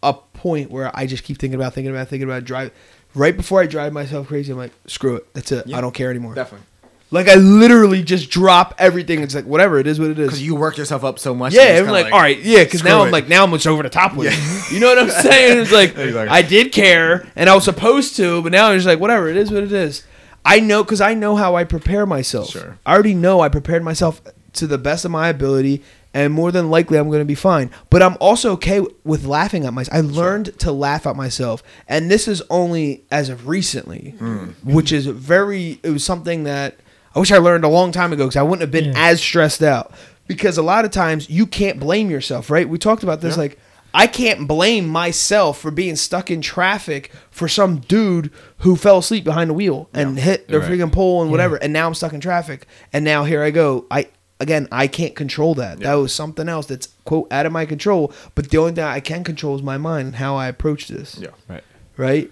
a 0.02 0.14
point 0.14 0.72
where 0.72 0.92
I 0.94 1.06
just 1.06 1.24
keep 1.24 1.38
thinking 1.38 1.56
about 1.60 1.74
thinking 1.74 1.92
about 1.92 2.08
thinking 2.08 2.28
about 2.28 2.44
drive. 2.44 2.72
Right 3.16 3.36
before 3.38 3.62
I 3.62 3.68
drive 3.68 3.94
myself 3.94 4.28
crazy, 4.28 4.52
I'm 4.52 4.58
like, 4.58 4.72
screw 4.88 5.18
it. 5.18 5.34
That's 5.34 5.52
it. 5.52 5.68
Yeah. 5.68 5.78
I 5.78 5.82
don't 5.82 5.94
care 5.94 6.10
anymore. 6.10 6.34
definitely 6.34 6.66
Like 7.12 7.28
I 7.30 7.36
literally 7.36 8.02
just 8.02 8.32
drop 8.32 8.74
everything. 8.80 9.22
It's 9.22 9.36
like 9.36 9.46
whatever 9.46 9.78
it 9.78 9.86
is, 9.86 10.00
what 10.00 10.10
it 10.10 10.18
is. 10.18 10.30
because 10.30 10.42
you 10.42 10.56
worked 10.56 10.80
yourself 10.80 11.04
up 11.04 11.20
so 11.20 11.36
much. 11.36 11.54
yeah, 11.54 11.62
I'm 11.64 11.76
kinda 11.86 11.92
like, 11.92 12.12
all 12.12 12.20
right, 12.20 12.40
yeah, 12.40 12.64
because 12.64 12.84
now 12.84 12.98
screw 12.98 13.06
I'm 13.06 13.12
like, 13.12 13.28
now 13.30 13.44
I'm 13.44 13.52
just 13.52 13.68
over 13.68 13.84
the 13.84 13.90
top 13.90 14.16
with 14.16 14.32
Yeah. 14.32 14.34
it. 14.36 14.72
You 14.74 14.80
know 14.80 14.88
what 14.88 14.98
I'm 14.98 15.10
saying? 15.12 15.60
It's 15.60 15.72
like 15.72 15.90
Exactly. 15.98 16.30
I 16.30 16.42
did 16.42 16.72
care 16.72 17.28
and 17.36 17.48
I 17.52 17.54
was 17.54 17.66
supposed 17.66 18.16
to, 18.16 18.42
but 18.42 18.52
now 18.52 18.70
I'm 18.70 18.78
just 18.78 18.88
like, 18.88 19.00
whatever 19.00 19.30
it 19.30 19.38
is, 19.38 19.52
what 19.52 19.62
it 19.62 19.72
is. 19.72 20.04
I 20.46 20.60
know 20.60 20.84
because 20.84 21.02
I 21.02 21.14
know 21.14 21.36
how 21.36 21.56
I 21.56 21.64
prepare 21.64 22.06
myself. 22.06 22.50
Sure. 22.50 22.78
I 22.86 22.94
already 22.94 23.14
know 23.14 23.40
I 23.42 23.50
prepared 23.50 23.84
myself 23.84 24.22
to 24.54 24.68
the 24.68 24.78
best 24.78 25.06
of 25.06 25.12
my 25.12 25.30
ability, 25.30 25.82
and 26.14 26.32
more 26.34 26.52
than 26.52 26.70
likely 26.70 26.98
I'm 26.98 27.08
going 27.08 27.22
to 27.22 27.26
be 27.26 27.36
fine. 27.36 27.72
But 27.90 28.04
I'm 28.04 28.18
also 28.20 28.52
okay 28.54 28.86
with 29.04 29.26
laughing 29.26 29.66
at 29.66 29.74
myself. 29.74 29.98
I 29.98 30.02
learned 30.02 30.60
to 30.60 30.72
laugh 30.72 31.08
at 31.08 31.16
myself, 31.16 31.64
and 31.88 32.12
this 32.12 32.28
is 32.28 32.42
only 32.50 33.04
as 33.10 33.30
of 33.30 33.48
recently, 33.48 34.16
hmm. 34.20 34.48
which 34.64 34.92
is 34.92 35.06
very. 35.08 35.80
It 35.82 35.90
was 35.90 36.04
something 36.04 36.44
that 36.44 36.78
I 37.16 37.20
wish 37.20 37.32
I 37.32 37.38
learned 37.38 37.64
a 37.64 37.70
long 37.70 37.92
time 37.92 38.14
ago 38.14 38.26
because 38.26 38.38
I 38.38 38.44
wouldn't 38.44 38.62
have 38.62 38.72
been 38.72 38.94
Yeah. 38.94 39.10
as 39.10 39.22
stressed 39.22 39.64
out. 39.64 39.92
Because 40.26 40.58
a 40.58 40.64
lot 40.64 40.86
of 40.86 40.92
times 40.92 41.30
you 41.30 41.46
can't 41.46 41.80
blame 41.80 42.10
yourself, 42.10 42.50
right? 42.50 42.68
We 42.68 42.78
talked 42.78 43.04
about 43.04 43.22
this, 43.22 43.36
Yeah. 43.36 43.42
like. 43.44 43.60
I 43.94 44.08
can't 44.08 44.48
blame 44.48 44.88
myself 44.88 45.60
for 45.60 45.70
being 45.72 45.96
stuck 45.96 46.32
in 46.32 46.42
traffic 46.42 47.12
for 47.30 47.48
some 47.48 47.78
dude 47.78 48.32
who 48.60 48.76
fell 48.76 48.98
asleep 49.00 49.24
behind 49.24 49.50
the 49.52 49.54
wheel 49.54 49.90
and 49.94 50.18
hit 50.18 50.48
the 50.48 50.60
Right. 50.60 50.72
freaking 50.72 50.92
pole 50.92 51.22
and 51.22 51.30
whatever, 51.30 51.58
and 51.58 51.72
now 51.72 51.86
I'm 51.88 51.94
stuck 51.94 52.14
in 52.14 52.20
traffic, 52.20 52.66
and 52.92 53.06
now 53.06 53.24
here 53.24 53.44
I 53.44 53.52
go. 53.52 53.86
I 53.92 54.08
again, 54.40 54.68
I 54.72 54.88
can't 54.88 55.16
control 55.16 55.54
that. 55.56 55.80
That 55.80 55.94
was 55.94 56.14
something 56.14 56.50
else 56.50 56.66
that's 56.66 56.90
quote 57.06 57.32
out 57.32 57.46
of 57.46 57.52
my 57.52 57.66
control. 57.66 58.12
But 58.36 58.50
the 58.50 58.58
only 58.58 58.74
thing 58.74 58.84
I 58.84 59.00
can 59.00 59.24
control 59.24 59.56
is 59.56 59.62
my 59.62 59.78
mind 59.78 60.08
and 60.08 60.16
how 60.16 60.36
I 60.36 60.48
approach 60.48 60.88
this. 60.88 61.18
Yeah. 61.20 61.30
Right. 61.48 61.64
Right. 61.96 62.32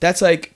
That's 0.00 0.20
like, 0.20 0.54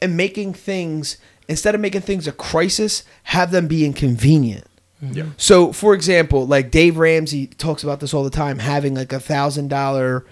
and 0.00 0.16
making 0.16 0.54
things 0.54 1.16
instead 1.48 1.74
of 1.74 1.80
making 1.80 2.02
things 2.02 2.28
a 2.28 2.32
crisis, 2.32 3.02
have 3.24 3.50
them 3.50 3.66
be 3.66 3.84
inconvenient. 3.84 4.64
Mm-hmm. 5.02 5.14
Yeah. 5.14 5.24
So, 5.36 5.72
for 5.72 5.94
example, 5.94 6.46
like 6.46 6.70
Dave 6.70 6.96
Ramsey 6.96 7.46
talks 7.48 7.82
about 7.82 8.00
this 8.00 8.14
all 8.14 8.24
the 8.24 8.30
time, 8.30 8.58
having 8.58 8.94
like 8.94 9.12
a 9.12 9.20
thousand 9.20 9.68
dollar, 9.68 10.24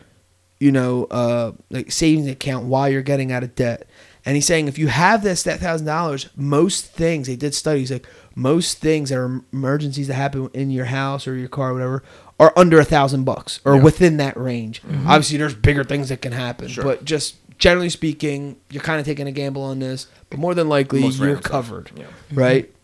you 0.58 0.70
know, 0.70 1.04
uh, 1.10 1.52
like 1.70 1.90
savings 1.90 2.28
account 2.28 2.66
while 2.66 2.88
you're 2.88 3.02
getting 3.02 3.32
out 3.32 3.42
of 3.42 3.54
debt. 3.54 3.88
And 4.24 4.36
he's 4.36 4.46
saying 4.46 4.68
if 4.68 4.78
you 4.78 4.88
have 4.88 5.22
this 5.22 5.42
that 5.44 5.60
thousand 5.60 5.86
dollars, 5.86 6.28
most 6.36 6.86
things 6.86 7.26
they 7.26 7.36
did 7.36 7.54
studies 7.54 7.90
like 7.90 8.06
most 8.36 8.78
things 8.78 9.08
that 9.10 9.18
are 9.18 9.42
emergencies 9.52 10.06
that 10.08 10.14
happen 10.14 10.50
in 10.54 10.70
your 10.70 10.84
house 10.84 11.26
or 11.26 11.34
your 11.36 11.48
car 11.48 11.70
or 11.70 11.74
whatever 11.74 12.02
are 12.38 12.52
under 12.56 12.78
a 12.78 12.84
thousand 12.84 13.24
bucks 13.24 13.60
or 13.64 13.76
Yeah. 13.76 13.82
within 13.82 14.18
that 14.18 14.36
range. 14.36 14.82
Mm-hmm. 14.82 15.08
Obviously, 15.08 15.36
there's 15.38 15.54
bigger 15.54 15.84
things 15.84 16.10
that 16.10 16.22
can 16.22 16.32
happen, 16.32 16.68
Sure. 16.68 16.84
but 16.84 17.04
just 17.04 17.36
generally 17.58 17.90
speaking, 17.90 18.56
you're 18.70 18.82
kind 18.82 19.00
of 19.00 19.04
taking 19.06 19.26
a 19.26 19.32
gamble 19.32 19.62
on 19.62 19.78
this. 19.80 20.06
But 20.30 20.38
more 20.38 20.54
than 20.54 20.68
likely, 20.68 21.00
Most 21.00 21.18
you're 21.18 21.36
covered 21.36 21.90
Yeah. 21.96 22.04
right? 22.32 22.64
Mm-hmm. 22.66 22.76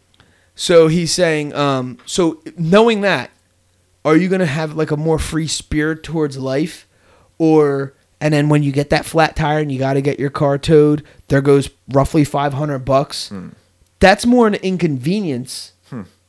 So 0.59 0.89
he's 0.89 1.13
saying, 1.13 1.55
um, 1.55 1.99
so 2.07 2.43
knowing 2.57 3.03
that, 3.03 3.31
are 4.07 4.17
you 4.17 4.29
gonna 4.29 4.47
have 4.47 4.75
like 4.75 4.91
a 4.91 4.97
more 4.97 5.19
free 5.19 5.47
spirit 5.47 6.03
towards 6.03 6.39
life, 6.39 6.89
or 7.39 7.93
and 8.21 8.33
then 8.33 8.49
when 8.49 8.63
you 8.63 8.73
get 8.73 8.89
that 8.91 9.05
flat 9.05 9.37
tire 9.37 9.59
and 9.59 9.71
you 9.71 9.79
got 9.79 9.93
to 9.95 10.01
get 10.01 10.19
your 10.19 10.31
car 10.31 10.57
towed, 10.57 11.05
there 11.29 11.43
goes 11.43 11.69
roughly 11.89 12.25
five 12.25 12.55
hundred 12.55 12.81
bucks. 12.81 13.31
That's 14.01 14.25
more 14.25 14.47
an 14.47 14.55
inconvenience 14.55 15.73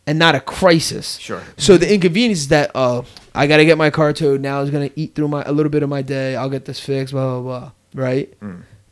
and 0.05 0.19
not 0.19 0.35
a 0.35 0.39
crisis. 0.41 1.17
Sure. 1.17 1.43
So 1.57 1.77
the 1.77 1.93
inconvenience 1.93 2.39
is 2.39 2.47
that 2.49 2.71
uh, 2.75 3.03
I 3.33 3.47
got 3.47 3.57
to 3.57 3.65
get 3.65 3.77
my 3.77 3.89
car 3.89 4.11
towed. 4.11 4.41
Now 4.41 4.61
is 4.61 4.69
gonna 4.71 4.91
eat 4.97 5.15
through 5.15 5.29
my 5.29 5.43
a 5.43 5.53
little 5.53 5.69
bit 5.71 5.83
of 5.83 5.89
my 5.89 6.01
day. 6.01 6.35
I'll 6.35 6.49
get 6.49 6.65
this 6.65 6.79
fixed. 6.81 7.13
Blah 7.13 7.39
blah 7.39 7.59
blah. 7.59 7.71
Right. 8.03 8.33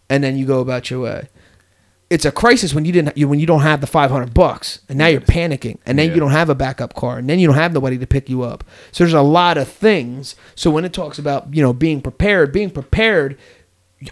And 0.09 0.23
then 0.23 0.37
you 0.37 0.45
go 0.45 0.61
about 0.61 0.89
your 0.89 1.01
way 1.01 1.27
it's 2.09 2.23
a 2.25 2.31
crisis 2.31 2.73
when 2.73 2.85
you 2.85 2.91
didn't 2.91 3.17
you, 3.17 3.27
when 3.27 3.39
you 3.39 3.47
don't 3.47 3.61
have 3.61 3.81
the 3.81 3.87
500 3.87 4.33
bucks 4.33 4.79
and 4.89 4.97
now 4.97 5.07
you're 5.07 5.21
panicking 5.21 5.79
and 5.85 5.97
then 5.97 6.09
Yeah. 6.09 6.13
you 6.13 6.19
don't 6.19 6.31
have 6.31 6.49
a 6.49 6.55
backup 6.55 6.93
car 6.93 7.17
and 7.17 7.27
then 7.29 7.39
you 7.39 7.47
don't 7.47 7.55
have 7.55 7.73
nobody 7.73 7.97
to 7.97 8.05
pick 8.05 8.29
you 8.29 8.43
up. 8.43 8.63
So 8.91 9.03
there's 9.03 9.13
a 9.13 9.21
lot 9.21 9.57
of 9.57 9.67
things. 9.67 10.35
So 10.53 10.69
when 10.69 10.85
it 10.85 10.93
talks 10.93 11.17
about 11.17 11.53
you 11.53 11.61
know 11.63 11.73
being 11.73 12.01
prepared 12.01 12.51
being 12.51 12.69
prepared 12.69 13.37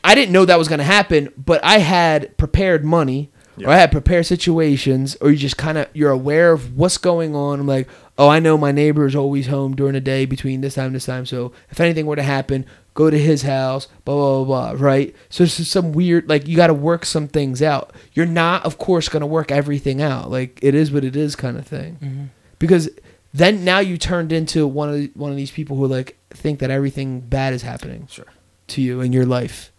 i 0.03 0.15
didn't 0.15 0.31
know 0.31 0.45
that 0.45 0.57
was 0.57 0.67
going 0.67 0.79
to 0.79 0.83
happen 0.85 1.29
but 1.37 1.63
i 1.63 1.77
had 1.79 2.35
prepared 2.37 2.83
money 2.83 3.29
or 3.63 3.69
i 3.69 3.77
had 3.77 3.91
prepared 3.91 4.25
situations 4.25 5.15
or 5.21 5.29
you 5.29 5.37
just 5.37 5.57
kind 5.57 5.77
of 5.77 5.87
you're 5.93 6.09
aware 6.09 6.51
of 6.53 6.75
what's 6.75 6.97
going 6.97 7.35
on. 7.35 7.59
I'm 7.59 7.67
like 7.67 7.87
oh 8.17 8.27
i 8.29 8.39
know 8.39 8.57
my 8.57 8.71
neighbor 8.71 9.05
is 9.05 9.15
always 9.15 9.47
home 9.47 9.75
during 9.75 9.93
the 9.93 10.01
day 10.01 10.25
between 10.25 10.61
this 10.61 10.75
time 10.75 10.87
and 10.87 10.95
this 10.95 11.05
time. 11.05 11.25
So 11.27 11.51
if 11.69 11.79
anything 11.79 12.05
were 12.07 12.15
to 12.15 12.23
happen 12.23 12.65
go 12.93 13.09
to 13.09 13.17
his 13.17 13.41
house, 13.43 13.87
blah 14.05 14.15
blah 14.15 14.43
blah, 14.43 14.73
blah 14.73 14.85
right? 14.85 15.15
So 15.29 15.43
it's 15.43 15.57
just 15.57 15.71
some 15.71 15.91
weird 15.93 16.29
like 16.29 16.47
you 16.47 16.55
got 16.55 16.67
to 16.67 16.73
work 16.73 17.05
some 17.05 17.27
things 17.27 17.61
out. 17.61 17.91
You're 18.13 18.25
not, 18.25 18.65
of 18.65 18.77
course, 18.77 19.09
gonna 19.09 19.27
work 19.27 19.51
everything 19.51 20.01
out. 20.01 20.29
Like 20.31 20.59
it 20.61 20.75
is 20.75 20.91
what 20.91 21.03
it 21.03 21.15
is, 21.15 21.35
kind 21.35 21.57
of 21.57 21.65
thing. 21.67 21.97
Mm-hmm. 22.01 22.23
Because 22.59 22.89
then 23.33 23.63
now 23.65 23.79
you 23.79 23.97
turned 23.97 24.31
into 24.31 24.67
one 24.67 24.89
of 24.89 24.95
the, 24.95 25.11
one 25.15 25.31
of 25.31 25.37
these 25.37 25.51
people 25.51 25.75
who 25.75 25.87
like 25.87 26.17
think 26.29 26.59
that 26.59 26.69
everything 26.69 27.19
bad 27.19 27.53
is 27.53 27.63
happening 27.63 28.07
Sure. 28.09 28.25
to 28.67 28.81
you 28.81 29.01
in 29.01 29.11
your 29.11 29.25
life, 29.25 29.71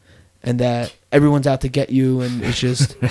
and 0.42 0.58
that 0.58 0.94
everyone's 1.12 1.46
out 1.46 1.60
to 1.60 1.68
get 1.68 1.90
you, 1.90 2.20
and 2.20 2.42
it's 2.42 2.58
just 2.58 2.96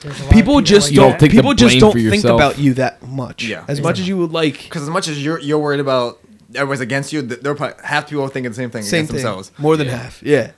There's 0.00 0.20
a 0.20 0.22
lot 0.22 0.26
of 0.26 0.30
people 0.30 0.60
just 0.60 0.90
like 0.90 0.96
don't 0.96 1.10
don't. 1.10 1.20
take 1.20 1.30
the 1.32 1.36
people 1.38 1.54
just 1.54 1.80
don't 1.80 1.92
think 1.92 2.24
about 2.24 2.58
you 2.58 2.74
that 2.74 3.02
much. 3.02 3.44
Yeah. 3.44 3.64
as 3.66 3.80
much 3.80 3.98
as 3.98 4.06
you 4.06 4.16
would 4.18 4.30
like. 4.32 4.62
Because 4.62 4.82
as 4.82 4.90
much 4.90 5.08
as 5.08 5.22
you're 5.22 5.40
you're 5.40 5.58
worried 5.58 5.80
about 5.80 6.20
everyone's 6.54 6.80
against 6.80 7.12
you, 7.12 7.26
th- 7.26 7.40
they're 7.40 7.54
probably 7.54 7.76
half 7.84 8.08
people 8.08 8.24
are 8.24 8.28
thinking 8.28 8.50
the 8.50 8.56
same 8.56 8.70
thing 8.70 8.82
Same 8.82 8.98
against 9.00 9.12
thing. 9.12 9.16
themselves. 9.22 9.52
More 9.58 9.76
than 9.76 9.86
Yeah. 9.88 9.96
half. 9.96 10.22
Yeah. 10.22 10.50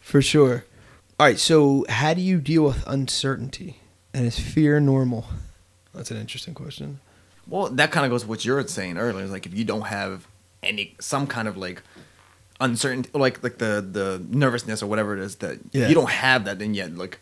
For 0.00 0.22
sure. 0.22 0.64
All 1.18 1.26
right. 1.26 1.38
So, 1.38 1.84
how 1.88 2.14
do 2.14 2.20
you 2.20 2.38
deal 2.40 2.64
with 2.64 2.86
uncertainty? 2.86 3.80
And 4.14 4.26
is 4.26 4.38
fear 4.38 4.80
normal? 4.80 5.26
That's 5.94 6.10
an 6.10 6.16
interesting 6.16 6.54
question. 6.54 7.00
Well, 7.48 7.68
that 7.70 7.90
kind 7.92 8.04
of 8.06 8.10
goes 8.10 8.22
with 8.24 8.28
what 8.30 8.44
you 8.44 8.52
were 8.54 8.66
saying 8.66 8.98
earlier. 8.98 9.22
It's 9.22 9.32
Like 9.32 9.46
if 9.46 9.54
you 9.54 9.64
don't 9.64 9.86
have 9.86 10.26
any 10.62 10.94
some 11.00 11.26
kind 11.26 11.46
of 11.48 11.56
like 11.56 11.82
uncertainty, 12.60 13.10
like 13.14 13.42
like 13.42 13.58
the 13.58 13.86
the 13.88 14.22
nervousness 14.30 14.82
or 14.82 14.86
whatever 14.86 15.16
it 15.16 15.20
is 15.22 15.36
that 15.36 15.58
Yeah. 15.72 15.88
you 15.88 15.94
don't 15.94 16.10
have 16.10 16.44
that, 16.46 16.58
then 16.58 16.74
yet 16.74 16.96
like 16.96 17.18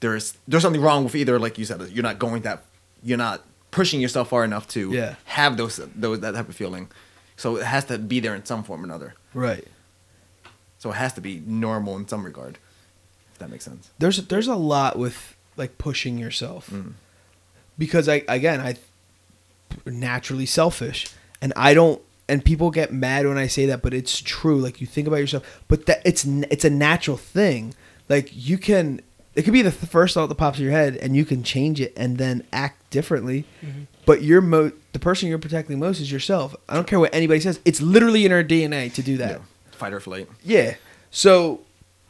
there's 0.00 0.34
there's 0.46 0.62
something 0.62 0.80
wrong 0.80 1.04
with 1.04 1.14
either 1.14 1.38
like 1.38 1.58
you 1.58 1.64
said 1.64 1.80
you're 1.90 2.02
not 2.04 2.18
going 2.18 2.42
that 2.42 2.64
you're 3.02 3.18
not 3.18 3.42
pushing 3.70 4.00
yourself 4.00 4.28
far 4.30 4.44
enough 4.44 4.66
to 4.68 4.90
Yeah. 4.92 5.16
have 5.24 5.56
those 5.56 5.80
those 5.94 6.20
that 6.20 6.34
type 6.34 6.48
of 6.48 6.54
feeling. 6.56 6.88
So 7.38 7.56
it 7.56 7.64
has 7.64 7.86
to 7.86 7.96
be 7.96 8.20
there 8.20 8.34
in 8.34 8.44
some 8.44 8.62
form 8.64 8.82
or 8.82 8.84
another. 8.84 9.14
Right. 9.32 9.66
So 10.78 10.90
it 10.90 10.96
has 10.96 11.14
to 11.14 11.20
be 11.22 11.40
normal 11.46 11.96
in 11.96 12.06
some 12.06 12.24
regard. 12.24 12.58
If 13.32 13.38
that 13.38 13.48
makes 13.50 13.64
sense. 13.64 13.90
There's 13.98 14.18
there's 14.26 14.48
a 14.48 14.54
lot 14.56 14.98
with 14.98 15.34
like 15.56 15.78
pushing 15.78 16.18
yourself 16.18 16.68
Mm. 16.70 16.92
because 17.78 18.08
I 18.08 18.22
again 18.28 18.60
I 18.60 18.76
naturally 19.86 20.46
selfish 20.46 21.06
and 21.40 21.52
I 21.56 21.74
don't 21.74 22.00
and 22.28 22.44
people 22.44 22.70
get 22.70 22.92
mad 22.92 23.26
when 23.26 23.38
I 23.38 23.46
say 23.46 23.66
that 23.66 23.82
but 23.82 23.94
it's 23.94 24.20
true 24.20 24.58
like 24.58 24.80
you 24.80 24.86
think 24.86 25.06
about 25.08 25.16
yourself 25.18 25.62
but 25.68 25.86
that 25.86 26.00
it's 26.04 26.24
it's 26.24 26.64
a 26.64 26.70
natural 26.70 27.16
thing 27.16 27.74
like 28.08 28.30
you 28.32 28.58
can 28.58 29.00
it 29.34 29.42
could 29.42 29.52
be 29.52 29.62
the 29.62 29.70
th- 29.70 29.90
first 29.90 30.14
thought 30.14 30.28
that 30.28 30.34
pops 30.34 30.58
in 30.58 30.64
your 30.64 30.72
head 30.72 30.96
and 30.96 31.14
you 31.16 31.24
can 31.24 31.42
change 31.42 31.80
it 31.80 31.92
and 31.96 32.18
then 32.18 32.44
act 32.52 32.90
differently 32.90 33.44
but 34.06 34.22
you're 34.22 34.40
mo- 34.40 34.72
the 34.92 34.98
person 34.98 35.28
you're 35.28 35.38
protecting 35.38 35.78
most 35.78 36.00
is 36.00 36.10
yourself 36.10 36.54
I 36.68 36.74
don't 36.74 36.86
care 36.86 36.98
what 37.00 37.14
anybody 37.14 37.40
says 37.40 37.60
it's 37.64 37.80
literally 37.80 38.24
in 38.26 38.32
our 38.32 38.42
DNA 38.44 38.92
to 38.94 39.02
do 39.02 39.16
that 39.18 39.30
Yeah. 39.32 39.38
Fight 39.72 39.92
or 39.92 40.00
flight. 40.00 40.28
yeah. 40.42 40.74
So 41.10 41.60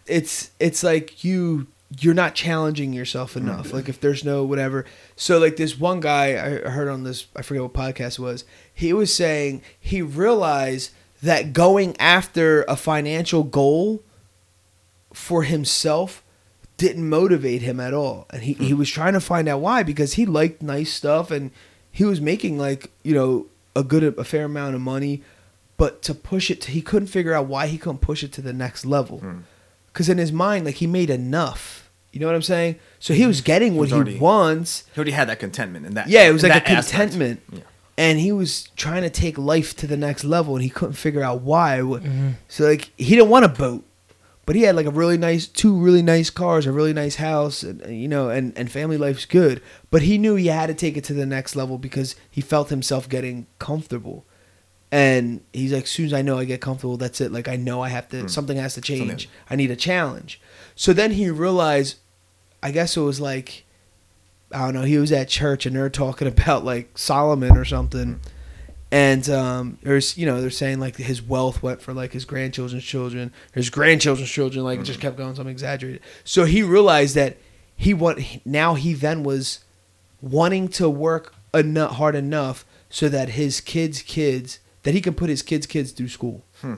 it's 0.07 0.51
it's 0.59 0.83
like 0.83 1.23
you 1.23 1.67
you're 2.01 2.15
not 2.15 2.35
challenging 2.35 2.93
yourself 2.95 3.35
Mm-hmm. 3.35 3.49
enough. 3.49 3.73
Like 3.75 3.89
if 3.89 4.01
there's 4.01 4.25
no 4.25 4.43
whatever. 4.45 4.85
So 5.17 5.39
like 5.39 5.57
this 5.57 5.79
one 5.79 6.01
guy 6.01 6.29
I 6.65 6.69
heard 6.71 6.89
on 6.89 7.03
this 7.05 7.27
I 7.37 7.43
forget 7.43 7.63
what 7.63 7.73
podcast 7.75 8.19
it 8.19 8.23
was. 8.23 8.45
He 8.73 8.93
was 8.95 9.15
saying 9.15 9.61
he 9.79 10.01
realized 10.03 10.93
that 11.23 11.53
going 11.53 11.95
after 12.01 12.63
a 12.69 12.77
financial 12.77 13.43
goal 13.43 14.03
for 15.13 15.43
himself 15.43 16.23
didn't 16.79 17.09
motivate 17.09 17.61
him 17.61 17.79
at 17.81 17.93
all. 17.93 18.27
And 18.31 18.43
he, 18.43 18.55
he 18.55 18.73
was 18.73 18.89
trying 18.89 19.13
to 19.13 19.21
find 19.21 19.49
out 19.49 19.61
why 19.61 19.83
because 19.83 20.15
he 20.15 20.25
liked 20.25 20.63
nice 20.63 20.93
stuff 20.93 21.31
and 21.31 21.51
he 21.93 22.05
was 22.05 22.21
making 22.21 22.57
like, 22.57 22.91
you 23.03 23.15
know, 23.15 23.47
a 23.77 23.83
good 23.83 24.03
a 24.03 24.25
fair 24.25 24.45
amount 24.47 24.75
of 24.75 24.81
money, 24.81 25.23
but 25.77 26.01
to 26.03 26.15
push 26.15 26.51
it 26.51 26.61
to, 26.63 26.71
he 26.71 26.81
couldn't 26.81 27.09
figure 27.09 27.35
out 27.35 27.47
why 27.47 27.67
he 27.67 27.77
couldn't 27.79 28.01
push 28.01 28.23
it 28.25 28.33
to 28.33 28.41
the 28.41 28.53
next 28.53 28.87
level. 28.87 29.19
Hmm. 29.19 29.39
Cuz 29.93 30.09
in 30.09 30.19
his 30.19 30.33
mind 30.33 30.65
like 30.65 30.77
he 30.77 30.87
made 30.87 31.11
enough. 31.11 31.91
You 32.13 32.21
know 32.21 32.27
what 32.27 32.37
I'm 32.37 32.43
saying? 32.43 32.77
So 33.01 33.13
he 33.13 33.27
was 33.27 33.41
getting 33.43 33.77
what 33.77 33.89
he 33.89 33.95
already- 33.95 34.19
wants. 34.19 34.85
He 34.95 34.99
already 34.99 35.11
had 35.11 35.29
that 35.29 35.41
contentment 35.41 35.85
in 35.85 35.95
that. 35.95 36.09
Yeah, 36.09 36.29
it 36.29 36.33
was 36.33 36.43
like 36.43 36.55
a 36.57 36.61
contentment. 36.61 37.43
Yeah. 37.53 37.61
And 37.99 38.21
he 38.21 38.31
was 38.31 38.69
trying 38.77 39.03
to 39.03 39.11
take 39.11 39.37
life 39.37 39.75
to 39.77 39.87
the 39.89 39.97
next 39.97 40.23
level 40.23 40.55
and 40.55 40.63
he 40.63 40.71
couldn't 40.71 40.95
figure 40.95 41.23
out 41.23 41.43
why. 41.43 41.81
Mm-hmm. 41.81 42.31
So 42.47 42.65
like 42.69 42.91
he 42.97 43.17
didn't 43.17 43.31
want 43.31 43.45
a 43.45 43.49
boat. 43.49 43.85
But 44.49 44.57
he 44.57 44.63
had 44.63 44.77
like 44.77 44.87
a 44.87 44.91
really 44.91 45.19
nice 45.19 45.47
two 45.47 45.77
really 45.77 46.01
nice 46.01 46.31
cars, 46.31 46.65
a 46.65 46.73
really 46.73 46.95
nice 46.95 47.17
house, 47.17 47.63
and 47.63 47.85
you 47.95 48.09
know, 48.09 48.31
and, 48.31 48.57
and 48.57 48.73
family 48.73 48.97
life's 48.97 49.27
good. 49.27 49.61
But 49.91 50.01
he 50.01 50.17
knew 50.17 50.37
he 50.37 50.47
had 50.47 50.69
to 50.69 50.75
take 50.75 50.97
it 50.97 51.05
to 51.05 51.13
the 51.13 51.27
next 51.27 51.55
level 51.55 51.77
because 51.77 52.17
he 52.31 52.41
felt 52.41 52.71
himself 52.71 53.11
getting 53.11 53.47
comfortable. 53.59 54.25
And 54.91 55.43
he's 55.53 55.75
like, 55.75 55.83
as 55.83 55.91
soon 55.91 56.07
as 56.07 56.15
I 56.15 56.23
know 56.23 56.39
I 56.39 56.47
get 56.47 56.63
comfortable, 56.63 56.97
that's 56.97 57.21
it. 57.21 57.31
Like 57.31 57.47
I 57.47 57.57
know 57.57 57.83
I 57.83 57.91
have 57.91 58.09
to 58.09 58.23
hmm. 58.23 58.27
something 58.29 58.57
has 58.57 58.73
to 58.77 58.81
change. 58.81 59.25
Something- 59.25 59.29
I 59.51 59.57
need 59.57 59.71
a 59.71 59.77
challenge. 59.77 60.41
So 60.75 60.95
then 60.95 61.11
he 61.11 61.29
realized 61.29 61.99
I 62.63 62.71
guess 62.71 62.97
it 62.97 63.03
was 63.03 63.21
like 63.21 63.67
I 64.51 64.61
don't 64.61 64.73
know, 64.73 64.83
he 64.85 64.97
was 64.97 65.13
at 65.13 65.29
church 65.29 65.67
and 65.67 65.77
they're 65.77 65.91
talking 65.91 66.27
about 66.35 66.65
like 66.65 66.97
Solomon 66.97 67.55
or 67.55 67.67
something. 67.67 68.15
Hmm. 68.15 68.29
And 68.91 69.29
um 69.29 69.79
there's 69.83 70.17
you 70.17 70.27
know, 70.27 70.41
they're 70.41 70.51
saying 70.51 70.81
like 70.81 70.97
his 70.97 71.23
wealth 71.23 71.63
went 71.63 71.83
for 71.83 71.93
like 71.93 72.13
his 72.13 72.25
grandchildren's 72.25 72.85
children, 72.85 73.33
his 73.53 73.71
grandchildren's 73.71 74.31
children, 74.31 74.65
like 74.65 74.81
it 74.81 74.85
just 74.85 74.99
mm. 74.99 75.03
kept 75.03 75.17
going 75.17 75.35
So 75.35 75.43
I'm 75.43 75.49
exaggerated. 75.49 76.01
So 76.25 76.45
he 76.45 76.63
realized 76.63 77.15
that 77.15 77.37
he 77.77 77.95
want 77.95 78.47
now 78.47 78.75
he 78.75 78.95
then 78.95 79.23
was 79.23 79.65
wanting 80.21 80.69
to 80.69 80.89
work 80.89 81.35
enough 81.55 81.93
hard 81.93 82.15
enough 82.15 82.65
so 82.91 83.09
that 83.09 83.31
his 83.31 83.61
kids' 83.61 84.03
kids 84.03 84.61
that 84.83 84.95
he 84.95 85.01
can 85.01 85.15
put 85.15 85.29
his 85.29 85.43
kids' 85.43 85.67
kids 85.67 85.93
through 85.93 86.09
school. 86.09 86.43
Hmm. 86.61 86.75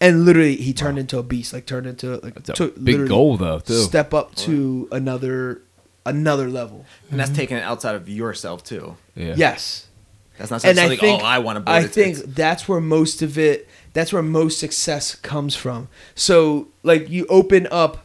And 0.00 0.24
literally, 0.24 0.56
he 0.56 0.72
turned 0.72 0.98
into 0.98 1.18
a 1.18 1.22
beast. 1.22 1.52
Like 1.52 1.64
turned 1.64 1.86
into 1.86 2.16
like 2.16 2.34
That's 2.34 2.50
a 2.50 2.52
took- 2.52 2.82
big 2.82 3.08
goal, 3.08 3.36
though, 3.36 3.60
too. 3.60 3.82
Step 3.82 4.12
up 4.12 4.34
to 4.34 4.88
another 4.92 5.62
another 6.04 6.48
level. 6.48 6.84
and 7.10 7.20
that's 7.20 7.30
mm-hmm. 7.30 7.36
taking 7.36 7.56
it 7.56 7.62
outside 7.62 7.94
of 7.94 8.08
yourself 8.08 8.64
too. 8.64 8.96
Yeah. 9.14 9.34
Yes. 9.36 9.86
That's 10.38 10.50
not 10.50 10.64
and 10.64 10.76
something. 10.76 10.98
I 10.98 11.00
think 11.00 11.22
oh, 11.22 11.26
I 11.26 11.38
want 11.38 11.64
to. 11.64 11.70
I 11.70 11.84
think 11.84 12.16
that's 12.18 12.68
where 12.68 12.80
most 12.80 13.22
of 13.22 13.38
it. 13.38 13.68
That's 13.92 14.12
where 14.12 14.22
most 14.22 14.58
success 14.58 15.14
comes 15.14 15.54
from. 15.54 15.88
So 16.14 16.68
like 16.82 17.10
you 17.10 17.26
open 17.26 17.68
up, 17.70 18.04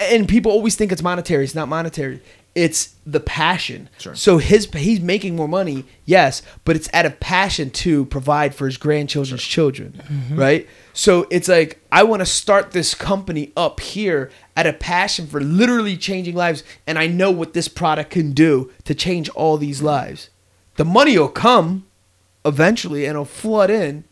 and 0.00 0.28
people 0.28 0.52
always 0.52 0.76
think 0.76 0.92
it's 0.92 1.02
monetary. 1.02 1.44
It's 1.44 1.54
not 1.54 1.68
monetary. 1.68 2.22
It's 2.54 2.96
the 3.06 3.20
passion. 3.20 3.88
Sure. 3.98 4.16
So 4.16 4.38
his 4.38 4.64
he's 4.72 5.00
making 5.00 5.36
more 5.36 5.46
money, 5.46 5.84
yes, 6.04 6.42
but 6.64 6.74
it's 6.74 6.88
out 6.92 7.06
of 7.06 7.20
passion 7.20 7.70
to 7.70 8.06
provide 8.06 8.54
for 8.54 8.66
his 8.66 8.76
grandchildren's 8.76 9.44
children, 9.44 10.02
mm-hmm. 10.04 10.36
right? 10.36 10.66
So 10.92 11.28
it's 11.30 11.48
like 11.48 11.80
I 11.92 12.02
want 12.02 12.20
to 12.20 12.26
start 12.26 12.72
this 12.72 12.94
company 12.94 13.52
up 13.56 13.78
here 13.78 14.30
out 14.56 14.66
of 14.66 14.80
passion 14.80 15.28
for 15.28 15.40
literally 15.40 15.96
changing 15.96 16.34
lives, 16.34 16.64
and 16.86 16.98
I 16.98 17.06
know 17.06 17.30
what 17.30 17.52
this 17.52 17.68
product 17.68 18.10
can 18.10 18.32
do 18.32 18.72
to 18.84 18.94
change 18.94 19.28
all 19.30 19.58
these 19.58 19.76
mm-hmm. 19.76 19.86
lives. 19.86 20.30
The 20.78 20.84
money 20.84 21.18
will 21.18 21.28
come 21.28 21.84
eventually 22.44 23.04
and 23.04 23.10
it'll 23.10 23.24
flood 23.24 23.68
in. 23.68 24.04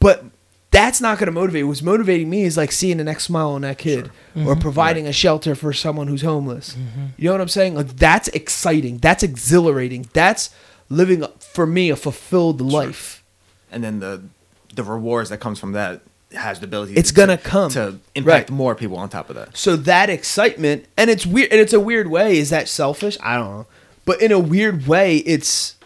But 0.00 0.24
that's 0.70 1.00
not 1.00 1.18
going 1.18 1.26
to 1.26 1.32
motivate. 1.32 1.66
What's 1.66 1.82
motivating 1.82 2.28
me 2.30 2.42
is 2.44 2.56
like 2.56 2.72
seeing 2.72 2.96
the 2.98 3.04
next 3.04 3.24
smile 3.24 3.50
on 3.50 3.62
that 3.62 3.78
kid 3.78 4.06
or 4.34 4.40
mm-hmm. 4.40 4.60
providing 4.60 5.06
a 5.06 5.12
shelter 5.12 5.54
for 5.54 5.72
someone 5.72 6.08
who's 6.08 6.22
homeless. 6.22 6.74
Mm-hmm. 6.74 7.06
You 7.16 7.24
know 7.24 7.32
what 7.32 7.40
I'm 7.40 7.48
saying? 7.48 7.74
Like 7.74 7.96
that's 7.96 8.28
exciting. 8.28 8.98
That's 8.98 9.22
exhilarating. 9.22 10.08
That's 10.12 10.50
living 10.88 11.24
for 11.38 11.66
me 11.66 11.90
a 11.90 11.96
fulfilled 11.96 12.60
life. 12.60 13.22
and 13.70 13.84
then 13.84 14.00
the 14.00 14.22
the 14.74 14.82
rewards 14.84 15.28
that 15.30 15.38
comes 15.38 15.58
from 15.58 15.72
that 15.72 16.00
has 16.32 16.60
the 16.60 16.66
ability. 16.66 16.94
It's 16.94 17.08
to, 17.10 17.14
gonna 17.14 17.38
come. 17.38 17.70
to 17.72 17.98
impact 18.14 18.50
Right. 18.50 18.56
more 18.56 18.74
people 18.74 18.96
on 18.98 19.08
top 19.08 19.28
of 19.30 19.36
that. 19.36 19.56
So 19.56 19.76
that 19.76 20.08
excitement, 20.10 20.84
and 20.96 21.10
it's 21.10 21.26
weird, 21.26 21.50
and 21.50 21.60
it's 21.60 21.72
a 21.72 21.80
weird 21.80 22.08
way. 22.08 22.38
Is 22.38 22.50
that 22.50 22.68
selfish? 22.68 23.16
I 23.22 23.36
don't 23.36 23.50
know, 23.50 23.66
but 24.08 24.22
in 24.22 24.32
a 24.32 24.38
weird 24.38 24.86
way, 24.86 25.18
it's 25.18 25.76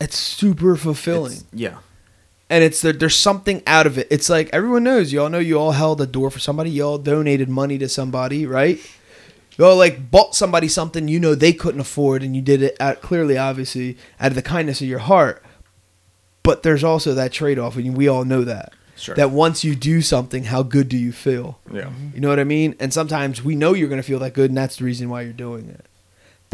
it's 0.00 0.16
super 0.18 0.76
fulfilling. 0.76 1.32
It's- 1.32 1.44
yeah, 1.52 1.78
and 2.50 2.62
it's 2.62 2.80
there, 2.82 2.92
there's 2.92 3.16
something 3.16 3.62
out 3.66 3.86
of 3.86 3.96
it. 3.98 4.06
It's 4.10 4.28
like 4.28 4.50
everyone 4.52 4.84
knows. 4.84 5.12
You 5.12 5.22
all 5.22 5.30
know 5.30 5.38
you 5.38 5.58
all 5.58 5.72
held 5.72 6.00
a 6.00 6.06
door 6.06 6.30
for 6.30 6.38
somebody. 6.38 6.70
You 6.70 6.82
all 6.84 6.98
donated 6.98 7.48
money 7.48 7.78
to 7.78 7.88
somebody, 7.88 8.44
right? 8.46 8.78
You 9.56 9.64
all 9.64 9.76
like 9.76 10.10
bought 10.10 10.34
somebody 10.34 10.68
something 10.68 11.08
you 11.08 11.18
know 11.20 11.34
they 11.34 11.52
couldn't 11.52 11.80
afford, 11.80 12.22
and 12.22 12.36
you 12.36 12.42
did 12.42 12.60
it 12.60 12.76
out, 12.80 13.00
clearly, 13.00 13.38
obviously, 13.38 13.96
out 14.20 14.28
of 14.32 14.34
the 14.34 14.42
kindness 14.42 14.80
of 14.82 14.88
your 14.88 14.98
heart. 14.98 15.42
But 16.42 16.62
there's 16.62 16.84
also 16.84 17.14
that 17.14 17.32
trade 17.32 17.58
off, 17.58 17.76
and 17.76 17.96
we 17.96 18.06
all 18.06 18.24
know 18.24 18.44
that. 18.44 18.72
Sure. 18.96 19.14
That 19.14 19.30
once 19.30 19.64
you 19.64 19.74
do 19.74 20.02
something, 20.02 20.44
how 20.44 20.62
good 20.62 20.88
do 20.88 20.96
you 20.96 21.10
feel? 21.10 21.58
yeah. 21.72 21.90
You 22.14 22.20
know 22.20 22.28
what 22.28 22.38
I 22.38 22.44
mean? 22.44 22.76
And 22.78 22.92
sometimes 22.92 23.42
we 23.42 23.56
know 23.56 23.72
you're 23.74 23.88
going 23.88 24.00
to 24.00 24.06
feel 24.06 24.18
that 24.20 24.34
good, 24.34 24.50
and 24.50 24.56
that's 24.58 24.76
the 24.76 24.84
reason 24.84 25.08
why 25.08 25.22
you're 25.22 25.32
doing 25.32 25.68
it. 25.68 25.86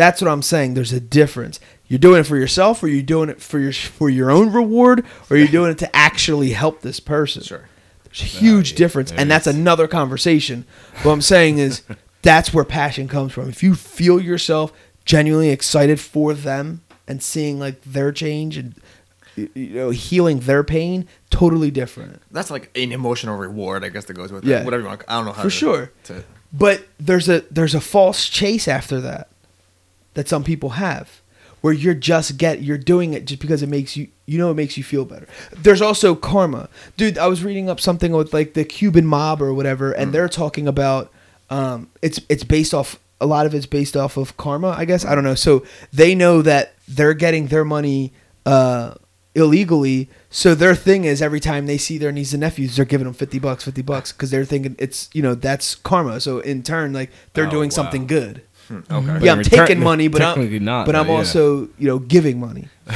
That's 0.00 0.22
what 0.22 0.30
I'm 0.30 0.40
saying. 0.40 0.72
There's 0.72 0.94
a 0.94 0.98
difference. 1.00 1.60
You're 1.86 1.98
doing 1.98 2.20
it 2.20 2.24
for 2.24 2.38
yourself, 2.38 2.82
or 2.82 2.88
you're 2.88 3.02
doing 3.02 3.28
it 3.28 3.42
for 3.42 3.58
your 3.58 3.74
for 3.74 4.08
your 4.08 4.30
own 4.30 4.50
reward, 4.50 5.04
or 5.28 5.36
you're 5.36 5.46
doing 5.46 5.70
it 5.70 5.76
to 5.76 5.94
actually 5.94 6.52
help 6.52 6.80
this 6.80 7.00
person. 7.00 7.42
Sure. 7.42 7.68
There's 8.04 8.22
a 8.22 8.24
huge 8.24 8.70
yeah, 8.72 8.78
difference, 8.78 9.12
and 9.12 9.30
that's 9.30 9.46
another 9.46 9.86
conversation. 9.86 10.64
What 11.02 11.12
I'm 11.12 11.20
saying 11.20 11.58
is, 11.58 11.82
that's 12.22 12.54
where 12.54 12.64
passion 12.64 13.08
comes 13.08 13.32
from. 13.34 13.50
If 13.50 13.62
you 13.62 13.74
feel 13.74 14.18
yourself 14.18 14.72
genuinely 15.04 15.50
excited 15.50 16.00
for 16.00 16.32
them 16.32 16.80
and 17.06 17.22
seeing 17.22 17.58
like 17.58 17.82
their 17.82 18.10
change 18.10 18.56
and 18.56 18.74
you 19.36 19.68
know 19.74 19.90
healing 19.90 20.40
their 20.40 20.64
pain, 20.64 21.06
totally 21.28 21.70
different. 21.70 22.22
That's 22.30 22.50
like 22.50 22.70
an 22.74 22.92
emotional 22.92 23.36
reward, 23.36 23.84
I 23.84 23.90
guess, 23.90 24.06
that 24.06 24.14
goes 24.14 24.32
with 24.32 24.44
Yeah. 24.44 24.60
it. 24.60 24.64
Whatever 24.64 24.84
you 24.84 24.88
want. 24.88 25.04
I 25.08 25.16
don't 25.16 25.26
know 25.26 25.32
how 25.32 25.42
For 25.42 25.50
to, 25.50 25.54
sure. 25.54 25.92
To, 26.04 26.24
But 26.54 26.86
there's 26.98 27.28
a 27.28 27.40
there's 27.50 27.74
a 27.74 27.82
false 27.82 28.26
chase 28.30 28.66
after 28.66 28.98
that 29.02 29.28
that 30.14 30.28
some 30.28 30.44
people 30.44 30.70
have 30.70 31.20
where 31.60 31.74
you're 31.74 31.92
just 31.94 32.38
get 32.38 32.62
you're 32.62 32.78
doing 32.78 33.12
it 33.12 33.26
just 33.26 33.40
because 33.40 33.62
it 33.62 33.68
makes 33.68 33.94
you 33.96 34.08
you 34.26 34.38
know 34.38 34.50
it 34.50 34.54
makes 34.54 34.76
you 34.78 34.82
feel 34.84 35.04
better. 35.04 35.26
There's 35.52 35.82
also 35.82 36.14
karma. 36.14 36.68
Dude, 36.96 37.18
I 37.18 37.26
was 37.26 37.44
reading 37.44 37.68
up 37.68 37.80
something 37.80 38.12
with 38.12 38.32
like 38.32 38.54
the 38.54 38.64
Cuban 38.64 39.04
mob 39.06 39.42
or 39.42 39.52
whatever 39.52 39.92
and 39.92 40.12
they're 40.12 40.28
talking 40.28 40.66
about 40.66 41.12
um 41.50 41.90
it's 42.00 42.18
it's 42.28 42.44
based 42.44 42.72
off 42.72 42.98
a 43.20 43.26
lot 43.26 43.44
of 43.44 43.54
it's 43.54 43.66
based 43.66 43.96
off 43.96 44.16
of 44.16 44.36
karma, 44.38 44.68
I 44.68 44.86
guess. 44.86 45.04
I 45.04 45.14
don't 45.14 45.24
know. 45.24 45.34
So 45.34 45.62
they 45.92 46.14
know 46.14 46.40
that 46.42 46.74
they're 46.88 47.12
getting 47.12 47.48
their 47.48 47.64
money 47.66 48.12
uh 48.46 48.94
illegally. 49.34 50.08
So 50.30 50.54
their 50.54 50.74
thing 50.74 51.04
is 51.04 51.20
every 51.22 51.40
time 51.40 51.66
they 51.66 51.78
see 51.78 51.98
their 51.98 52.12
nieces 52.12 52.34
and 52.34 52.40
nephews, 52.40 52.76
they're 52.76 52.84
giving 52.84 53.04
them 53.04 53.14
50 53.14 53.38
bucks, 53.38 53.64
50 53.64 53.82
bucks 53.82 54.12
because 54.12 54.30
they're 54.30 54.44
thinking 54.44 54.76
it's, 54.78 55.08
you 55.12 55.22
know, 55.22 55.34
that's 55.34 55.74
karma. 55.74 56.20
So 56.20 56.38
in 56.40 56.62
turn, 56.62 56.92
like 56.92 57.10
they're 57.34 57.46
Oh, 57.46 57.50
doing 57.50 57.68
wow. 57.70 57.74
something 57.74 58.06
good. 58.06 58.42
Okay. 58.70 58.84
But 58.88 59.22
yeah, 59.22 59.32
I'm 59.32 59.38
return- 59.38 59.66
taking 59.66 59.80
money, 59.82 60.08
but 60.08 60.22
I'm, 60.22 60.64
not, 60.64 60.86
but 60.86 60.94
I'm 60.96 61.06
though, 61.06 61.12
yeah. 61.12 61.18
also, 61.18 61.68
you 61.78 61.86
know, 61.88 61.98
giving 61.98 62.38
money. 62.40 62.68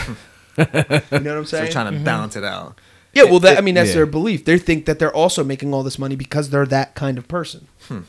you 0.59 0.65
know 0.65 0.65
what 0.65 0.85
I'm 1.13 1.45
So 1.45 1.45
saying? 1.45 1.65
they're 1.65 1.73
trying 1.73 1.93
to 1.93 2.01
balance 2.01 2.37
it 2.37 2.45
out. 2.45 2.79
yeah, 3.13 3.25
well, 3.25 3.41
that 3.41 3.59
I 3.59 3.61
mean, 3.61 3.75
that's 3.75 3.91
Yeah. 3.91 3.97
their 3.97 4.07
belief. 4.07 4.45
They 4.45 4.59
think 4.59 4.87
that 4.87 4.99
they're 4.99 5.15
also 5.15 5.43
making 5.45 5.75
all 5.75 5.83
this 5.83 5.99
money 5.99 6.17
because 6.17 6.51
they're 6.51 6.67
that 6.67 6.95
kind 6.95 7.19
of 7.19 7.27
person. 7.29 7.67
Hmm. 7.89 8.01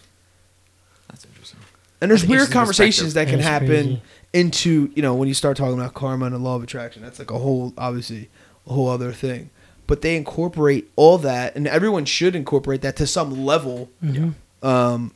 That's 1.09 1.25
interesting. 1.25 1.59
And 2.01 2.11
there's 2.11 2.21
That's 2.21 2.29
weird 2.29 2.51
conversations 2.51 3.13
that 3.15 3.27
can 3.27 3.37
That's 3.37 3.47
happen 3.47 3.67
crazy. 3.67 4.01
into, 4.33 4.91
you 4.95 5.01
know, 5.01 5.15
when 5.15 5.27
you 5.27 5.33
start 5.33 5.57
talking 5.57 5.79
about 5.79 5.93
karma 5.93 6.25
and 6.25 6.35
the 6.35 6.39
law 6.39 6.55
of 6.55 6.63
attraction. 6.63 7.01
That's 7.01 7.19
like 7.19 7.31
a 7.31 7.37
whole, 7.39 7.73
obviously, 7.77 8.29
a 8.67 8.73
whole 8.73 8.89
other 8.89 9.11
thing. 9.11 9.49
But 9.87 10.01
they 10.01 10.15
incorporate 10.15 10.89
all 10.95 11.17
that, 11.19 11.55
and 11.55 11.67
everyone 11.67 12.05
should 12.05 12.35
incorporate 12.35 12.81
that 12.81 12.95
to 12.97 13.05
some 13.07 13.45
level. 13.45 13.89
Yeah. 14.01 14.29
Um, 14.63 15.11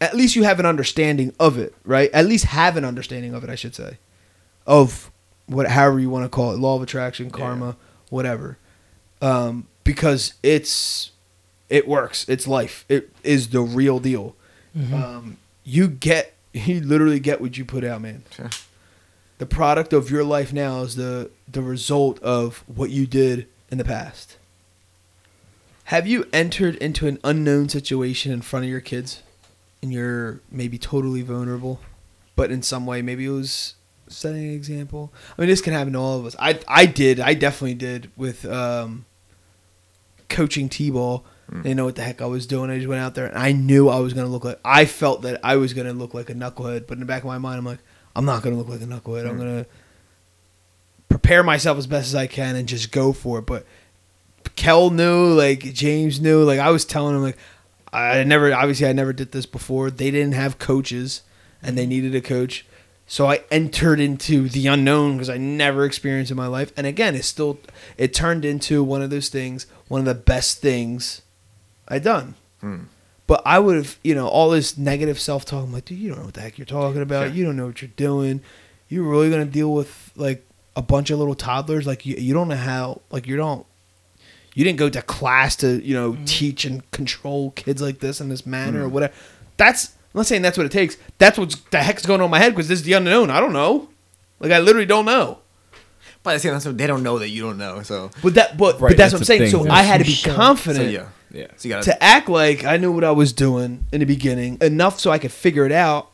at 0.00 0.14
least 0.14 0.34
you 0.34 0.44
have 0.44 0.58
an 0.58 0.66
understanding 0.66 1.34
of 1.38 1.58
it, 1.58 1.74
right? 1.84 2.10
At 2.12 2.26
least 2.26 2.46
have 2.46 2.76
an 2.76 2.84
understanding 2.84 3.34
of 3.34 3.44
it, 3.44 3.50
I 3.50 3.54
should 3.54 3.74
say, 3.74 3.98
of 4.66 5.10
what, 5.46 5.68
however 5.68 6.00
you 6.00 6.08
want 6.08 6.24
to 6.24 6.28
call 6.28 6.52
it, 6.52 6.58
law 6.58 6.76
of 6.76 6.82
attraction, 6.82 7.30
karma, 7.30 7.76
whatever. 8.08 8.56
Um, 9.20 9.66
because 9.84 10.34
it's, 10.42 11.10
it 11.68 11.86
works. 11.86 12.26
It's 12.28 12.46
life. 12.46 12.84
It 12.88 13.10
is 13.22 13.48
the 13.48 13.60
real 13.60 13.98
deal. 13.98 14.36
Um, 14.92 15.36
you 15.64 15.88
get, 15.88 16.34
you 16.52 16.80
literally 16.80 17.20
get 17.20 17.40
what 17.40 17.58
you 17.58 17.64
put 17.64 17.84
out, 17.84 18.00
man. 18.00 18.22
Sure. 18.30 18.50
The 19.38 19.46
product 19.46 19.92
of 19.94 20.10
your 20.10 20.22
life 20.22 20.52
now 20.52 20.82
is 20.82 20.96
the 20.96 21.30
the 21.50 21.62
result 21.62 22.18
of 22.22 22.62
what 22.66 22.90
you 22.90 23.06
did 23.06 23.48
in 23.70 23.78
the 23.78 23.84
past. 23.84 24.36
Have 25.84 26.06
you 26.06 26.28
entered 26.30 26.76
into 26.76 27.06
an 27.06 27.18
unknown 27.24 27.70
situation 27.70 28.32
in 28.32 28.42
front 28.42 28.66
of 28.66 28.70
your 28.70 28.82
kids 28.82 29.22
and 29.82 29.92
you're 29.92 30.40
maybe 30.50 30.78
totally 30.78 31.22
vulnerable, 31.22 31.80
but 32.36 32.50
in 32.50 32.62
some 32.62 32.86
way 32.86 33.02
maybe 33.02 33.26
it 33.26 33.30
was 33.30 33.74
setting 34.08 34.44
an 34.44 34.54
example? 34.54 35.12
I 35.36 35.42
mean, 35.42 35.48
this 35.48 35.60
can 35.60 35.72
happen 35.72 35.92
to 35.94 35.98
all 35.98 36.18
of 36.18 36.26
us. 36.26 36.36
I 36.38 36.58
I 36.68 36.86
did. 36.86 37.20
I 37.20 37.34
definitely 37.34 37.74
did 37.74 38.10
with 38.16 38.44
um, 38.44 39.06
coaching 40.28 40.68
t-ball. 40.68 41.24
I 41.52 41.62
didn't 41.62 41.78
know 41.78 41.84
what 41.84 41.96
the 41.96 42.02
heck 42.02 42.22
I 42.22 42.26
was 42.26 42.46
doing. 42.46 42.70
I 42.70 42.76
just 42.76 42.86
went 42.86 43.00
out 43.00 43.16
there 43.16 43.26
and 43.26 43.36
I 43.36 43.50
knew 43.50 43.88
I 43.88 43.98
was 43.98 44.14
gonna 44.14 44.28
look 44.28 44.44
like. 44.44 44.60
I 44.64 44.84
felt 44.84 45.22
that 45.22 45.40
I 45.42 45.56
was 45.56 45.74
gonna 45.74 45.92
look 45.92 46.14
like 46.14 46.30
a 46.30 46.34
knucklehead, 46.34 46.86
but 46.86 46.92
in 46.92 47.00
the 47.00 47.06
back 47.06 47.22
of 47.22 47.26
my 47.26 47.38
mind, 47.38 47.58
I'm 47.58 47.64
like, 47.64 47.80
I'm 48.14 48.24
not 48.24 48.42
gonna 48.42 48.56
look 48.56 48.68
like 48.68 48.80
a 48.80 48.84
knucklehead. 48.84 49.28
I'm 49.28 49.36
gonna 49.36 49.66
prepare 51.08 51.42
myself 51.42 51.76
as 51.76 51.88
best 51.88 52.06
as 52.06 52.14
I 52.14 52.28
can 52.28 52.54
and 52.54 52.68
just 52.68 52.92
go 52.92 53.12
for 53.12 53.40
it. 53.40 53.46
But 53.46 53.66
Kel 54.54 54.90
knew, 54.90 55.32
like 55.32 55.60
James 55.74 56.20
knew, 56.20 56.44
like 56.44 56.60
I 56.60 56.70
was 56.70 56.84
telling 56.84 57.16
him, 57.16 57.22
like 57.22 57.38
I 57.92 58.22
never, 58.24 58.52
obviously, 58.54 58.86
I 58.86 58.92
never 58.92 59.12
did 59.12 59.32
this 59.32 59.46
before. 59.46 59.90
They 59.90 60.10
didn't 60.10 60.34
have 60.34 60.58
coaches, 60.58 61.22
and 61.62 61.76
they 61.76 61.86
needed 61.86 62.14
a 62.14 62.20
coach. 62.20 62.66
So 63.06 63.26
I 63.26 63.42
entered 63.50 63.98
into 63.98 64.48
the 64.48 64.68
unknown 64.68 65.14
because 65.16 65.28
I 65.28 65.36
never 65.36 65.84
experienced 65.84 66.30
in 66.30 66.36
my 66.36 66.46
life. 66.46 66.72
And 66.76 66.86
again, 66.86 67.16
it 67.16 67.24
still, 67.24 67.58
it 67.98 68.14
turned 68.14 68.44
into 68.44 68.84
one 68.84 69.02
of 69.02 69.10
those 69.10 69.28
things, 69.28 69.66
one 69.88 69.98
of 69.98 70.04
the 70.04 70.14
best 70.14 70.60
things 70.60 71.22
I 71.88 71.98
done. 71.98 72.36
Hmm. 72.60 72.84
But 73.26 73.42
I 73.44 73.58
would 73.58 73.76
have, 73.76 73.98
you 74.02 74.14
know, 74.14 74.28
all 74.28 74.50
this 74.50 74.78
negative 74.78 75.18
self 75.18 75.44
talk. 75.44 75.64
I'm 75.64 75.72
like, 75.72 75.86
dude, 75.86 75.98
you 75.98 76.08
don't 76.08 76.18
know 76.18 76.24
what 76.26 76.34
the 76.34 76.40
heck 76.40 76.58
you're 76.58 76.64
talking 76.64 77.02
about. 77.02 77.26
Sure. 77.26 77.34
You 77.34 77.44
don't 77.44 77.56
know 77.56 77.66
what 77.66 77.82
you're 77.82 77.90
doing. 77.96 78.42
You're 78.88 79.04
really 79.04 79.30
gonna 79.30 79.44
deal 79.44 79.72
with 79.72 80.12
like 80.16 80.44
a 80.74 80.82
bunch 80.82 81.10
of 81.10 81.18
little 81.18 81.36
toddlers. 81.36 81.86
Like 81.86 82.04
you, 82.06 82.16
you 82.16 82.34
don't 82.34 82.48
know 82.48 82.56
how. 82.56 83.02
Like 83.10 83.26
you 83.26 83.36
don't. 83.36 83.66
You 84.54 84.64
didn't 84.64 84.78
go 84.78 84.88
to 84.88 85.02
class 85.02 85.56
to, 85.56 85.84
you 85.84 85.94
know, 85.94 86.12
mm-hmm. 86.12 86.24
teach 86.24 86.64
and 86.64 86.88
control 86.90 87.52
kids 87.52 87.80
like 87.80 88.00
this 88.00 88.20
in 88.20 88.28
this 88.28 88.44
manner 88.44 88.80
or 88.80 88.84
mm-hmm. 88.84 88.94
whatever. 88.94 89.12
That's. 89.56 89.96
I'm 90.12 90.18
not 90.18 90.26
saying 90.26 90.42
that's 90.42 90.58
what 90.58 90.66
it 90.66 90.72
takes. 90.72 90.96
That's 91.18 91.38
what 91.38 91.54
the 91.70 91.78
heck's 91.78 92.04
going 92.04 92.20
on 92.20 92.24
in 92.24 92.30
my 92.32 92.40
head 92.40 92.52
because 92.52 92.66
this 92.66 92.80
is 92.80 92.84
the 92.84 92.94
unknown. 92.94 93.30
I 93.30 93.38
don't 93.38 93.52
know. 93.52 93.88
Like 94.40 94.50
I 94.50 94.58
literally 94.58 94.86
don't 94.86 95.04
know. 95.04 95.38
But 96.22 96.30
at 96.30 96.34
the 96.34 96.40
same 96.40 96.60
time, 96.60 96.76
they 96.76 96.86
don't 96.86 97.02
know 97.02 97.18
that 97.18 97.28
you 97.28 97.42
don't 97.42 97.58
know. 97.58 97.82
So, 97.82 98.10
But 98.22 98.34
that, 98.34 98.58
but, 98.58 98.80
Right, 98.80 98.90
but 98.90 98.96
that's, 98.96 99.12
that's 99.12 99.12
what 99.12 99.16
I'm 99.16 99.20
the 99.20 99.24
saying. 99.24 99.40
thing. 99.50 99.66
So 99.66 99.70
I 99.70 99.82
had 99.82 99.98
to 99.98 100.04
be 100.04 100.12
Sure. 100.12 100.32
so 100.32 100.36
confident 100.36 100.90
yeah. 100.90 101.06
Yeah. 101.30 101.46
So 101.56 101.68
you 101.68 101.74
gotta. 101.74 101.84
to 101.84 102.02
act 102.02 102.28
like 102.28 102.64
I 102.64 102.76
knew 102.76 102.92
what 102.92 103.04
I 103.04 103.12
was 103.12 103.32
doing 103.32 103.86
in 103.92 104.00
the 104.00 104.06
beginning 104.06 104.58
enough 104.60 104.98
so 104.98 105.10
I 105.10 105.18
could 105.18 105.32
figure 105.32 105.64
it 105.64 105.72
out 105.72 106.10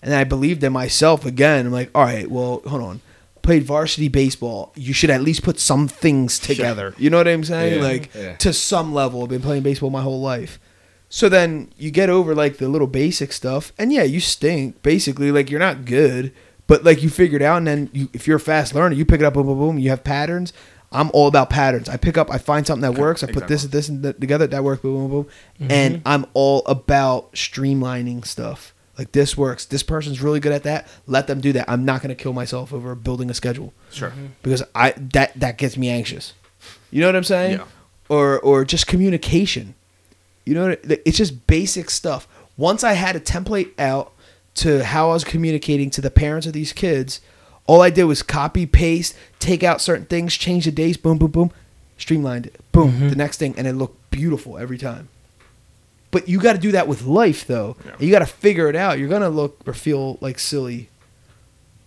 and 0.00 0.14
I 0.14 0.24
believed 0.24 0.62
in 0.62 0.72
myself 0.72 1.26
again. 1.26 1.66
I'm 1.66 1.72
like, 1.72 1.90
all 1.94 2.04
right, 2.04 2.30
well, 2.30 2.62
hold 2.66 2.82
on. 2.82 3.00
Played 3.44 3.62
varsity 3.64 4.08
baseball. 4.08 4.72
You 4.74 4.92
should 4.92 5.10
at 5.10 5.20
least 5.22 5.42
put 5.42 5.60
some 5.60 5.86
things 5.86 6.38
together. 6.38 6.94
You 6.98 7.10
know 7.10 7.18
what 7.18 7.28
I'm 7.28 7.44
saying? 7.44 7.78
Yeah. 7.80 7.86
Like 7.86 8.14
Yeah. 8.14 8.36
to 8.36 8.52
some 8.52 8.92
level. 8.92 9.22
I've 9.22 9.28
been 9.28 9.42
playing 9.42 9.62
baseball 9.62 9.90
my 9.90 10.02
whole 10.02 10.20
life. 10.20 10.58
So 11.10 11.28
then 11.28 11.68
you 11.78 11.90
get 11.92 12.10
over 12.10 12.34
like 12.34 12.56
the 12.56 12.68
little 12.68 12.88
basic 12.88 13.32
stuff, 13.32 13.72
and 13.78 13.92
yeah, 13.92 14.02
you 14.02 14.18
stink. 14.18 14.82
Basically, 14.82 15.30
like 15.30 15.48
you're 15.50 15.60
not 15.60 15.84
good, 15.84 16.32
but 16.66 16.82
like 16.82 17.02
you 17.04 17.10
figure 17.10 17.36
it 17.36 17.42
out, 17.42 17.58
and 17.58 17.66
then 17.68 17.90
you, 17.92 18.08
if 18.12 18.26
you're 18.26 18.38
a 18.38 18.40
fast 18.40 18.74
learner, 18.74 18.94
you 18.96 19.04
pick 19.04 19.20
it 19.20 19.24
up, 19.24 19.34
boom, 19.34 19.46
boom, 19.46 19.58
boom. 19.58 19.78
You 19.78 19.90
have 19.90 20.02
patterns. 20.02 20.52
I'm 20.90 21.10
all 21.12 21.28
about 21.28 21.50
patterns. 21.50 21.88
I 21.88 21.96
pick 21.96 22.16
up, 22.16 22.30
I 22.32 22.38
find 22.38 22.66
something 22.66 22.82
that 22.90 22.98
works. 23.00 23.22
I 23.22 23.26
put 23.26 23.46
this, 23.48 23.64
Exactly. 23.64 23.78
this, 23.78 23.88
and 23.88 24.02
that 24.04 24.20
together. 24.20 24.46
That 24.46 24.64
works, 24.64 24.80
boom, 24.82 24.94
boom, 24.94 25.10
boom. 25.10 25.24
Mm-hmm. 25.60 25.70
And 25.72 26.02
I'm 26.06 26.24
all 26.34 26.62
about 26.66 27.32
streamlining 27.34 28.24
stuff. 28.26 28.73
Like 28.98 29.12
this 29.12 29.36
works. 29.36 29.64
This 29.64 29.82
person's 29.82 30.20
really 30.20 30.40
good 30.40 30.52
at 30.52 30.62
that. 30.64 30.86
Let 31.06 31.26
them 31.26 31.40
do 31.40 31.52
that. 31.54 31.68
I'm 31.68 31.84
not 31.84 32.02
gonna 32.02 32.14
kill 32.14 32.32
myself 32.32 32.72
over 32.72 32.94
building 32.94 33.30
a 33.30 33.34
schedule 33.34 33.72
Sure. 33.90 34.10
Mm-hmm. 34.10 34.26
because 34.42 34.62
I 34.74 34.92
that 35.12 35.32
that 35.38 35.58
gets 35.58 35.76
me 35.76 35.88
anxious. 35.88 36.32
You 36.90 37.00
know 37.00 37.08
what 37.08 37.16
I'm 37.16 37.24
saying? 37.24 37.58
Yeah. 37.58 37.64
Or 38.08 38.38
or 38.40 38.64
just 38.64 38.86
communication. 38.86 39.74
You 40.44 40.54
know, 40.54 40.68
what- 40.68 41.02
it's 41.04 41.16
just 41.16 41.46
basic 41.46 41.90
stuff. 41.90 42.28
Once 42.56 42.84
I 42.84 42.92
had 42.92 43.16
a 43.16 43.20
template 43.20 43.72
out 43.78 44.12
to 44.56 44.84
how 44.84 45.10
I 45.10 45.14
was 45.14 45.24
communicating 45.24 45.90
to 45.90 46.00
the 46.00 46.10
parents 46.10 46.46
of 46.46 46.52
these 46.52 46.72
kids, 46.72 47.20
all 47.66 47.80
I 47.80 47.90
did 47.90 48.04
was 48.04 48.22
copy 48.22 48.66
paste, 48.66 49.16
take 49.40 49.64
out 49.64 49.80
certain 49.80 50.06
things, 50.06 50.34
change 50.34 50.66
the 50.66 50.70
dates, 50.70 50.96
boom, 50.96 51.18
boom, 51.18 51.30
boom, 51.30 51.50
streamlined 51.98 52.46
it, 52.46 52.60
boom, 52.70 52.92
mm-hmm. 52.92 53.08
the 53.08 53.16
next 53.16 53.38
thing, 53.38 53.54
and 53.56 53.66
it 53.66 53.72
looked 53.72 54.10
beautiful 54.10 54.56
every 54.58 54.78
time. 54.78 55.08
But 56.14 56.28
you 56.28 56.38
got 56.40 56.54
to 56.54 56.58
do 56.58 56.72
that 56.72 56.86
with 56.88 57.02
life, 57.02 57.46
though. 57.46 57.76
Yeah. 57.84 57.96
You 57.98 58.10
got 58.10 58.20
to 58.20 58.26
figure 58.26 58.68
it 58.70 58.76
out. 58.76 58.98
You're 58.98 59.08
gonna 59.16 59.28
look 59.28 59.60
or 59.66 59.74
feel 59.74 60.16
like 60.22 60.38
silly 60.38 60.88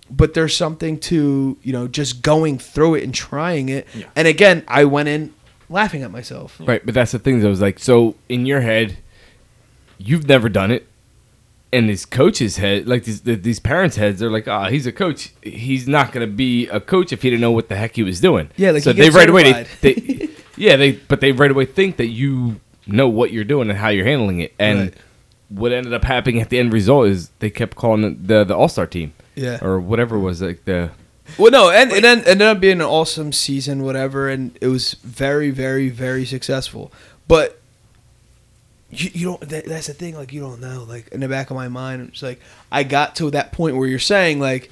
but 0.09 0.33
there's 0.33 0.55
something 0.55 0.97
to 0.97 1.57
you 1.63 1.73
know 1.73 1.85
just 1.85 2.21
going 2.21 2.57
through 2.57 2.95
it 2.95 3.03
and 3.03 3.13
trying 3.13 3.67
it 3.67 3.85
Yeah. 3.93 4.05
and 4.15 4.25
again 4.25 4.63
i 4.65 4.85
went 4.85 5.09
in 5.09 5.33
laughing 5.67 6.01
at 6.01 6.11
myself 6.11 6.61
Right, 6.65 6.81
but 6.85 6.93
that's 6.93 7.11
the 7.11 7.19
thing. 7.19 7.41
Though, 7.41 7.51
is 7.51 7.59
like 7.59 7.77
so 7.77 8.15
in 8.29 8.45
your 8.45 8.61
head, 8.61 8.99
you've 9.97 10.25
never 10.25 10.47
done 10.47 10.71
it, 10.71 10.87
and 11.73 11.89
his 11.89 12.05
coach's 12.05 12.55
head, 12.55 12.87
like 12.87 13.03
these 13.03 13.19
these 13.23 13.59
parents' 13.59 13.97
heads, 13.97 14.21
they're 14.21 14.31
like, 14.31 14.47
"Ah, 14.47 14.69
he's 14.69 14.87
a 14.87 14.93
coach. 14.93 15.33
He's 15.41 15.89
not 15.89 16.13
gonna 16.13 16.25
be 16.45 16.67
a 16.69 16.79
coach 16.79 17.11
if 17.11 17.21
he 17.21 17.29
didn't 17.29 17.41
know 17.41 17.51
what 17.51 17.67
the 17.67 17.75
heck 17.75 17.95
he 17.97 18.03
was 18.03 18.21
doing." 18.21 18.49
Yeah, 18.55 18.71
like 18.71 18.83
so 18.83 18.93
he 18.93 18.99
they 18.99 19.05
gets 19.07 19.15
right 19.17 19.29
away, 19.29 19.65
they, 19.81 19.93
they, 19.93 20.29
yeah, 20.55 20.77
they, 20.77 20.93
but 20.93 21.19
they 21.19 21.33
right 21.33 21.51
away 21.51 21.65
think 21.65 21.97
that 21.97 22.07
you 22.07 22.61
know 22.87 23.07
what 23.07 23.31
you're 23.31 23.43
doing 23.43 23.69
and 23.69 23.77
how 23.77 23.89
you're 23.89 24.05
handling 24.05 24.39
it, 24.41 24.53
and 24.59 24.79
Right. 24.79 24.93
what 25.49 25.71
ended 25.71 25.93
up 25.93 26.03
happening 26.03 26.41
at 26.41 26.49
the 26.49 26.59
end 26.59 26.73
result 26.73 27.07
is 27.07 27.29
they 27.39 27.49
kept 27.49 27.75
calling 27.75 28.03
it 28.03 28.27
the 28.27 28.43
the 28.43 28.55
All 28.55 28.67
Star 28.69 28.85
team, 28.87 29.13
Yeah. 29.35 29.59
or 29.61 29.79
whatever 29.79 30.17
was 30.19 30.41
like 30.41 30.65
the 30.65 30.91
well 31.37 31.51
no 31.51 31.69
and 31.69 31.91
it 31.91 32.05
ended 32.05 32.41
up 32.41 32.59
being 32.61 32.79
an 32.79 32.87
awesome 32.87 33.33
season 33.33 33.83
whatever 33.83 34.29
and 34.29 34.57
it 34.61 34.67
was 34.67 34.93
very 35.03 35.49
very 35.51 35.89
very 35.89 36.23
successful. 36.25 36.91
But 37.27 37.59
you, 38.89 39.09
you 39.13 39.25
don't 39.27 39.41
that, 39.49 39.65
that's 39.65 39.87
the 39.87 39.93
thing 39.93 40.15
like 40.15 40.31
you 40.31 40.39
don't 40.39 40.61
know 40.61 40.85
like 40.87 41.09
in 41.09 41.19
the 41.19 41.27
back 41.27 41.49
of 41.49 41.55
my 41.57 41.67
mind 41.67 42.07
it's 42.09 42.23
like 42.23 42.39
i 42.71 42.83
got 42.83 43.17
to 43.17 43.29
that 43.31 43.51
point 43.51 43.75
where 43.75 43.85
you're 43.87 43.99
saying 43.99 44.39
like 44.39 44.71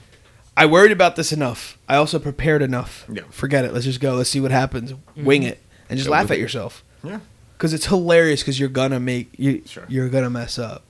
i 0.55 0.65
worried 0.65 0.93
about 0.93 1.17
this 1.17 1.33
enough. 1.33 1.77
I 1.89 1.97
also 1.97 2.17
prepared 2.17 2.61
enough. 2.61 3.05
Yeah. 3.11 3.23
forget 3.29 3.65
it. 3.65 3.73
Let's 3.73 3.83
just 3.85 3.99
go. 3.99 4.13
Let's 4.15 4.29
see 4.29 4.39
what 4.39 4.51
happens. 4.51 4.93
Mm-hmm. 4.93 5.25
Wing 5.25 5.43
it 5.43 5.59
and 5.89 5.97
just 5.97 6.07
Go 6.07 6.13
laugh 6.13 6.31
at 6.31 6.37
it. 6.37 6.39
yourself. 6.39 6.81
Yeah. 7.03 7.19
Because 7.57 7.73
it's 7.73 7.85
hilarious 7.87 8.41
because 8.41 8.59
you're 8.59 8.69
gonna 8.69 8.99
make 8.99 9.29
you 9.37 9.61
Sure. 9.65 9.85
you're 9.87 10.09
gonna 10.09 10.29
mess 10.29 10.59
up. 10.59 10.83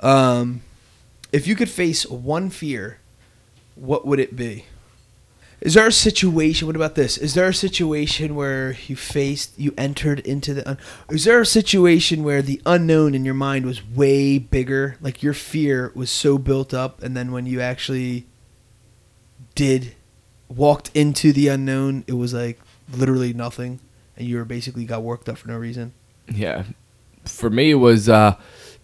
Um, 0.00 0.62
if 1.32 1.46
you 1.46 1.56
could 1.56 1.68
face 1.70 2.06
one 2.06 2.50
fear, 2.50 2.98
what 3.74 4.06
would 4.06 4.20
it 4.20 4.36
be? 4.36 4.64
Is 5.60 5.74
there 5.74 5.86
a 5.86 5.92
situation? 5.92 6.66
What 6.66 6.76
about 6.76 6.94
this? 6.94 7.16
Is 7.16 7.32
there 7.34 7.48
a 7.48 7.54
situation 7.54 8.34
where 8.34 8.76
you 8.86 8.96
faced, 8.96 9.58
you 9.58 9.72
entered 9.78 10.20
into 10.20 10.52
the? 10.52 10.68
Un, 10.68 10.78
is 11.08 11.24
there 11.24 11.40
a 11.40 11.46
situation 11.46 12.22
where 12.22 12.42
the 12.42 12.60
unknown 12.66 13.14
in 13.14 13.24
your 13.24 13.34
mind 13.34 13.64
was 13.64 13.80
way 13.88 14.38
bigger? 14.38 14.96
Like 15.00 15.22
your 15.22 15.32
fear 15.32 15.90
was 15.94 16.10
so 16.10 16.36
built 16.38 16.74
up, 16.74 17.02
and 17.02 17.16
then 17.16 17.32
when 17.32 17.46
you 17.46 17.60
actually 17.62 18.26
did 19.54 19.94
walked 20.48 20.90
into 20.94 21.32
the 21.32 21.48
unknown, 21.48 22.04
it 22.06 22.12
was 22.12 22.34
like 22.34 22.60
literally 22.92 23.32
nothing, 23.32 23.80
and 24.16 24.28
you 24.28 24.36
were 24.36 24.44
basically 24.44 24.84
got 24.84 25.02
worked 25.02 25.28
up 25.28 25.38
for 25.38 25.48
no 25.48 25.56
reason. 25.56 25.92
Yeah, 26.28 26.64
for 27.24 27.50
me 27.50 27.72
it 27.72 27.74
was 27.74 28.08
uh, 28.08 28.36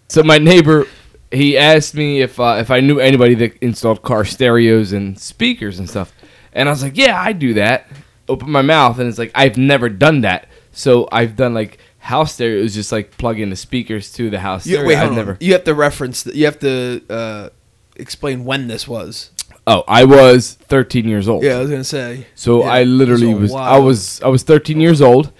so 0.07 0.23
my 0.23 0.37
neighbor 0.37 0.87
he 1.31 1.57
asked 1.57 1.95
me 1.95 2.21
if 2.21 2.39
uh, 2.39 2.57
if 2.59 2.69
I 2.71 2.79
knew 2.81 2.99
anybody 2.99 3.35
that 3.35 3.57
installed 3.61 4.01
car 4.01 4.25
stereos 4.25 4.91
and 4.93 5.17
speakers 5.19 5.79
and 5.79 5.89
stuff, 5.89 6.13
and 6.53 6.67
I 6.67 6.71
was 6.71 6.83
like, 6.83 6.97
yeah, 6.97 7.19
I 7.19 7.33
do 7.33 7.53
that. 7.55 7.87
Open 8.27 8.51
my 8.51 8.61
mouth 8.61 8.99
and 8.99 9.07
it's 9.07 9.17
like 9.17 9.31
I've 9.33 9.57
never 9.57 9.89
done 9.89 10.21
that. 10.21 10.47
So 10.71 11.07
I've 11.11 11.35
done 11.35 11.53
like 11.53 11.79
house 11.99 12.33
stereos, 12.33 12.73
just 12.73 12.91
like 12.91 13.17
plug 13.17 13.39
in 13.39 13.49
the 13.49 13.55
speakers 13.55 14.11
to 14.13 14.29
the 14.29 14.39
house 14.39 14.65
You, 14.65 14.75
stereo. 14.77 14.87
wait, 14.87 14.97
I've 14.97 15.13
never. 15.13 15.37
You 15.39 15.53
have 15.53 15.63
to 15.65 15.73
reference. 15.73 16.25
You 16.25 16.45
have 16.45 16.59
to 16.59 17.01
uh, 17.09 17.49
explain 17.95 18.45
when 18.45 18.67
this 18.67 18.87
was. 18.87 19.31
Oh, 19.67 19.83
I 19.87 20.05
was 20.05 20.53
13 20.55 21.07
years 21.07 21.27
old. 21.29 21.43
Yeah, 21.43 21.57
I 21.57 21.59
was 21.59 21.69
gonna 21.69 21.83
say. 21.83 22.25
So 22.35 22.63
Yeah, 22.63 22.71
I 22.71 22.83
literally 22.83 23.31
a 23.31 23.35
was. 23.35 23.53
I 23.53 23.77
was. 23.77 24.21
I 24.21 24.27
was 24.27 24.43
13 24.43 24.79
years 24.79 25.01
old. 25.01 25.31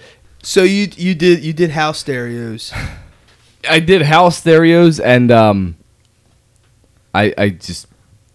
So 0.42 0.64
you 0.64 0.88
you 0.96 1.14
did 1.14 1.44
you 1.44 1.52
did 1.52 1.70
house 1.70 1.98
stereos. 1.98 2.72
I 3.68 3.78
did 3.78 4.02
house 4.02 4.38
stereos 4.38 4.98
and 4.98 5.30
um 5.30 5.76
I 7.14 7.32
I 7.38 7.48
just 7.50 7.86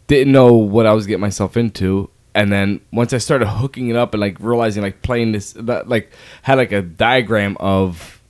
didn't 0.08 0.32
know 0.32 0.54
what 0.54 0.86
I 0.86 0.94
was 0.94 1.06
getting 1.06 1.22
myself 1.22 1.58
into 1.58 2.10
and 2.34 2.50
then 2.52 2.80
once 2.94 3.12
I 3.12 3.18
started 3.18 3.48
hooking 3.48 3.90
it 3.90 3.98
up 3.98 4.14
and 4.14 4.22
like 4.22 4.38
realizing 4.40 4.84
like 4.84 5.02
playing 5.02 5.34
this 5.34 5.52
that 5.54 5.90
like 5.90 6.14
had 6.44 6.58
like 6.58 6.72
a 6.72 6.82
diagram 6.82 7.58
of 7.60 8.22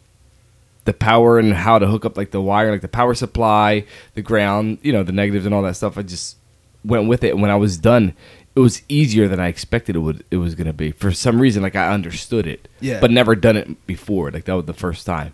the 0.86 0.93
power 0.93 1.38
and 1.38 1.53
how 1.53 1.78
to 1.78 1.86
hook 1.86 2.03
up 2.03 2.17
like 2.17 2.32
the 2.32 2.41
wire 2.41 2.71
like 2.71 2.82
the 2.82 2.88
power 2.88 3.13
supply 3.13 3.86
the 4.15 4.23
ground 4.23 4.80
you 4.82 4.91
know 4.91 5.03
the 5.03 5.11
negatives 5.11 5.45
and 5.45 5.53
all 5.53 5.61
that 5.61 5.75
stuff 5.75 5.99
I 5.99 6.01
just 6.01 6.38
went 6.84 7.07
with 7.07 7.23
it 7.23 7.34
and 7.34 7.41
when 7.43 7.51
I 7.51 7.57
was 7.57 7.78
done 7.78 8.15
it 8.58 8.62
was 8.62 8.82
easier 8.89 9.28
than 9.28 9.39
I 9.39 9.47
expected 9.47 9.95
it 9.95 9.99
would 9.99 10.24
it 10.32 10.38
was 10.38 10.55
gonna 10.55 10.74
be 10.74 10.89
for 10.91 11.12
some 11.12 11.39
reason 11.39 11.62
like 11.62 11.76
I 11.76 11.93
understood 11.93 12.45
it 12.47 12.68
Yeah. 12.80 12.99
but 12.99 13.12
never 13.12 13.36
done 13.36 13.55
it 13.55 13.86
before 13.86 14.32
like 14.32 14.45
that 14.45 14.55
was 14.55 14.66
the 14.66 14.74
first 14.74 15.05
time 15.05 15.34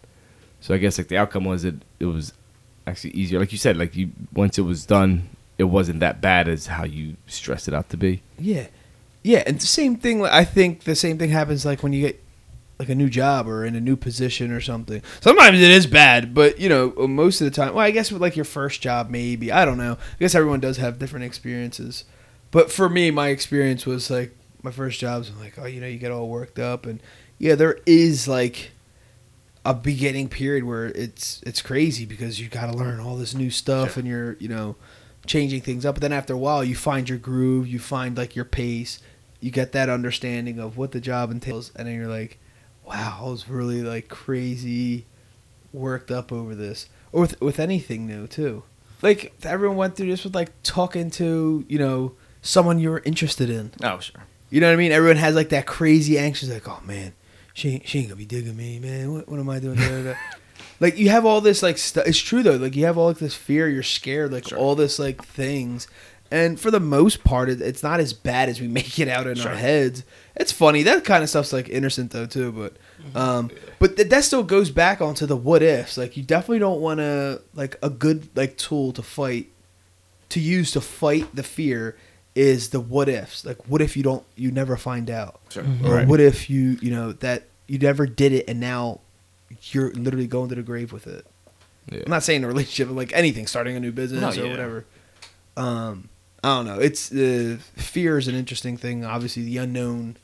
so 0.59 0.74
I 0.74 0.78
guess 0.78 0.97
like 0.97 1.07
the 1.07 1.17
outcome 1.17 1.45
was 1.45 1.63
it 1.63 1.76
it 1.99 2.05
was 2.05 2.34
actually 2.86 3.11
easier. 3.11 3.39
Like 3.39 3.51
you 3.53 3.57
said, 3.57 3.78
like 3.78 3.95
you 3.95 4.11
once 4.34 4.57
it 4.57 4.63
was 4.63 4.86
done, 4.86 5.30
it 5.57 5.63
wasn't 5.65 5.99
that 6.01 6.19
bad 6.21 6.47
as 6.49 6.67
how 6.67 6.84
you 6.84 7.15
stressed 7.28 7.67
it 7.69 7.74
out 7.74 7.89
to 7.91 7.97
be. 7.97 8.21
Yeah, 8.39 8.67
yeah, 9.24 9.43
and 9.47 9.59
the 9.59 9.65
same 9.65 9.95
thing. 9.97 10.19
like, 10.19 10.32
I 10.34 10.43
think 10.45 10.84
the 10.84 10.95
same 10.95 11.17
thing 11.17 11.30
happens 11.32 11.65
like 11.65 11.82
when 11.84 11.93
you 11.93 12.01
get 12.01 12.21
like 12.80 12.89
a 12.89 12.95
new 12.95 13.09
job 13.09 13.47
or 13.47 13.65
in 13.65 13.76
a 13.76 13.80
new 13.82 13.95
position 13.95 14.51
or 14.51 14.59
something. 14.61 15.01
Sometimes 15.21 15.59
it 15.61 15.71
is 15.71 15.86
bad, 15.88 16.34
but 16.34 16.59
you 16.59 16.67
know, 16.69 16.91
most 17.07 17.39
of 17.41 17.45
the 17.45 17.51
time. 17.51 17.74
Well, 17.74 17.86
I 17.86 17.91
guess 17.91 18.11
with 18.11 18.21
like 18.21 18.36
your 18.36 18.45
first 18.45 18.82
job, 18.82 19.09
maybe 19.09 19.51
I 19.51 19.63
don't 19.65 19.78
know. 19.78 19.93
I 19.93 20.17
guess 20.19 20.36
everyone 20.36 20.59
does 20.61 20.78
have 20.78 20.97
different 20.99 21.26
experiences, 21.26 22.03
but 22.54 22.72
for 22.72 22.88
me, 22.88 23.12
my 23.12 23.28
experience 23.28 23.86
was 23.86 24.10
like 24.10 24.34
my 24.62 24.72
first 24.72 24.97
jobs. 24.97 25.30
I'm 25.30 25.39
like, 25.39 25.60
oh, 25.60 25.66
you 25.66 25.82
know, 25.82 25.88
you 25.88 25.97
get 25.97 26.12
all 26.12 26.30
worked 26.30 26.58
up, 26.58 26.86
and 26.86 27.01
yeah, 27.38 27.56
there 27.56 27.80
is 27.86 28.26
like 28.30 28.72
a 29.66 29.74
beginning 29.74 30.30
period 30.30 30.64
where 30.64 30.86
it's 30.86 31.41
it's 31.45 31.62
crazy 31.62 32.06
because 32.06 32.39
you 32.39 32.47
got 32.47 32.72
to 32.72 32.78
learn 32.78 33.01
all 33.01 33.18
this 33.18 33.34
new 33.34 33.49
stuff 33.49 33.97
and 33.97 34.08
you're 34.08 34.38
you 34.39 34.47
know 34.47 34.78
changing 35.26 35.62
things 35.62 35.86
up. 35.86 35.95
But 35.95 36.01
then 36.01 36.14
after 36.14 36.34
a 36.34 36.38
while 36.38 36.64
you 36.64 36.76
find 36.76 37.10
your 37.10 37.18
groove 37.18 37.68
you 37.68 37.80
find 37.80 38.18
like 38.18 38.36
your 38.36 38.45
pace 38.45 38.99
you 39.39 39.51
get 39.51 39.72
that 39.74 39.89
understanding 39.89 40.60
of 40.60 40.78
what 40.78 40.91
the 40.91 41.01
job 41.01 41.32
entails 41.32 41.72
and 41.76 41.88
then 41.88 41.95
you're 41.95 42.08
like 42.08 42.39
wow 42.86 43.20
i 43.22 43.30
was 43.30 43.49
really 43.49 43.82
like 43.82 44.08
crazy 44.10 45.06
worked 45.74 46.12
up 46.12 46.32
over 46.32 46.56
this. 46.56 46.88
Or 47.12 47.22
with 47.22 47.41
with 47.41 47.60
anything 47.60 48.08
new 48.08 48.28
too. 48.28 48.64
Like 49.01 49.34
everyone 49.43 49.78
went 49.78 49.95
through 49.95 50.08
this 50.08 50.24
with 50.24 50.36
like 50.36 50.51
talking 50.64 51.10
to 51.12 51.66
you 51.68 51.80
know 51.80 52.14
someone 52.43 52.77
you 52.77 52.91
were 52.91 53.01
interested 53.05 53.49
in 53.49 53.71
Oh, 53.81 53.97
sure. 53.99 54.21
you 54.51 54.61
know 54.61 54.67
what 54.67 54.73
I 54.73 54.75
mean? 54.75 54.91
Everyone 54.91 55.17
has 55.17 55.33
like 55.33 55.49
that 55.49 55.65
crazy 55.65 56.19
anxious, 56.19 56.49
like, 56.51 56.67
oh 56.67 56.81
man, 56.85 57.13
she 57.55 57.69
ain't, 57.71 57.87
she 57.87 57.99
ain't 57.99 58.09
gonna 58.09 58.17
be 58.17 58.25
digging 58.25 58.55
me, 58.55 58.77
man. 58.79 59.11
What, 59.13 59.27
what 59.29 59.39
am 59.39 59.49
I 59.49 59.59
doing? 59.59 59.79
Like 60.79 60.97
you 60.97 61.09
have 61.09 61.25
all 61.25 61.39
this 61.39 61.63
like 61.63 61.77
stuff. 61.77 62.05
It's 62.07 62.17
true 62.17 62.43
though. 62.43 62.55
Like 62.57 62.75
you 62.75 62.83
have 62.85 62.97
all 62.97 63.07
like 63.07 63.19
this 63.19 63.35
fear. 63.35 63.69
You're 63.69 63.83
scared. 63.83 64.33
Like 64.33 64.47
Sure. 64.49 64.57
all 64.57 64.75
this 64.75 64.99
like 64.99 65.23
things. 65.23 65.87
And 66.29 66.59
for 66.59 66.71
the 66.71 66.79
most 66.79 67.23
part, 67.23 67.47
it, 67.47 67.61
it's 67.61 67.83
not 67.83 67.99
as 68.01 68.11
bad 68.11 68.49
as 68.49 68.59
we 68.59 68.67
make 68.79 68.99
it 68.99 69.07
out 69.07 69.25
in 69.27 69.35
Sure. 69.35 69.51
our 69.51 69.55
heads. 69.57 70.03
It's 70.35 70.51
funny. 70.51 70.83
That 70.83 71.05
kind 71.05 71.23
of 71.23 71.29
stuff's 71.29 71.53
like 71.53 71.69
innocent 71.69 72.11
though 72.11 72.25
too. 72.25 72.51
But, 72.51 72.75
um, 73.17 73.49
but 73.79 73.95
th- 73.95 74.09
that 74.09 74.23
still 74.25 74.43
goes 74.43 74.71
back 74.71 74.99
onto 74.99 75.25
the 75.25 75.37
what 75.37 75.61
ifs. 75.61 75.97
Like 75.97 76.17
you 76.17 76.23
definitely 76.23 76.59
don't 76.59 76.81
want 76.81 76.97
to 76.99 77.41
like 77.53 77.77
a 77.81 77.89
good 77.89 78.35
like 78.35 78.57
tool 78.57 78.91
to 78.93 79.03
fight 79.03 79.51
to 80.29 80.39
use 80.41 80.71
to 80.71 80.81
fight 80.81 81.33
the 81.33 81.43
fear 81.43 81.95
is 82.36 82.69
the 82.69 82.79
what 82.79 83.07
ifs. 83.09 83.45
Like 83.45 83.67
what 83.67 83.81
if 83.81 83.95
you 83.97 84.03
don't 84.03 84.23
you 84.36 84.51
never 84.51 84.75
find 84.77 85.09
out? 85.09 85.39
Sure. 85.49 85.63
Or 85.84 85.95
Right. 85.95 86.07
what 86.07 86.19
if 86.19 86.49
you 86.49 86.77
you 86.81 86.91
know 86.91 87.11
that 87.13 87.43
you 87.67 87.77
never 87.79 88.05
did 88.07 88.31
it 88.34 88.45
and 88.49 88.59
now 88.59 88.99
you're 89.71 89.91
literally 89.93 90.27
going 90.27 90.49
to 90.49 90.55
the 90.55 90.63
grave 90.63 90.91
with 90.91 91.07
it. 91.07 91.25
Yeah. 91.91 92.01
I'm 92.05 92.09
not 92.09 92.23
saying 92.23 92.43
a 92.43 92.47
relationship, 92.47 92.88
but 92.88 92.95
like 92.95 93.13
anything, 93.13 93.45
starting 93.47 93.75
a 93.75 93.79
new 93.79 93.91
business 93.91 94.21
No, 94.21 94.29
or 94.43 94.45
yeah. 94.45 94.51
whatever. 94.51 94.86
um, 95.57 96.09
I 96.43 96.47
don't 96.57 96.65
know. 96.65 96.79
It's 96.79 97.11
uh, 97.11 97.57
fear 97.75 98.17
is 98.17 98.27
an 98.27 98.36
interesting 98.36 98.75
thing. 98.77 99.05
Obviously, 99.05 99.43
the 99.43 99.57
unknown 99.57 100.17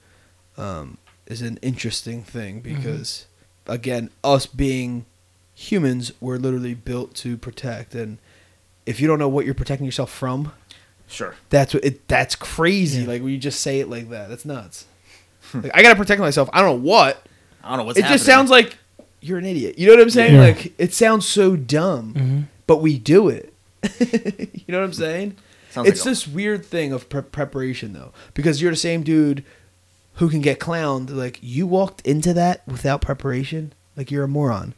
um, 0.58 0.98
is 1.28 1.42
an 1.42 1.58
interesting 1.62 2.24
thing 2.24 2.60
because, 2.60 3.26
again, 3.68 4.10
us 4.24 4.46
being 4.46 5.06
humans, 5.54 6.12
we're 6.20 6.38
literally 6.38 6.74
built 6.74 7.14
to 7.16 7.38
protect, 7.38 7.96
and 7.96 8.18
if 8.86 9.00
you 9.00 9.08
don't 9.08 9.20
know 9.20 9.30
what 9.30 9.46
you're 9.46 9.54
protecting 9.54 9.86
yourself 9.86 10.12
from, 10.12 10.52
Sure. 11.10 11.36
that's 11.50 11.74
what 11.74 11.84
it. 11.84 12.08
That's 12.08 12.36
crazy. 12.36 13.02
Yeah. 13.02 13.08
Like 13.08 13.22
when 13.24 13.32
you 13.32 13.38
just 13.38 13.60
say 13.62 13.80
it 13.80 13.90
like 13.90 14.10
that, 14.10 14.30
that's 14.30 14.46
nuts. 14.46 14.86
like, 15.54 15.72
I 15.76 15.82
gotta 15.82 15.96
protect 15.96 16.22
myself. 16.22 16.50
I 16.54 16.62
don't 16.62 16.70
know 16.82 16.88
what. 16.90 17.26
I 17.64 17.70
don't 17.70 17.80
know 17.80 17.84
what's 17.86 18.00
it 18.00 18.06
just 18.06 18.26
sounds 18.26 18.50
like 18.50 18.78
you're 19.22 19.38
an 19.40 19.46
idiot. 19.46 19.78
You 19.78 19.88
know 19.88 19.94
what 19.96 20.02
I'm 20.02 20.10
saying? 20.10 20.36
Yeah. 20.36 20.42
Like 20.42 20.74
it 20.78 20.94
sounds 20.94 21.28
so 21.28 21.56
dumb, 21.56 22.14
Mhm. 22.14 22.44
but 22.68 22.78
we 22.78 22.98
do 23.00 23.28
it. 23.30 23.54
you 24.54 24.66
know 24.72 24.80
what 24.80 24.86
I'm 24.86 24.94
saying? 24.94 25.36
Sounds 25.72 25.88
it's 25.88 26.00
like 26.02 26.06
a- 26.06 26.10
this 26.10 26.28
weird 26.28 26.66
thing 26.66 26.94
of 26.94 27.10
pre- 27.10 27.22
preparation 27.22 27.94
though, 27.94 28.12
because 28.34 28.62
you're 28.62 28.72
the 28.72 28.78
same 28.78 29.04
dude 29.04 29.44
who 30.16 30.30
can 30.30 30.42
get 30.42 30.60
clowned. 30.60 31.10
Like 31.10 31.40
you 31.42 31.66
walked 31.68 32.02
into 32.08 32.34
that 32.34 32.66
without 32.68 33.02
preparation. 33.02 33.74
Like 33.98 34.12
you're 34.12 34.24
a 34.24 34.28
moron. 34.28 34.74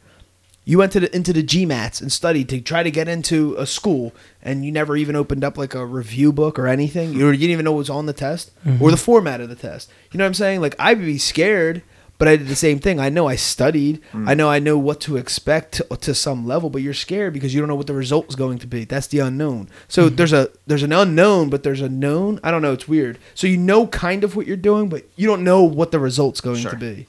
You 0.64 0.78
went 0.78 0.92
to 0.92 1.00
the 1.00 1.14
into 1.14 1.32
the 1.32 1.42
GMATs 1.42 2.00
and 2.00 2.12
studied 2.12 2.48
to 2.50 2.60
try 2.60 2.82
to 2.82 2.90
get 2.90 3.08
into 3.08 3.56
a 3.56 3.66
school, 3.66 4.12
and 4.42 4.64
you 4.64 4.70
never 4.70 4.96
even 4.96 5.16
opened 5.16 5.42
up 5.42 5.58
like 5.58 5.74
a 5.74 5.84
review 5.84 6.32
book 6.32 6.58
or 6.58 6.68
anything. 6.68 7.12
You, 7.12 7.26
you 7.30 7.36
didn't 7.36 7.50
even 7.50 7.64
know 7.64 7.72
what 7.72 7.78
was 7.78 7.90
on 7.90 8.06
the 8.06 8.12
test 8.12 8.52
mm-hmm. 8.64 8.82
or 8.82 8.90
the 8.92 8.96
format 8.96 9.40
of 9.40 9.48
the 9.48 9.56
test. 9.56 9.90
You 10.12 10.18
know 10.18 10.24
what 10.24 10.28
I'm 10.28 10.34
saying? 10.34 10.60
Like 10.60 10.76
I'd 10.78 11.00
be 11.00 11.18
scared, 11.18 11.82
but 12.22 12.28
I 12.28 12.36
did 12.36 12.46
the 12.46 12.54
same 12.54 12.78
thing. 12.78 13.00
I 13.00 13.08
know 13.08 13.26
I 13.26 13.34
studied. 13.34 14.00
Mm. 14.12 14.28
I 14.28 14.34
know 14.34 14.48
I 14.48 14.60
know 14.60 14.78
what 14.78 15.00
to 15.00 15.16
expect 15.16 15.72
to, 15.72 15.96
to 15.96 16.14
some 16.14 16.46
level, 16.46 16.70
but 16.70 16.80
you're 16.80 16.94
scared 16.94 17.32
because 17.32 17.52
you 17.52 17.60
don't 17.60 17.68
know 17.68 17.74
what 17.74 17.88
the 17.88 17.94
result 17.94 18.28
is 18.28 18.36
going 18.36 18.60
to 18.60 18.68
be. 18.68 18.84
That's 18.84 19.08
the 19.08 19.18
unknown. 19.18 19.68
So 19.88 20.06
mm-hmm. 20.06 20.14
there's 20.14 20.32
a 20.32 20.48
there's 20.68 20.84
an 20.84 20.92
unknown, 20.92 21.50
but 21.50 21.64
there's 21.64 21.80
a 21.80 21.88
known. 21.88 22.38
I 22.44 22.52
don't 22.52 22.62
know. 22.62 22.72
It's 22.72 22.86
weird. 22.86 23.18
So 23.34 23.48
you 23.48 23.56
know 23.56 23.88
kind 23.88 24.22
of 24.22 24.36
what 24.36 24.46
you're 24.46 24.56
doing, 24.56 24.88
but 24.88 25.02
you 25.16 25.26
don't 25.26 25.42
know 25.42 25.64
what 25.64 25.90
the 25.90 25.98
result's 25.98 26.40
going 26.40 26.60
Sure. 26.60 26.70
to 26.70 26.76
be. 26.76 27.08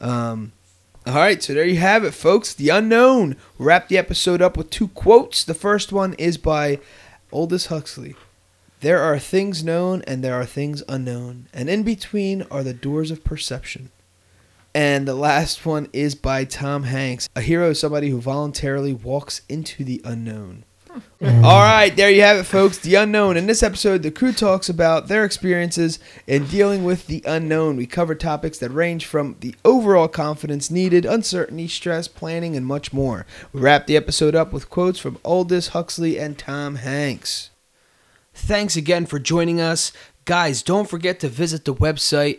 Um, 0.00 0.50
all 1.08 1.14
right, 1.14 1.42
so 1.42 1.54
there 1.54 1.64
you 1.64 1.78
have 1.78 2.04
it, 2.04 2.12
folks. 2.12 2.52
The 2.52 2.68
unknown. 2.68 3.36
Wrap 3.58 3.88
the 3.88 3.96
episode 3.96 4.42
up 4.42 4.58
with 4.58 4.68
two 4.68 4.88
quotes. 4.88 5.42
The 5.42 5.54
first 5.54 5.90
one 5.90 6.12
is 6.14 6.36
by 6.36 6.80
Aldous 7.32 7.66
Huxley. 7.66 8.14
There 8.80 9.00
are 9.00 9.18
things 9.18 9.64
known 9.64 10.02
and 10.06 10.22
there 10.22 10.34
are 10.34 10.44
things 10.44 10.82
unknown, 10.88 11.48
and 11.52 11.70
in 11.70 11.82
between 11.82 12.42
are 12.50 12.62
the 12.62 12.74
doors 12.74 13.10
of 13.10 13.24
perception. 13.24 13.90
And 14.74 15.08
the 15.08 15.14
last 15.14 15.64
one 15.64 15.88
is 15.92 16.14
by 16.14 16.44
Tom 16.44 16.84
Hanks. 16.84 17.28
A 17.34 17.40
hero 17.40 17.70
is 17.70 17.80
somebody 17.80 18.10
who 18.10 18.20
voluntarily 18.20 18.92
walks 18.92 19.40
into 19.48 19.84
the 19.84 20.00
unknown. 20.04 20.64
Mm-hmm. 21.20 21.44
All 21.44 21.62
right, 21.62 21.94
there 21.94 22.10
you 22.10 22.22
have 22.22 22.36
it, 22.36 22.44
folks. 22.44 22.78
The 22.78 22.94
unknown. 22.94 23.36
In 23.36 23.46
this 23.46 23.62
episode, 23.62 24.02
the 24.02 24.10
crew 24.10 24.32
talks 24.32 24.68
about 24.68 25.08
their 25.08 25.24
experiences 25.24 25.98
in 26.26 26.46
dealing 26.46 26.84
with 26.84 27.06
the 27.06 27.22
unknown. 27.26 27.76
We 27.76 27.86
cover 27.86 28.14
topics 28.14 28.58
that 28.58 28.70
range 28.70 29.06
from 29.06 29.36
the 29.40 29.54
overall 29.64 30.08
confidence 30.08 30.70
needed, 30.70 31.04
uncertainty, 31.04 31.68
stress, 31.68 32.08
planning, 32.08 32.56
and 32.56 32.66
much 32.66 32.92
more. 32.92 33.26
We 33.52 33.60
wrap 33.60 33.86
the 33.86 33.96
episode 33.96 34.34
up 34.34 34.52
with 34.52 34.70
quotes 34.70 34.98
from 34.98 35.18
Aldous 35.24 35.68
Huxley 35.68 36.18
and 36.18 36.38
Tom 36.38 36.76
Hanks. 36.76 37.50
Thanks 38.32 38.76
again 38.76 39.06
for 39.06 39.18
joining 39.18 39.60
us. 39.60 39.92
Guys, 40.24 40.62
don't 40.62 40.90
forget 40.90 41.18
to 41.20 41.28
visit 41.28 41.64
the 41.64 41.74
website, 41.74 42.38